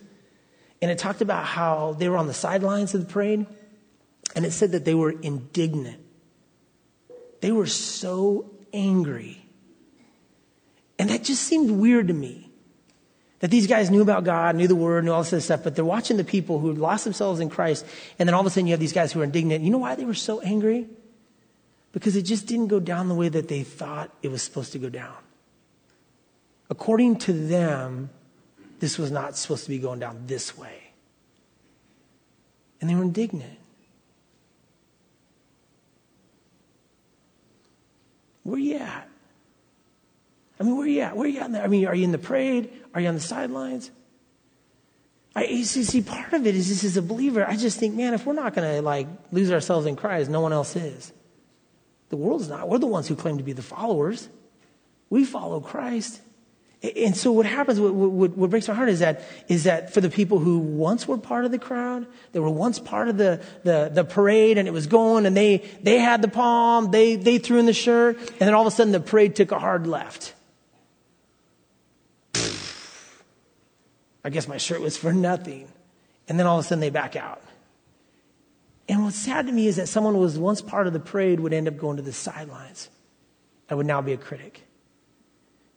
And 0.82 0.90
it 0.90 0.98
talked 0.98 1.20
about 1.20 1.44
how 1.44 1.92
they 2.00 2.08
were 2.08 2.16
on 2.16 2.28
the 2.28 2.34
sidelines 2.34 2.94
of 2.96 3.06
the 3.06 3.12
parade. 3.12 3.48
And 4.34 4.46
it 4.46 4.52
said 4.52 4.72
that 4.72 4.86
they 4.86 4.94
were 4.94 5.12
indignant. 5.12 6.00
They 7.42 7.52
were 7.52 7.66
so 7.66 8.50
angry. 8.72 9.46
And 10.98 11.10
that 11.10 11.26
just 11.26 11.44
seemed 11.44 11.70
weird 11.70 12.08
to 12.08 12.14
me. 12.14 12.50
That 13.40 13.52
these 13.52 13.68
guys 13.68 13.92
knew 13.92 14.04
about 14.04 14.24
God, 14.24 14.56
knew 14.56 14.70
the 14.70 14.76
word, 14.76 15.04
knew 15.04 15.12
all 15.12 15.24
this 15.24 15.44
stuff, 15.44 15.66
but 15.66 15.76
they're 15.76 15.84
watching 15.84 16.16
the 16.16 16.24
people 16.24 16.60
who 16.60 16.72
lost 16.72 17.04
themselves 17.04 17.42
in 17.42 17.50
Christ. 17.50 17.86
And 18.20 18.30
then 18.30 18.34
all 18.34 18.40
of 18.40 18.48
a 18.48 18.50
sudden 18.52 18.68
you 18.68 18.72
have 18.72 18.80
these 18.80 18.94
guys 18.94 19.12
who 19.12 19.20
are 19.20 19.26
indignant. 19.26 19.66
You 19.66 19.70
know 19.70 19.80
why 19.80 19.96
they 19.96 20.06
were 20.06 20.14
so 20.14 20.40
angry? 20.40 20.88
Because 21.92 22.16
it 22.16 22.24
just 22.24 22.48
didn't 22.48 22.68
go 22.68 22.80
down 22.80 23.10
the 23.10 23.16
way 23.16 23.30
that 23.30 23.48
they 23.48 23.64
thought 23.64 24.12
it 24.22 24.30
was 24.30 24.42
supposed 24.42 24.72
to 24.74 24.80
go 24.80 24.90
down. 24.90 25.16
According 26.70 27.18
to 27.18 27.34
them, 27.34 28.10
this 28.80 28.98
was 28.98 29.12
not 29.12 29.36
supposed 29.36 29.66
to 29.66 29.70
be 29.70 29.78
going 29.78 30.00
down 30.00 30.24
this 30.26 30.58
way. 30.58 30.94
And 32.80 32.90
they 32.90 32.96
were 32.96 33.04
indignant. 33.04 33.60
Where 38.44 38.56
are 38.56 38.60
you 38.60 38.78
at? 38.78 39.08
I 40.60 40.64
mean, 40.64 40.76
where 40.78 40.86
are 40.86 40.90
you 40.90 41.02
at? 41.02 41.16
Where 41.16 41.28
you 41.28 41.40
at? 41.40 41.56
I 41.56 41.68
mean, 41.68 41.86
are 41.88 41.94
you 41.94 42.06
in 42.06 42.12
the 42.12 42.18
parade? 42.18 42.72
Are 42.94 43.02
you 43.02 43.08
on 43.08 43.16
the 43.16 43.22
sidelines? 43.22 43.92
I 45.36 45.62
see, 45.64 45.84
see, 45.84 46.02
part 46.02 46.34
of 46.34 46.46
it 46.46 46.56
is 46.56 46.70
this 46.70 46.84
as 46.84 46.98
a 46.98 47.02
believer, 47.02 47.48
I 47.48 47.56
just 47.56 47.80
think, 47.80 47.96
man, 47.96 48.14
if 48.14 48.26
we're 48.26 48.34
not 48.34 48.54
going 48.54 48.76
to 48.76 48.82
like 48.82 49.08
lose 49.32 49.52
ourselves 49.52 49.86
in 49.86 49.96
Christ, 49.96 50.30
no 50.30 50.42
one 50.42 50.52
else 50.52 50.76
is. 50.76 51.14
The 52.12 52.18
world's 52.18 52.50
not. 52.50 52.68
We're 52.68 52.78
the 52.78 52.88
ones 52.88 53.08
who 53.08 53.16
claim 53.16 53.38
to 53.38 53.44
be 53.44 53.54
the 53.54 53.62
followers. 53.62 54.28
We 55.10 55.24
follow 55.24 55.62
Christ. 55.62 56.22
And 56.98 57.16
so 57.16 57.32
what 57.32 57.46
happens, 57.46 57.80
what, 57.80 57.94
what, 57.94 58.32
what, 58.32 58.50
breaks 58.50 58.68
my 58.68 58.74
heart 58.74 58.90
is 58.90 59.00
that, 59.00 59.24
is 59.48 59.64
that 59.64 59.94
for 59.94 60.02
the 60.02 60.10
people 60.10 60.38
who 60.38 60.58
once 60.58 61.08
were 61.08 61.18
part 61.18 61.46
of 61.46 61.52
the 61.52 61.60
crowd, 61.60 62.06
they 62.34 62.40
were 62.40 62.50
once 62.50 62.80
part 62.80 63.08
of 63.08 63.18
the, 63.18 63.42
the, 63.64 63.92
the 63.94 64.04
parade 64.04 64.58
and 64.58 64.68
it 64.68 64.72
was 64.72 64.88
going 64.88 65.26
and 65.26 65.38
they, 65.38 65.60
they 65.82 66.00
had 66.00 66.22
the 66.22 66.28
palm, 66.28 66.92
they, 66.92 67.16
they 67.16 67.38
threw 67.38 67.60
in 67.60 67.66
the 67.66 67.74
shirt, 67.74 68.18
and 68.18 68.40
then 68.40 68.54
all 68.54 68.62
of 68.62 68.68
a 68.68 68.76
sudden 68.76 68.92
the 68.92 69.00
parade 69.00 69.38
took 69.38 69.54
a 69.54 69.60
hard 69.60 69.88
left. 69.88 70.34
I 74.26 74.30
guess 74.30 74.50
my 74.50 74.58
shirt 74.58 74.82
was 74.82 74.98
for 74.98 75.14
nothing. 75.14 75.70
And 76.28 76.38
then 76.38 76.46
all 76.46 76.60
of 76.60 76.66
a 76.66 76.68
sudden 76.68 76.82
they 76.82 76.90
back 76.90 77.16
out. 77.16 77.42
What's 79.12 79.20
sad 79.20 79.48
to 79.48 79.52
me 79.52 79.68
is 79.68 79.76
that 79.76 79.90
someone 79.90 80.14
who 80.14 80.22
was 80.22 80.40
once 80.40 80.62
part 80.62 80.88
of 80.88 80.94
the 80.94 81.00
parade 81.02 81.42
would 81.42 81.52
end 81.52 81.68
up 81.68 81.76
going 81.76 81.98
to 81.98 82.02
the 82.02 82.14
sidelines 82.14 82.90
and 83.68 83.78
would 83.78 83.86
now 83.86 84.02
be 84.02 84.14
a 84.14 84.18
critic. 84.18 84.66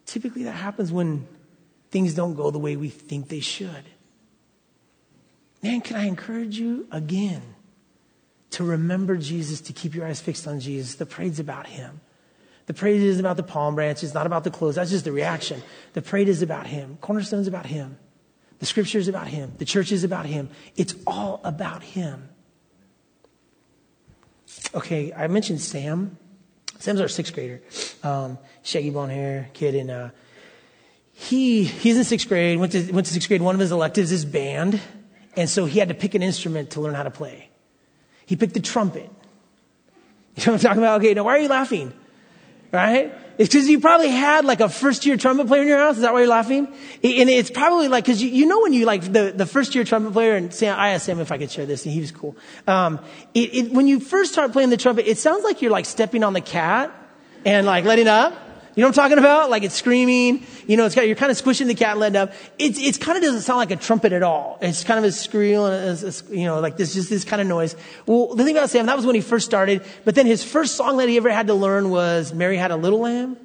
Typically, 0.07 0.45
that 0.45 0.53
happens 0.53 0.93
when 0.93 1.26
things 1.91 2.14
don't 2.14 2.35
go 2.35 2.53
the 2.53 2.61
way 2.61 2.76
we 2.76 2.91
think 2.91 3.30
they 3.30 3.41
should. 3.41 3.82
Man, 5.64 5.80
can 5.80 5.97
I 5.97 6.07
encourage 6.07 6.61
you 6.61 6.87
again 6.93 7.43
to 8.51 8.62
remember 8.62 9.16
Jesus, 9.16 9.61
to 9.62 9.72
keep 9.72 9.97
your 9.97 10.07
eyes 10.07 10.20
fixed 10.20 10.47
on 10.47 10.61
Jesus? 10.61 10.95
The 10.95 11.05
parade's 11.05 11.41
about 11.41 11.66
Him. 11.66 12.03
The 12.66 12.74
parade 12.74 13.03
isn't 13.03 13.18
about 13.18 13.37
the 13.37 13.43
palm 13.43 13.74
branches, 13.74 14.14
not 14.14 14.26
about 14.26 14.45
the 14.45 14.53
clothes. 14.53 14.76
That's 14.76 14.93
just 14.93 15.07
the 15.07 15.11
reaction. 15.11 15.61
The 15.95 16.03
parade 16.03 16.28
is 16.28 16.41
about 16.41 16.68
Him. 16.68 16.99
Cornerstone's 17.01 17.49
about 17.49 17.66
Him. 17.66 17.99
The 18.61 18.66
scripture 18.66 18.99
is 18.99 19.09
about 19.09 19.26
Him. 19.26 19.55
The 19.59 19.64
church 19.64 19.91
is 19.91 20.05
about 20.05 20.26
Him. 20.26 20.51
It's 20.76 20.95
all 21.05 21.41
about 21.43 21.82
Him. 21.82 22.28
Okay, 24.74 25.12
I 25.12 25.26
mentioned 25.28 25.61
Sam. 25.61 26.18
Sam's 26.78 27.01
our 27.01 27.09
sixth 27.09 27.32
grader, 27.34 27.62
um, 28.03 28.38
shaggy 28.62 28.90
blonde 28.90 29.12
hair 29.12 29.49
kid, 29.55 29.74
and 29.74 29.90
uh, 29.90 30.09
he 31.12 31.64
he's 31.64 31.97
in 31.97 32.05
sixth 32.05 32.28
grade. 32.28 32.59
Went 32.59 32.72
to 32.72 32.92
went 32.92 33.07
to 33.07 33.12
sixth 33.12 33.28
grade. 33.28 33.40
One 33.40 33.55
of 33.55 33.61
his 33.61 33.72
electives 33.72 34.12
is 34.12 34.24
band, 34.24 34.80
and 35.36 35.49
so 35.49 35.64
he 35.64 35.78
had 35.78 35.88
to 35.88 35.95
pick 35.95 36.14
an 36.14 36.22
instrument 36.22 36.70
to 36.70 36.80
learn 36.80 36.95
how 36.95 37.05
to 37.05 37.11
play. 37.11 37.49
He 38.26 38.36
picked 38.36 38.55
the 38.55 38.61
trumpet. 38.61 39.11
You 40.36 40.47
know 40.47 40.53
what 40.55 40.64
I'm 40.64 40.68
talking 40.68 40.82
about? 40.82 41.01
Okay, 41.01 41.14
now 41.14 41.22
why 41.22 41.36
are 41.36 41.40
you 41.40 41.49
laughing? 41.49 41.92
Right? 42.75 43.14
It's 43.39 43.53
because 43.53 43.68
you 43.68 43.79
probably 43.79 44.09
had 44.09 44.45
like 44.45 44.61
a 44.61 44.68
first 44.68 45.07
year 45.07 45.16
trumpet 45.16 45.47
player 45.47 45.62
in 45.62 45.68
your 45.68 45.79
house. 45.79 45.95
Is 45.95 46.03
that 46.03 46.12
why 46.12 46.20
you're 46.20 46.29
laughing? 46.29 46.66
And 46.66 47.31
it's 47.31 47.51
probably 47.51 47.87
like, 47.87 48.05
cause 48.05 48.20
you, 48.20 48.29
you 48.29 48.47
know 48.47 48.61
when 48.62 48.72
you 48.72 48.85
like 48.85 49.12
the, 49.12 49.33
the 49.35 49.47
first 49.47 49.77
year 49.77 49.85
trumpet 49.85 50.12
player 50.12 50.35
and 50.35 50.53
Sam, 50.53 50.77
I 50.77 50.91
asked 50.91 51.07
Sam 51.07 51.20
if 51.20 51.31
I 51.31 51.39
could 51.39 51.53
share 51.53 51.66
this 51.66 51.85
and 51.85 51.95
he 51.95 52.01
was 52.01 52.11
cool. 52.11 52.37
Um, 52.66 52.99
it, 53.33 53.55
it, 53.55 53.72
when 53.72 53.87
you 53.87 54.01
first 54.01 54.33
start 54.33 54.53
playing 54.53 54.70
the 54.70 54.77
trumpet, 54.77 55.09
it 55.09 55.18
sounds 55.18 55.45
like 55.45 55.62
you're 55.62 55.70
like 55.70 55.87
stepping 55.87 56.25
on 56.25 56.33
the 56.33 56.41
cat 56.41 56.93
and 57.45 57.64
like 57.64 57.85
letting 57.85 58.09
up. 58.09 58.37
You 58.75 58.81
know 58.81 58.89
what 58.89 58.99
I'm 58.99 59.05
talking 59.05 59.18
about? 59.18 59.51
Like 59.51 59.62
it's 59.62 59.75
screaming. 59.75 60.45
You 60.66 60.77
know, 60.77 60.85
it's 60.85 60.95
got, 60.95 61.07
you're 61.07 61.16
kind 61.16 61.31
of 61.31 61.37
squishing 61.37 61.68
the 61.68 61.75
cat 61.75 61.97
letting 61.97 62.16
up. 62.16 62.33
It's, 62.59 62.79
it's 62.79 62.99
kind 62.99 63.16
of 63.16 63.22
doesn't 63.22 63.43
sound 63.43 63.59
like 63.59 63.70
a 63.70 63.77
trumpet 63.77 64.12
at 64.12 64.22
all. 64.22 64.59
It's 64.61 64.83
kind 64.83 64.99
of 64.99 65.05
a 65.05 65.12
squeal 65.12 65.66
and 65.66 66.03
a, 66.03 66.07
a, 66.09 66.37
you 66.37 66.45
know, 66.45 66.61
like 66.61 66.77
this, 66.77 66.95
just 66.95 67.09
this 67.09 67.25
kind 67.25 67.41
of 67.41 67.47
noise. 67.47 67.77
Well, 68.07 68.35
the 68.35 68.45
thing 68.45 68.57
about 68.57 68.70
Sam, 68.70 68.87
that 68.87 68.97
was 68.97 69.07
when 69.07 69.14
he 69.14 69.20
first 69.20 69.47
started. 69.47 69.85
But 70.05 70.16
then 70.16 70.27
his 70.27 70.43
first 70.43 70.75
song 70.75 70.97
that 70.97 71.09
he 71.09 71.16
ever 71.16 71.31
had 71.31 71.47
to 71.47 71.55
learn 71.55 71.91
was 71.91 72.33
Mary 72.35 72.57
Had 72.57 72.72
a 72.72 72.77
Little 72.77 73.01
Lamb 73.01 73.37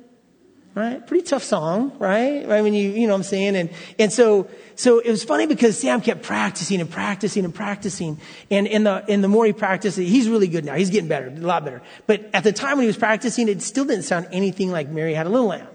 right? 0.80 1.06
Pretty 1.06 1.26
tough 1.26 1.44
song, 1.44 1.92
right? 2.00 2.50
I 2.50 2.62
mean, 2.62 2.74
you, 2.74 2.92
you 2.92 3.06
know 3.06 3.14
what 3.14 3.18
I'm 3.18 3.24
saying? 3.24 3.56
And, 3.56 3.70
and 4.00 4.14
so, 4.14 4.50
so 4.76 5.00
it 5.00 5.10
was 5.10 5.24
funny 5.24 5.46
because 5.46 5.78
Sam 5.78 6.00
kept 6.00 6.24
practicing 6.24 6.80
and 6.80 6.90
practicing 6.90 7.44
and 7.44 7.54
practicing. 7.54 8.20
And, 8.50 8.68
and 8.68 8.86
the, 8.86 9.04
and 9.10 9.22
the 9.24 9.28
more 9.28 9.46
he 9.46 9.52
practiced, 9.52 9.98
he's 9.98 10.30
really 10.30 10.48
good 10.48 10.64
now. 10.64 10.76
He's 10.76 10.90
getting 10.90 11.10
better, 11.10 11.28
a 11.28 11.32
lot 11.32 11.66
better. 11.66 11.82
But 12.08 12.30
at 12.34 12.44
the 12.44 12.54
time 12.54 12.78
when 12.78 12.84
he 12.84 12.88
was 12.88 12.98
practicing, 12.98 13.50
it 13.50 13.62
still 13.62 13.86
didn't 13.86 14.04
sound 14.04 14.28
anything 14.32 14.72
like 14.72 14.88
Mary 14.88 15.14
had 15.14 15.28
a 15.28 15.30
little 15.30 15.48
lamb. 15.48 15.68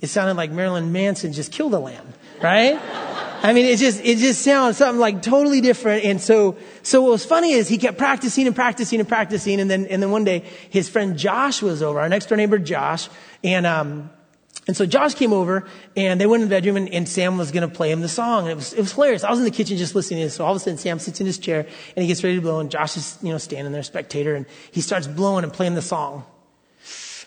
It 0.00 0.06
sounded 0.06 0.36
like 0.36 0.50
Marilyn 0.50 0.92
Manson 0.92 1.32
just 1.32 1.52
killed 1.52 1.74
a 1.74 1.78
lamb, 1.78 2.06
right? 2.42 2.80
I 3.42 3.52
mean, 3.52 3.66
it 3.66 3.78
just, 3.78 4.04
it 4.04 4.18
just 4.18 4.42
sounds 4.42 4.78
something 4.78 4.98
like 4.98 5.22
totally 5.22 5.60
different. 5.60 6.04
And 6.04 6.20
so, 6.20 6.56
so 6.82 7.02
what 7.02 7.12
was 7.12 7.24
funny 7.24 7.52
is 7.52 7.68
he 7.68 7.78
kept 7.78 7.96
practicing 7.96 8.46
and 8.46 8.56
practicing 8.56 8.98
and 8.98 9.08
practicing. 9.08 9.60
And 9.60 9.70
then, 9.70 9.86
and 9.86 10.02
then 10.02 10.10
one 10.10 10.24
day 10.24 10.44
his 10.70 10.88
friend 10.88 11.16
Josh 11.16 11.62
was 11.62 11.82
over, 11.82 12.00
our 12.00 12.08
next 12.08 12.26
door 12.26 12.36
neighbor 12.36 12.58
Josh. 12.58 13.08
And, 13.44 13.66
um, 13.66 14.10
and 14.68 14.76
so 14.76 14.84
Josh 14.84 15.14
came 15.14 15.32
over 15.32 15.66
and 15.96 16.20
they 16.20 16.26
went 16.26 16.42
in 16.42 16.48
the 16.48 16.54
bedroom 16.54 16.76
and, 16.76 16.90
and 16.90 17.08
Sam 17.08 17.38
was 17.38 17.50
going 17.50 17.66
to 17.66 17.74
play 17.74 17.90
him 17.90 18.02
the 18.02 18.08
song. 18.08 18.42
And 18.42 18.50
it 18.50 18.56
was, 18.56 18.74
it 18.74 18.80
was 18.80 18.92
hilarious. 18.92 19.24
I 19.24 19.30
was 19.30 19.38
in 19.38 19.46
the 19.46 19.50
kitchen 19.50 19.78
just 19.78 19.94
listening 19.94 20.18
to 20.20 20.26
this. 20.26 20.34
So 20.34 20.44
all 20.44 20.52
of 20.52 20.58
a 20.58 20.60
sudden 20.60 20.76
Sam 20.76 20.98
sits 20.98 21.20
in 21.20 21.26
his 21.26 21.38
chair 21.38 21.60
and 21.60 22.02
he 22.02 22.06
gets 22.06 22.22
ready 22.22 22.36
to 22.36 22.42
blow 22.42 22.60
and 22.60 22.70
Josh 22.70 22.98
is, 22.98 23.16
you 23.22 23.30
know, 23.30 23.38
standing 23.38 23.72
there, 23.72 23.82
spectator, 23.82 24.34
and 24.34 24.44
he 24.70 24.82
starts 24.82 25.06
blowing 25.06 25.42
and 25.42 25.52
playing 25.52 25.74
the 25.74 25.80
song. 25.80 26.26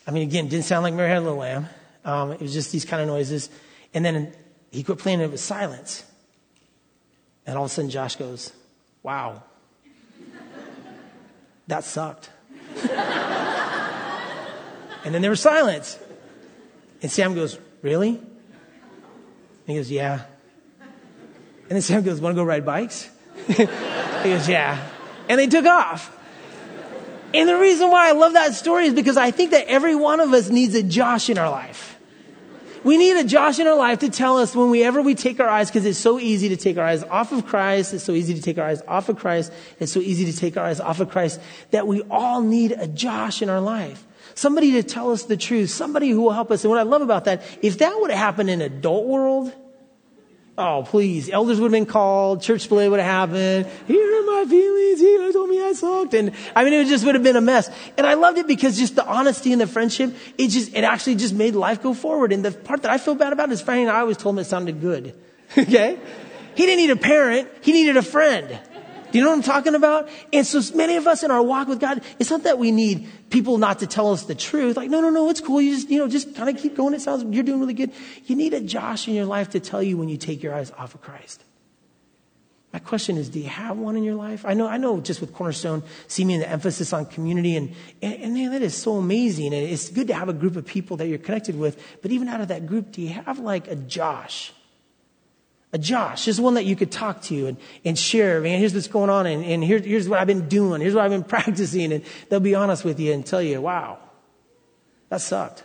I 0.06 0.12
mean, 0.12 0.22
again, 0.22 0.46
it 0.46 0.50
didn't 0.50 0.66
sound 0.66 0.84
like 0.84 0.94
Mary 0.94 1.10
Had 1.10 1.18
a 1.18 1.22
Little 1.22 1.40
Lamb. 1.40 1.68
Um, 2.06 2.32
it 2.32 2.42
was 2.42 2.54
just 2.54 2.72
these 2.72 2.86
kind 2.86 3.02
of 3.02 3.08
noises. 3.08 3.50
And 3.96 4.06
then 4.06 4.34
he 4.70 4.84
quit 4.84 5.00
playing 5.00 5.20
and 5.20 5.30
it 5.30 5.32
was 5.32 5.42
silence. 5.42 6.04
And 7.48 7.58
all 7.58 7.66
of 7.66 7.72
a 7.72 7.74
sudden 7.74 7.90
Josh 7.90 8.18
goes, 8.18 8.54
wow, 9.02 9.42
that 11.66 11.84
sucked. 11.86 12.30
and 15.06 15.16
then 15.16 15.24
there 15.24 15.32
was 15.32 15.42
silence. 15.42 15.98
And 17.02 17.12
Sam 17.12 17.34
goes, 17.34 17.58
Really? 17.82 18.10
And 18.10 18.28
he 19.66 19.76
goes, 19.76 19.92
Yeah. 19.92 20.24
And 20.82 21.72
then 21.78 21.82
Sam 21.82 22.04
goes, 22.04 22.20
Want 22.22 22.36
to 22.36 22.42
go 22.42 22.44
ride 22.44 22.66
bikes? 22.66 23.10
he 23.48 23.66
goes, 23.66 24.48
Yeah. 24.48 24.88
And 25.28 25.40
they 25.40 25.48
took 25.48 25.66
off. 25.66 26.18
And 27.34 27.48
the 27.48 27.58
reason 27.58 27.90
why 27.90 28.10
I 28.10 28.12
love 28.12 28.34
that 28.34 28.54
story 28.54 28.88
is 28.88 28.94
because 28.94 29.18
I 29.18 29.32
think 29.32 29.52
that 29.52 29.68
every 29.68 29.96
one 29.96 30.20
of 30.20 30.34
us 30.34 30.50
needs 30.50 30.76
a 30.76 30.84
Josh 30.84 31.30
in 31.30 31.38
our 31.38 31.50
life. 31.50 31.98
We 32.84 32.98
need 32.98 33.16
a 33.16 33.24
Josh 33.24 33.60
in 33.60 33.68
our 33.68 33.76
life 33.76 34.00
to 34.00 34.10
tell 34.10 34.40
us 34.40 34.56
when 34.56 34.72
we 34.72 34.84
ever 34.84 35.02
we 35.02 35.14
take 35.14 35.40
our 35.40 35.48
eyes, 35.48 35.70
because 35.70 35.86
it's 35.86 36.00
so 36.00 36.20
easy 36.20 36.50
to 36.50 36.58
take 36.58 36.78
our 36.78 36.84
eyes 36.84 37.04
off 37.04 37.32
of 37.32 37.46
Christ. 37.46 37.94
It's 37.94 38.04
so 38.04 38.12
easy 38.12 38.34
to 38.34 38.42
take 38.42 38.58
our 38.58 38.66
eyes 38.66 38.82
off 38.88 39.08
of 39.08 39.18
Christ. 39.18 39.54
It's 39.80 39.92
so 39.92 40.00
easy 40.00 40.26
to 40.32 40.38
take 40.38 40.58
our 40.58 40.66
eyes 40.66 40.80
off 40.80 41.00
of 41.00 41.10
Christ 41.10 41.40
that 41.70 41.88
we 41.88 42.02
all 42.10 42.42
need 42.42 42.72
a 42.72 42.88
Josh 42.88 43.42
in 43.42 43.50
our 43.50 43.62
life. 43.62 44.04
Somebody 44.36 44.72
to 44.74 44.84
tell 44.84 45.12
us 45.12 45.24
the 45.24 45.38
truth. 45.38 45.70
Somebody 45.70 46.10
who 46.10 46.22
will 46.22 46.32
help 46.32 46.52
us. 46.52 46.64
And 46.64 46.72
what 46.72 46.80
I 46.80 46.84
love 46.84 47.02
about 47.02 47.26
that, 47.26 47.44
if 47.62 47.78
that 47.80 48.00
would 48.00 48.12
have 48.12 48.20
happened 48.20 48.50
in 48.50 48.62
adult 48.62 49.06
world, 49.06 49.54
oh, 50.58 50.84
please, 50.88 51.30
elders 51.30 51.60
would 51.60 51.68
have 51.68 51.72
been 51.72 51.86
called, 51.86 52.42
church 52.42 52.62
split 52.62 52.90
would 52.90 53.00
have 53.00 53.30
happened. 53.30 53.68
Here 53.88 54.20
are 54.20 54.26
my 54.26 54.46
feelings. 54.50 55.00
He 55.00 55.32
told 55.34 55.50
me 55.50 55.62
I 55.62 55.74
sucked. 55.74 56.14
And 56.14 56.32
I 56.56 56.64
mean, 56.64 56.74
it 56.74 56.88
just 56.88 57.06
would 57.06 57.16
have 57.16 57.24
been 57.24 57.36
a 57.36 57.42
mess. 57.42 57.70
And 57.98 58.06
I 58.06 58.16
loved 58.16 58.38
it 58.38 58.48
because 58.48 58.78
just 58.78 58.96
the 58.96 59.06
honesty 59.06 59.52
and 59.52 59.62
the 59.62 59.68
friendship, 59.68 60.14
it 60.38 60.50
just, 60.50 60.74
it 60.74 60.84
actually 60.84 61.16
just 61.16 61.34
made 61.34 61.56
life 61.56 61.82
go 61.82 61.94
forward. 61.94 62.32
And 62.32 62.44
the 62.44 62.52
part 62.52 62.84
that 62.84 62.92
I 62.92 62.98
feel 62.98 63.16
bad 63.16 63.34
about 63.34 63.52
is 63.52 63.62
Franny 63.62 63.82
and 63.82 63.90
I 63.90 64.02
always 64.02 64.18
told 64.18 64.36
him 64.36 64.40
it 64.40 64.46
sounded 64.46 64.82
good. 64.82 65.16
okay? 65.58 66.00
He 66.56 66.66
didn't 66.66 66.78
need 66.78 66.92
a 66.92 66.96
parent. 66.96 67.50
He 67.62 67.72
needed 67.72 67.98
a 67.98 68.02
friend. 68.02 68.60
Do 69.12 69.18
you 69.18 69.24
know 69.24 69.32
what 69.32 69.38
I'm 69.38 69.44
talking 69.44 69.76
about? 69.76 70.10
And 70.32 70.46
so 70.46 70.62
many 70.76 70.96
of 70.96 71.08
us 71.08 71.24
in 71.24 71.32
our 71.32 71.44
walk 71.44 71.68
with 71.68 71.80
God, 71.80 72.02
it's 72.20 72.30
not 72.30 72.44
that 72.44 72.58
we 72.58 72.72
need 72.72 73.08
people 73.30 73.58
not 73.58 73.80
to 73.80 73.88
tell 73.88 74.12
us 74.12 74.24
the 74.24 74.36
truth. 74.36 74.78
Like, 74.78 74.90
no, 74.90 75.02
no, 75.02 75.10
no, 75.10 75.30
it's 75.30 75.42
cool. 75.42 75.62
You 75.62 75.76
just, 75.76 75.90
you 75.90 76.00
know, 76.00 76.08
just 76.08 76.34
kind 76.36 76.50
of 76.50 76.62
keep 76.62 76.76
going. 76.76 76.94
It 76.94 77.02
sounds, 77.02 77.24
you're 77.24 77.44
doing 77.44 77.60
really 77.60 77.74
good. 77.74 77.92
You 78.26 78.36
need 78.36 78.54
a 78.54 78.62
Josh 78.62 79.08
in 79.08 79.14
your 79.14 79.26
life 79.26 79.50
to 79.52 79.60
tell 79.60 79.84
you 79.84 79.98
when 79.98 80.10
you 80.10 80.18
take 80.18 80.42
your 80.42 80.54
eyes 80.54 80.72
off 80.72 80.96
of 80.96 81.02
Christ. 81.02 81.44
My 82.74 82.80
question 82.80 83.18
is, 83.18 83.28
do 83.28 83.40
you 83.40 83.50
have 83.50 83.78
one 83.78 83.98
in 83.98 84.04
your 84.04 84.16
life? 84.16 84.46
I 84.46 84.54
know, 84.54 84.66
I 84.66 84.78
know 84.78 85.02
just 85.02 85.20
with 85.20 85.34
Cornerstone, 85.34 85.84
see 86.08 86.24
me 86.24 86.36
in 86.36 86.40
the 86.40 86.50
emphasis 86.50 86.94
on 86.94 87.06
community 87.06 87.58
and, 87.58 87.76
and, 88.02 88.14
and 88.14 88.34
man, 88.34 88.52
that 88.52 88.62
is 88.62 88.76
so 88.76 88.96
amazing. 88.96 89.48
And 89.48 89.68
it's 89.68 89.90
good 89.90 90.08
to 90.08 90.14
have 90.14 90.30
a 90.30 90.34
group 90.34 90.56
of 90.56 90.66
people 90.66 90.96
that 90.98 91.08
you're 91.08 91.18
connected 91.18 91.60
with. 91.60 91.84
But 92.02 92.12
even 92.12 92.30
out 92.30 92.40
of 92.40 92.48
that 92.48 92.68
group, 92.68 92.94
do 92.94 93.02
you 93.02 93.10
have 93.10 93.40
like 93.40 93.68
a 93.68 93.76
Josh? 93.76 94.54
A 95.74 95.78
Josh, 95.78 96.26
just 96.26 96.40
one 96.40 96.56
that 96.56 96.66
you 96.66 96.76
could 96.76 96.92
talk 96.92 97.22
to 97.24 97.48
and, 97.48 97.58
and 97.86 97.98
share, 97.98 98.42
man, 98.42 98.60
here's 98.60 98.74
what's 98.74 98.88
going 98.88 99.10
on 99.10 99.26
and, 99.26 99.44
and 99.46 99.64
here, 99.64 99.80
here's 99.80 100.10
what 100.10 100.20
I've 100.20 100.28
been 100.28 100.50
doing. 100.50 100.82
Here's 100.82 100.94
what 100.94 101.06
I've 101.06 101.12
been 101.12 101.24
practicing. 101.36 101.94
And 101.94 102.04
they'll 102.30 102.42
be 102.42 102.56
honest 102.56 102.84
with 102.84 103.00
you 103.00 103.14
and 103.14 103.26
tell 103.26 103.42
you, 103.42 103.62
wow, 103.62 104.00
that 105.10 105.22
sucked. 105.22 105.64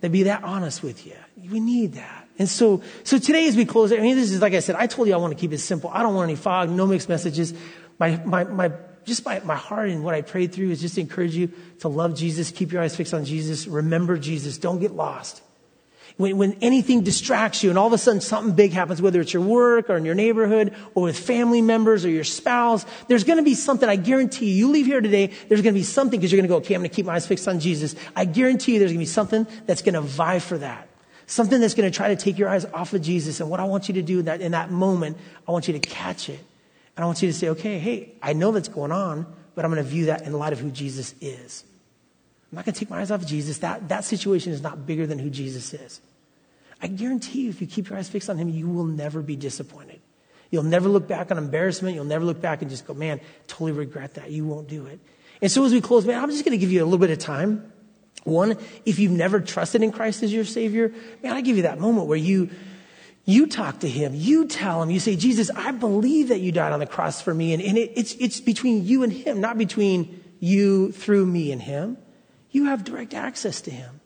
They'll 0.00 0.10
be 0.10 0.24
that 0.24 0.42
honest 0.42 0.82
with 0.82 1.06
you. 1.06 1.16
We 1.50 1.60
need 1.60 1.94
that. 1.94 2.28
And 2.38 2.48
so, 2.48 2.82
so 3.02 3.18
today 3.18 3.48
as 3.48 3.56
we 3.56 3.64
close, 3.64 3.92
I 3.92 3.98
mean, 3.98 4.16
this 4.16 4.30
is, 4.30 4.40
like 4.40 4.54
I 4.54 4.60
said, 4.60 4.76
I 4.76 4.86
told 4.86 5.08
you 5.08 5.14
I 5.14 5.16
want 5.16 5.34
to 5.34 5.40
keep 5.40 5.52
it 5.52 5.58
simple. 5.58 5.90
I 5.92 6.02
don't 6.02 6.14
want 6.14 6.30
any 6.30 6.36
fog, 6.36 6.70
no 6.70 6.86
mixed 6.86 7.08
messages. 7.08 7.52
My, 7.98 8.16
my, 8.24 8.44
my, 8.44 8.72
just 9.04 9.24
my, 9.24 9.40
my 9.40 9.56
heart 9.56 9.88
and 9.88 10.04
what 10.04 10.14
I 10.14 10.22
prayed 10.22 10.52
through 10.52 10.70
is 10.70 10.80
just 10.80 10.94
to 10.94 11.00
encourage 11.00 11.34
you 11.34 11.50
to 11.80 11.88
love 11.88 12.14
Jesus, 12.14 12.50
keep 12.52 12.72
your 12.72 12.80
eyes 12.80 12.94
fixed 12.94 13.12
on 13.12 13.24
Jesus, 13.24 13.66
remember 13.66 14.16
Jesus, 14.16 14.56
don't 14.56 14.78
get 14.78 14.92
lost. 14.92 15.42
When, 16.18 16.36
when 16.36 16.56
anything 16.60 17.02
distracts 17.02 17.62
you 17.62 17.70
and 17.70 17.78
all 17.78 17.86
of 17.86 17.92
a 17.92 17.98
sudden 17.98 18.20
something 18.20 18.54
big 18.54 18.72
happens, 18.72 19.00
whether 19.00 19.20
it's 19.20 19.32
your 19.32 19.42
work 19.42 19.88
or 19.88 19.96
in 19.96 20.04
your 20.04 20.16
neighborhood 20.16 20.74
or 20.96 21.04
with 21.04 21.16
family 21.16 21.62
members 21.62 22.04
or 22.04 22.10
your 22.10 22.24
spouse, 22.24 22.84
there's 23.06 23.22
going 23.22 23.38
to 23.38 23.44
be 23.44 23.54
something, 23.54 23.88
I 23.88 23.94
guarantee 23.94 24.50
you, 24.50 24.66
you 24.66 24.72
leave 24.72 24.86
here 24.86 25.00
today, 25.00 25.28
there's 25.48 25.62
going 25.62 25.74
to 25.74 25.78
be 25.78 25.84
something 25.84 26.18
because 26.18 26.32
you're 26.32 26.38
going 26.38 26.48
to 26.48 26.52
go, 26.52 26.56
okay, 26.56 26.74
I'm 26.74 26.80
going 26.80 26.90
to 26.90 26.96
keep 26.96 27.06
my 27.06 27.14
eyes 27.14 27.26
fixed 27.26 27.46
on 27.46 27.60
Jesus. 27.60 27.94
I 28.16 28.24
guarantee 28.24 28.72
you 28.72 28.78
there's 28.80 28.90
going 28.90 28.98
to 28.98 29.02
be 29.02 29.06
something 29.06 29.46
that's 29.66 29.80
going 29.80 29.94
to 29.94 30.00
vie 30.00 30.40
for 30.40 30.58
that. 30.58 30.88
Something 31.28 31.60
that's 31.60 31.74
going 31.74 31.88
to 31.88 31.96
try 31.96 32.08
to 32.08 32.16
take 32.16 32.36
your 32.36 32.48
eyes 32.48 32.64
off 32.64 32.92
of 32.94 33.02
Jesus. 33.02 33.38
And 33.38 33.48
what 33.48 33.60
I 33.60 33.64
want 33.64 33.86
you 33.86 33.94
to 33.94 34.02
do 34.02 34.18
in 34.18 34.24
that, 34.24 34.40
in 34.40 34.52
that 34.52 34.72
moment, 34.72 35.18
I 35.46 35.52
want 35.52 35.68
you 35.68 35.74
to 35.74 35.80
catch 35.80 36.28
it. 36.28 36.40
And 36.96 37.04
I 37.04 37.06
want 37.06 37.22
you 37.22 37.28
to 37.28 37.34
say, 37.34 37.50
okay, 37.50 37.78
hey, 37.78 38.14
I 38.20 38.32
know 38.32 38.50
that's 38.50 38.66
going 38.66 38.90
on, 38.90 39.24
but 39.54 39.64
I'm 39.64 39.70
going 39.70 39.84
to 39.84 39.88
view 39.88 40.06
that 40.06 40.22
in 40.22 40.32
light 40.32 40.52
of 40.52 40.58
who 40.58 40.72
Jesus 40.72 41.14
is. 41.20 41.62
I'm 42.50 42.56
not 42.56 42.64
going 42.64 42.72
to 42.72 42.80
take 42.80 42.90
my 42.90 43.00
eyes 43.00 43.12
off 43.12 43.22
of 43.22 43.28
Jesus. 43.28 43.58
That, 43.58 43.88
that 43.88 44.04
situation 44.04 44.52
is 44.52 44.62
not 44.62 44.84
bigger 44.84 45.06
than 45.06 45.20
who 45.20 45.30
Jesus 45.30 45.74
is. 45.74 46.00
I 46.80 46.86
guarantee 46.86 47.42
you, 47.42 47.50
if 47.50 47.60
you 47.60 47.66
keep 47.66 47.88
your 47.88 47.98
eyes 47.98 48.08
fixed 48.08 48.30
on 48.30 48.38
him, 48.38 48.48
you 48.48 48.68
will 48.68 48.84
never 48.84 49.20
be 49.20 49.36
disappointed. 49.36 50.00
You'll 50.50 50.62
never 50.62 50.88
look 50.88 51.06
back 51.06 51.30
on 51.30 51.38
embarrassment. 51.38 51.94
You'll 51.94 52.04
never 52.04 52.24
look 52.24 52.40
back 52.40 52.62
and 52.62 52.70
just 52.70 52.86
go, 52.86 52.94
man, 52.94 53.20
totally 53.46 53.72
regret 53.72 54.14
that. 54.14 54.30
You 54.30 54.46
won't 54.46 54.68
do 54.68 54.86
it. 54.86 55.00
And 55.42 55.50
so 55.50 55.64
as 55.64 55.72
we 55.72 55.80
close, 55.80 56.06
man, 56.06 56.22
I'm 56.22 56.30
just 56.30 56.44
going 56.44 56.52
to 56.52 56.58
give 56.58 56.72
you 56.72 56.82
a 56.82 56.86
little 56.86 56.98
bit 56.98 57.10
of 57.10 57.18
time. 57.18 57.72
One, 58.24 58.56
if 58.84 58.98
you've 58.98 59.12
never 59.12 59.40
trusted 59.40 59.82
in 59.82 59.92
Christ 59.92 60.22
as 60.22 60.32
your 60.32 60.44
Savior, 60.44 60.92
man, 61.22 61.32
I 61.32 61.40
give 61.40 61.56
you 61.56 61.62
that 61.64 61.78
moment 61.78 62.08
where 62.08 62.18
you, 62.18 62.50
you 63.24 63.46
talk 63.46 63.80
to 63.80 63.88
Him, 63.88 64.12
you 64.14 64.46
tell 64.46 64.82
Him, 64.82 64.90
you 64.90 65.00
say, 65.00 65.16
Jesus, 65.16 65.50
I 65.50 65.70
believe 65.70 66.28
that 66.28 66.40
you 66.40 66.50
died 66.50 66.72
on 66.72 66.80
the 66.80 66.86
cross 66.86 67.20
for 67.20 67.32
me. 67.32 67.52
And, 67.52 67.62
and 67.62 67.78
it, 67.78 67.92
it's, 67.94 68.14
it's 68.14 68.40
between 68.40 68.84
you 68.84 69.02
and 69.02 69.12
Him, 69.12 69.40
not 69.40 69.58
between 69.58 70.24
you 70.40 70.92
through 70.92 71.26
me 71.26 71.52
and 71.52 71.62
Him. 71.62 71.98
You 72.50 72.66
have 72.66 72.84
direct 72.84 73.14
access 73.14 73.60
to 73.62 73.70
Him. 73.70 73.97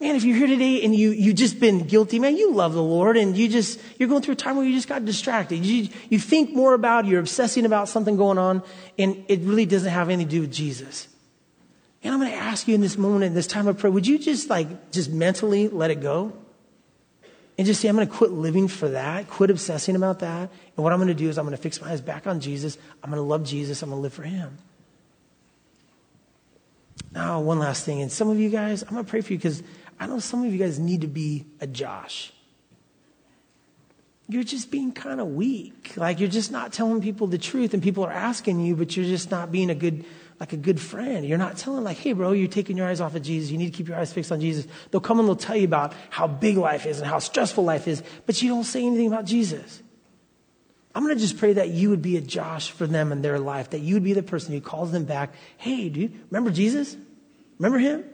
Man, 0.00 0.16
if 0.16 0.24
you're 0.24 0.36
here 0.36 0.46
today 0.46 0.82
and 0.82 0.94
you, 0.94 1.10
you 1.10 1.34
just 1.34 1.60
been 1.60 1.86
guilty, 1.86 2.18
man, 2.18 2.34
you 2.34 2.52
love 2.52 2.72
the 2.72 2.82
Lord 2.82 3.18
and 3.18 3.36
you 3.36 3.50
just, 3.50 3.78
you're 3.98 4.08
going 4.08 4.22
through 4.22 4.32
a 4.32 4.36
time 4.36 4.56
where 4.56 4.64
you 4.64 4.72
just 4.72 4.88
got 4.88 5.04
distracted. 5.04 5.64
You, 5.64 5.88
you 6.08 6.18
think 6.18 6.54
more 6.54 6.72
about, 6.72 7.04
you're 7.04 7.20
obsessing 7.20 7.66
about 7.66 7.86
something 7.86 8.16
going 8.16 8.38
on 8.38 8.62
and 8.98 9.22
it 9.28 9.40
really 9.40 9.66
doesn't 9.66 9.90
have 9.90 10.08
anything 10.08 10.26
to 10.26 10.30
do 10.30 10.40
with 10.40 10.52
Jesus. 10.52 11.06
And 12.02 12.14
I'm 12.14 12.20
going 12.20 12.32
to 12.32 12.38
ask 12.38 12.66
you 12.66 12.74
in 12.74 12.80
this 12.80 12.96
moment, 12.96 13.24
in 13.24 13.34
this 13.34 13.46
time 13.46 13.68
of 13.68 13.76
prayer, 13.76 13.90
would 13.90 14.06
you 14.06 14.18
just 14.18 14.48
like, 14.48 14.90
just 14.90 15.10
mentally 15.10 15.68
let 15.68 15.90
it 15.90 16.00
go? 16.00 16.32
And 17.58 17.66
just 17.66 17.82
say, 17.82 17.88
I'm 17.88 17.96
going 17.96 18.08
to 18.08 18.14
quit 18.14 18.30
living 18.30 18.68
for 18.68 18.88
that, 18.88 19.28
quit 19.28 19.50
obsessing 19.50 19.96
about 19.96 20.20
that. 20.20 20.50
And 20.76 20.82
what 20.82 20.94
I'm 20.94 20.98
going 20.98 21.08
to 21.08 21.14
do 21.14 21.28
is 21.28 21.36
I'm 21.36 21.44
going 21.44 21.54
to 21.54 21.62
fix 21.62 21.78
my 21.78 21.90
eyes 21.90 22.00
back 22.00 22.26
on 22.26 22.40
Jesus. 22.40 22.78
I'm 23.04 23.10
going 23.10 23.22
to 23.22 23.28
love 23.28 23.44
Jesus. 23.44 23.82
I'm 23.82 23.90
going 23.90 23.98
to 23.98 24.02
live 24.02 24.14
for 24.14 24.22
Him. 24.22 24.56
Now, 27.12 27.40
one 27.40 27.58
last 27.58 27.84
thing. 27.84 28.00
And 28.00 28.10
some 28.10 28.30
of 28.30 28.38
you 28.38 28.48
guys, 28.48 28.82
I'm 28.82 28.90
going 28.90 29.04
to 29.04 29.10
pray 29.10 29.20
for 29.20 29.34
you 29.34 29.38
because 29.38 29.62
I 30.00 30.06
know 30.06 30.18
some 30.18 30.44
of 30.44 30.52
you 30.52 30.58
guys 30.58 30.78
need 30.78 31.02
to 31.02 31.06
be 31.06 31.44
a 31.60 31.66
Josh. 31.66 32.32
You're 34.28 34.44
just 34.44 34.70
being 34.70 34.92
kind 34.92 35.20
of 35.20 35.28
weak. 35.28 35.92
Like 35.96 36.20
you're 36.20 36.28
just 36.30 36.50
not 36.50 36.72
telling 36.72 37.02
people 37.02 37.26
the 37.26 37.36
truth 37.36 37.74
and 37.74 37.82
people 37.82 38.04
are 38.04 38.12
asking 38.12 38.60
you, 38.64 38.76
but 38.76 38.96
you're 38.96 39.06
just 39.06 39.30
not 39.30 39.52
being 39.52 39.68
a 39.68 39.74
good 39.74 40.04
like 40.38 40.54
a 40.54 40.56
good 40.56 40.80
friend. 40.80 41.26
You're 41.26 41.36
not 41.36 41.58
telling 41.58 41.84
like, 41.84 41.98
hey 41.98 42.14
bro, 42.14 42.32
you're 42.32 42.48
taking 42.48 42.78
your 42.78 42.88
eyes 42.88 43.02
off 43.02 43.14
of 43.14 43.22
Jesus. 43.22 43.50
You 43.50 43.58
need 43.58 43.72
to 43.72 43.76
keep 43.76 43.88
your 43.88 43.98
eyes 43.98 44.10
fixed 44.10 44.32
on 44.32 44.40
Jesus. 44.40 44.66
They'll 44.90 45.02
come 45.02 45.18
and 45.18 45.28
they'll 45.28 45.36
tell 45.36 45.56
you 45.56 45.66
about 45.66 45.92
how 46.08 46.26
big 46.26 46.56
life 46.56 46.86
is 46.86 46.98
and 46.98 47.06
how 47.06 47.18
stressful 47.18 47.62
life 47.62 47.86
is, 47.86 48.02
but 48.24 48.40
you 48.40 48.48
don't 48.48 48.64
say 48.64 48.86
anything 48.86 49.08
about 49.08 49.26
Jesus. 49.26 49.82
I'm 50.94 51.04
going 51.04 51.14
to 51.14 51.20
just 51.20 51.36
pray 51.36 51.52
that 51.52 51.68
you 51.68 51.90
would 51.90 52.02
be 52.02 52.16
a 52.16 52.20
Josh 52.20 52.70
for 52.70 52.86
them 52.86 53.12
in 53.12 53.22
their 53.22 53.38
life, 53.38 53.70
that 53.70 53.80
you 53.80 53.94
would 53.94 54.02
be 54.02 54.12
the 54.12 54.22
person 54.22 54.52
who 54.52 54.60
calls 54.60 54.90
them 54.90 55.04
back. 55.04 55.34
Hey, 55.56 55.88
dude, 55.88 56.18
remember 56.30 56.50
Jesus? 56.50 56.96
Remember 57.58 57.78
him? 57.78 58.04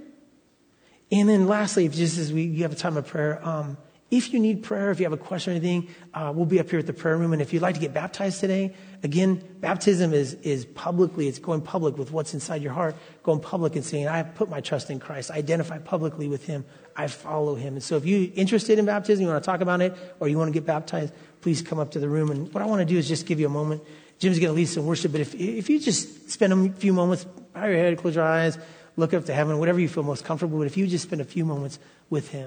And 1.10 1.28
then 1.28 1.46
lastly, 1.46 1.88
just 1.88 2.18
as 2.18 2.32
we 2.32 2.42
you 2.42 2.62
have 2.62 2.72
a 2.72 2.76
time 2.76 2.96
of 2.96 3.06
prayer, 3.06 3.44
um, 3.46 3.76
if 4.08 4.32
you 4.32 4.38
need 4.38 4.62
prayer, 4.62 4.92
if 4.92 5.00
you 5.00 5.04
have 5.04 5.12
a 5.12 5.16
question 5.16 5.52
or 5.52 5.56
anything, 5.56 5.88
uh, 6.14 6.32
we'll 6.34 6.46
be 6.46 6.60
up 6.60 6.70
here 6.70 6.78
at 6.78 6.86
the 6.86 6.92
prayer 6.92 7.16
room. 7.16 7.32
And 7.32 7.42
if 7.42 7.52
you'd 7.52 7.62
like 7.62 7.74
to 7.74 7.80
get 7.80 7.92
baptized 7.92 8.38
today, 8.38 8.72
again, 9.02 9.42
baptism 9.58 10.12
is, 10.12 10.34
is 10.34 10.64
publicly, 10.64 11.26
it's 11.26 11.40
going 11.40 11.60
public 11.60 11.98
with 11.98 12.12
what's 12.12 12.32
inside 12.32 12.62
your 12.62 12.72
heart, 12.72 12.94
going 13.24 13.40
public 13.40 13.74
and 13.74 13.84
saying, 13.84 14.06
I 14.06 14.22
put 14.22 14.48
my 14.48 14.60
trust 14.60 14.90
in 14.90 15.00
Christ. 15.00 15.32
I 15.32 15.36
identify 15.36 15.78
publicly 15.78 16.28
with 16.28 16.46
him. 16.46 16.64
I 16.96 17.08
follow 17.08 17.56
him. 17.56 17.74
And 17.74 17.82
so 17.82 17.96
if 17.96 18.04
you're 18.06 18.30
interested 18.36 18.78
in 18.78 18.86
baptism, 18.86 19.24
you 19.24 19.28
want 19.28 19.42
to 19.42 19.46
talk 19.46 19.60
about 19.60 19.80
it, 19.80 19.92
or 20.20 20.28
you 20.28 20.38
want 20.38 20.48
to 20.48 20.54
get 20.54 20.64
baptized, 20.64 21.12
please 21.40 21.60
come 21.60 21.80
up 21.80 21.90
to 21.90 21.98
the 21.98 22.08
room. 22.08 22.30
And 22.30 22.54
what 22.54 22.62
I 22.62 22.66
want 22.66 22.80
to 22.80 22.86
do 22.86 22.96
is 22.96 23.08
just 23.08 23.26
give 23.26 23.40
you 23.40 23.46
a 23.46 23.50
moment. 23.50 23.82
Jim's 24.20 24.38
going 24.38 24.50
to 24.50 24.56
lead 24.56 24.66
some 24.66 24.86
worship, 24.86 25.12
but 25.12 25.20
if, 25.20 25.34
if 25.34 25.68
you 25.68 25.80
just 25.80 26.30
spend 26.30 26.52
a 26.52 26.72
few 26.74 26.92
moments, 26.92 27.24
bow 27.24 27.66
your 27.66 27.76
head, 27.76 27.98
close 27.98 28.14
your 28.14 28.24
eyes, 28.24 28.56
look 28.96 29.14
up 29.14 29.24
to 29.26 29.34
heaven, 29.34 29.58
whatever 29.58 29.78
you 29.78 29.88
feel 29.88 30.02
most 30.02 30.24
comfortable 30.24 30.58
with, 30.58 30.66
if 30.66 30.76
you 30.76 30.86
just 30.86 31.04
spend 31.04 31.20
a 31.20 31.24
few 31.24 31.44
moments 31.44 31.78
with 32.10 32.28
him. 32.28 32.34